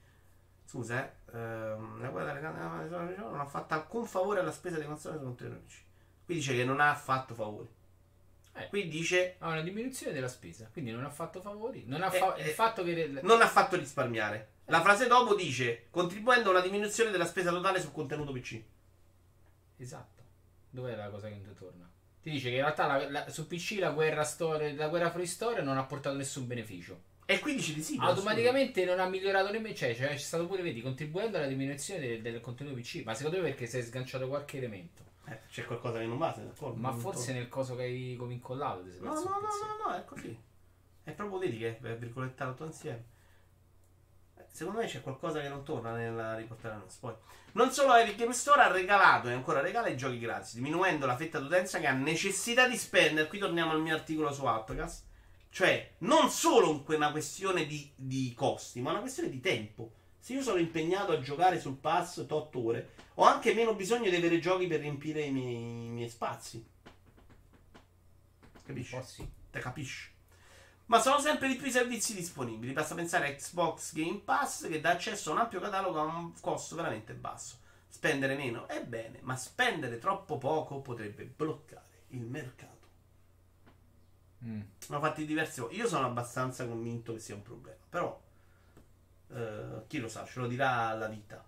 Scusa, 0.65 1.05
eh, 1.07 1.37
ehm, 1.37 2.01
la 2.01 2.07
guerra 2.07 2.33
delle 2.33 3.15
non 3.15 3.39
ha 3.39 3.45
fatto 3.45 3.75
alcun 3.75 4.07
favore 4.07 4.39
alla 4.39 4.51
spesa 4.51 4.77
dei 4.77 4.87
consoli 4.87 5.13
sul 5.17 5.25
contenuto 5.25 5.61
PC. 5.67 5.75
Qui 6.25 6.33
dice 6.33 6.55
che 6.55 6.65
non 6.65 6.79
ha 6.79 6.95
fatto 6.95 7.35
favori. 7.35 7.69
Eh. 8.55 8.67
Qui 8.69 8.87
dice 8.87 9.35
Ha 9.37 9.49
una 9.49 9.61
diminuzione 9.61 10.13
della 10.13 10.27
spesa, 10.27 10.67
quindi 10.73 10.89
non 10.89 11.05
ha 11.05 11.11
fatto 11.11 11.41
favori. 11.41 11.83
Non 11.85 12.01
ha 12.01 12.11
Eh, 12.11 12.17
fa- 12.17 12.33
eh, 12.33 12.47
il 12.47 12.53
fatto 12.55 12.83
che 12.83 13.19
non 13.21 13.39
ha 13.39 13.47
fatto 13.47 13.75
risparmiare. 13.75 14.57
La 14.69 14.81
frase 14.81 15.07
dopo 15.07 15.35
dice 15.35 15.87
contribuendo 15.89 16.49
a 16.49 16.51
una 16.51 16.61
diminuzione 16.61 17.11
della 17.11 17.25
spesa 17.25 17.49
totale 17.51 17.81
sul 17.81 17.91
contenuto 17.91 18.31
PC. 18.31 18.61
Esatto. 19.77 20.23
Dov'è 20.69 20.95
la 20.95 21.09
cosa 21.09 21.27
che 21.27 21.35
non 21.35 21.43
ti 21.43 21.53
torna? 21.57 21.89
Ti 22.21 22.29
dice 22.29 22.49
che 22.49 22.55
in 22.55 22.61
realtà 22.61 22.85
la- 22.85 23.09
la- 23.09 23.29
su 23.29 23.47
PC 23.47 23.77
la 23.79 23.91
guerra, 23.91 24.23
storia, 24.23 24.73
la 24.75 24.87
guerra 24.89 25.09
fuori 25.09 25.25
storia 25.25 25.63
non 25.63 25.77
ha 25.77 25.83
portato 25.85 26.15
nessun 26.15 26.45
beneficio. 26.47 27.07
E 27.25 27.39
qui 27.39 27.55
dice 27.55 27.73
di 27.73 27.81
sì. 27.81 27.95
Automaticamente 27.99 28.83
non 28.85 28.99
ha 28.99 29.05
migliorato 29.07 29.51
nemmeno. 29.51 29.75
Cioè, 29.75 29.95
cioè, 29.95 30.09
c'è 30.09 30.17
stato 30.17 30.47
pure, 30.47 30.61
vedi, 30.63 30.81
contribuendo 30.81 31.37
alla 31.37 31.47
diminuzione 31.47 31.99
del, 31.99 32.21
del 32.21 32.41
contenuto 32.41 32.75
PC. 32.75 33.03
Ma 33.05 33.13
secondo 33.13 33.37
me 33.37 33.43
perché 33.49 33.67
si 33.67 33.77
è 33.77 33.81
sganciato 33.81 34.27
qualche 34.27 34.57
elemento. 34.57 35.03
Eh, 35.25 35.39
c'è 35.49 35.63
qualcosa 35.63 35.99
che 35.99 36.05
non 36.05 36.17
va, 36.17 36.33
sei 36.33 36.45
d'accordo? 36.45 36.79
Ma 36.79 36.91
forse 36.91 37.33
nel 37.33 37.47
coso 37.47 37.75
che 37.75 37.83
hai 37.83 38.15
come 38.17 38.33
incollato 38.33 38.83
No, 38.99 39.13
no, 39.13 39.19
no, 39.21 39.39
no, 39.39 39.89
no, 39.89 39.95
è 39.95 40.03
così. 40.05 40.35
È 41.03 41.11
proprio 41.11 41.37
vedi 41.39 41.57
che 41.59 41.77
è 41.79 41.95
virgolettato 41.97 42.51
tutto 42.51 42.65
insieme. 42.65 43.03
Secondo 44.51 44.79
me 44.79 44.87
c'è 44.87 45.01
qualcosa 45.01 45.41
che 45.41 45.47
non 45.47 45.63
torna 45.63 45.93
nella 45.93 46.35
riportare 46.35 46.75
la 46.75 46.79
news. 46.81 46.95
Poi, 46.95 47.13
non 47.53 47.71
solo 47.71 47.95
Epic 47.95 48.15
Game 48.15 48.33
Store 48.33 48.61
ha 48.61 48.71
regalato 48.71 49.29
e 49.29 49.33
ancora 49.33 49.61
regala 49.61 49.87
i 49.87 49.97
giochi 49.97 50.19
gratis, 50.19 50.55
diminuendo 50.55 51.05
la 51.05 51.15
fetta 51.15 51.39
d'utenza 51.39 51.79
che 51.79 51.87
ha 51.87 51.93
necessità 51.93 52.67
di 52.67 52.77
spendere. 52.77 53.27
Qui 53.27 53.39
torniamo 53.39 53.71
al 53.71 53.81
mio 53.81 53.95
articolo 53.95 54.31
su 54.33 54.45
Outcast. 54.45 55.05
Cioè, 55.49 55.95
non 55.99 56.29
solo 56.29 56.83
una 56.87 57.11
questione 57.11 57.65
di, 57.65 57.91
di 57.95 58.33
costi, 58.35 58.81
ma 58.81 58.91
una 58.91 58.99
questione 58.99 59.29
di 59.29 59.39
tempo. 59.39 59.93
Se 60.19 60.33
io 60.33 60.41
sono 60.41 60.59
impegnato 60.59 61.11
a 61.11 61.21
giocare 61.21 61.59
sul 61.59 61.77
pass 61.77 62.25
8 62.27 62.63
ore, 62.63 62.89
ho 63.15 63.23
anche 63.23 63.53
meno 63.53 63.73
bisogno 63.73 64.09
di 64.09 64.15
avere 64.15 64.39
giochi 64.39 64.67
per 64.67 64.81
riempire 64.81 65.21
i 65.21 65.31
miei, 65.31 65.85
i 65.85 65.89
miei 65.89 66.09
spazi. 66.09 66.63
Capisci? 68.63 69.31
Te 69.49 69.59
capisci? 69.59 70.17
Ma 70.89 70.99
sono 70.99 71.19
sempre 71.19 71.47
di 71.47 71.55
più 71.55 71.67
i 71.67 71.71
servizi 71.71 72.15
disponibili. 72.15 72.73
Basta 72.73 72.95
pensare 72.95 73.27
a 73.27 73.35
Xbox 73.35 73.93
Game 73.93 74.21
Pass 74.25 74.67
che 74.67 74.81
dà 74.81 74.89
accesso 74.89 75.29
a 75.29 75.33
un 75.33 75.39
ampio 75.39 75.59
catalogo 75.59 75.99
a 75.99 76.03
un 76.03 76.33
costo 76.41 76.75
veramente 76.75 77.13
basso. 77.13 77.57
Spendere 77.87 78.35
meno 78.35 78.67
è 78.67 78.83
bene, 78.83 79.19
ma 79.21 79.35
spendere 79.35 79.99
troppo 79.99 80.39
poco 80.39 80.79
potrebbe 80.79 81.25
bloccare 81.25 82.05
il 82.09 82.25
mercato. 82.25 82.87
Mm. 84.45 84.61
Sono 84.79 84.99
fatti 84.99 85.25
diversi. 85.25 85.63
Io 85.71 85.87
sono 85.87 86.07
abbastanza 86.07 86.65
convinto 86.65 87.13
che 87.13 87.19
sia 87.19 87.35
un 87.35 87.43
problema. 87.43 87.77
Però, 87.87 88.19
eh, 89.31 89.83
chi 89.85 89.99
lo 89.99 90.07
sa, 90.07 90.25
ce 90.25 90.39
lo 90.39 90.47
dirà 90.47 90.91
la 90.93 91.07
vita. 91.07 91.45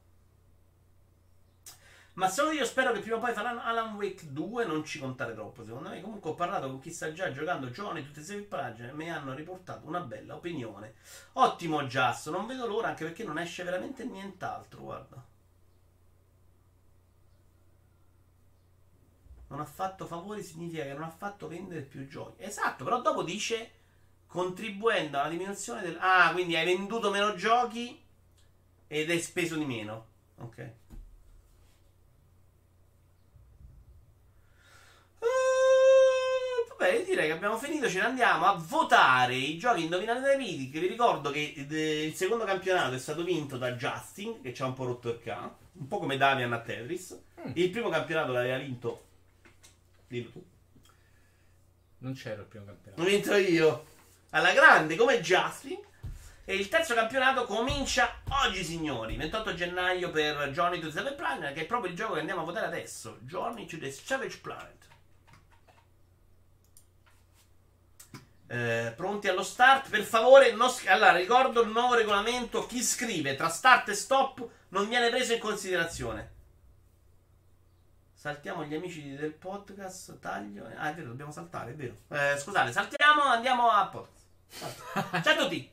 Ma 2.21 2.29
solo 2.29 2.51
io 2.51 2.65
spero 2.65 2.91
che 2.91 2.99
prima 2.99 3.15
o 3.15 3.19
poi 3.19 3.33
faranno 3.33 3.63
Alan 3.63 3.95
Wake 3.95 4.31
2. 4.31 4.63
Non 4.65 4.85
ci 4.85 4.99
contare 4.99 5.33
troppo, 5.33 5.65
secondo 5.65 5.89
me. 5.89 6.01
Comunque, 6.01 6.29
ho 6.29 6.35
parlato 6.35 6.67
con 6.67 6.79
chi 6.79 6.91
sta 6.91 7.11
già 7.11 7.31
giocando 7.31 7.71
giovani, 7.71 8.03
tutte 8.03 8.23
queste 8.23 8.37
pagine. 8.43 8.89
e 8.89 8.93
Mi 8.93 9.09
hanno 9.09 9.33
riportato 9.33 9.87
una 9.87 10.01
bella 10.01 10.35
opinione. 10.35 10.93
Ottimo, 11.33 11.83
Just. 11.85 12.29
Non 12.29 12.45
vedo 12.45 12.67
l'ora, 12.67 12.89
anche 12.89 13.05
perché 13.05 13.23
non 13.23 13.39
esce 13.39 13.63
veramente 13.63 14.05
nient'altro. 14.05 14.81
Guarda. 14.81 15.25
Non 19.47 19.59
ha 19.59 19.65
fatto 19.65 20.05
favori 20.05 20.43
significa 20.43 20.83
che 20.83 20.93
non 20.93 21.01
ha 21.01 21.09
fatto 21.09 21.47
vendere 21.47 21.81
più 21.81 22.07
giochi. 22.07 22.43
Esatto, 22.43 22.83
però 22.83 23.01
dopo 23.01 23.23
dice 23.23 23.71
contribuendo 24.27 25.19
alla 25.19 25.29
diminuzione 25.29 25.81
del... 25.81 25.97
Ah, 25.99 26.31
quindi 26.33 26.55
hai 26.55 26.65
venduto 26.65 27.09
meno 27.09 27.33
giochi 27.33 27.99
ed 28.85 29.09
hai 29.09 29.19
speso 29.19 29.55
di 29.55 29.65
meno. 29.65 30.05
Ok. 30.35 30.80
Eh, 36.81 36.97
io 36.97 37.05
direi 37.05 37.27
che 37.27 37.33
abbiamo 37.33 37.57
finito, 37.57 37.87
ce 37.87 37.99
ne 37.99 38.05
andiamo 38.05 38.45
a 38.45 38.53
votare 38.53 39.35
i 39.35 39.57
giochi 39.57 39.83
indovinati 39.83 40.21
dai 40.21 40.35
Critic. 40.35 40.79
Vi 40.79 40.87
ricordo 40.87 41.29
che 41.29 41.53
eh, 41.55 42.05
il 42.05 42.15
secondo 42.15 42.43
campionato 42.43 42.95
è 42.95 42.99
stato 42.99 43.23
vinto 43.23 43.57
da 43.57 43.73
Justin, 43.73 44.41
che 44.41 44.53
ci 44.53 44.63
ha 44.63 44.65
un 44.65 44.73
po' 44.73 44.85
rotto 44.85 45.09
il 45.09 45.19
K, 45.21 45.27
un 45.73 45.87
po' 45.87 45.99
come 45.99 46.17
Davian 46.17 46.51
a 46.53 46.59
Tetris. 46.59 47.17
Il 47.53 47.69
primo 47.69 47.89
campionato 47.89 48.31
l'aveva 48.31 48.57
vinto. 48.57 49.05
Dillo 50.07 50.29
tu. 50.31 50.43
Non 51.99 52.13
c'ero 52.13 52.41
il 52.41 52.47
primo 52.47 52.65
campionato. 52.65 53.01
L'ho 53.01 53.07
vinto 53.07 53.35
io. 53.35 53.85
Alla 54.31 54.53
grande, 54.53 54.95
come 54.95 55.21
Justin. 55.21 55.79
E 56.43 56.55
il 56.55 56.67
terzo 56.67 56.95
campionato 56.95 57.45
comincia 57.45 58.21
oggi, 58.45 58.63
signori. 58.63 59.15
28 59.15 59.53
gennaio 59.53 60.09
per 60.09 60.49
Journey 60.49 60.79
to 60.79 60.87
the 60.87 60.91
Savage 60.91 61.15
Planet, 61.15 61.53
che 61.53 61.61
è 61.61 61.65
proprio 61.65 61.91
il 61.91 61.97
gioco 61.97 62.13
che 62.13 62.19
andiamo 62.19 62.41
a 62.41 62.45
votare 62.45 62.65
adesso. 62.65 63.19
Journey 63.21 63.65
to 63.65 63.77
the 63.77 63.91
Savage 63.91 64.39
Planet. 64.39 64.89
Eh, 68.51 68.91
pronti 68.97 69.29
allo 69.29 69.43
start? 69.43 69.89
Per 69.89 70.03
favore, 70.03 70.51
sch- 70.67 70.89
allora 70.89 71.13
ricordo 71.13 71.61
il 71.61 71.69
nuovo 71.69 71.93
regolamento. 71.93 72.65
Chi 72.65 72.83
scrive 72.83 73.35
tra 73.35 73.47
start 73.47 73.87
e 73.87 73.93
stop 73.93 74.45
non 74.69 74.89
viene 74.89 75.09
preso 75.09 75.31
in 75.31 75.39
considerazione. 75.39 76.31
Saltiamo 78.13 78.65
gli 78.65 78.75
amici 78.75 79.15
del 79.15 79.31
podcast. 79.31 80.19
Taglio. 80.19 80.65
Ah, 80.75 80.89
è 80.89 80.93
vero, 80.93 81.07
dobbiamo 81.07 81.31
saltare, 81.31 81.71
è 81.71 81.75
vero. 81.75 81.95
Eh, 82.09 82.37
scusate, 82.37 82.73
saltiamo, 82.73 83.21
andiamo 83.23 83.69
a 83.69 83.87
podcast. 83.87 85.23
Ciao 85.23 85.33
a 85.33 85.35
tutti. 85.37 85.71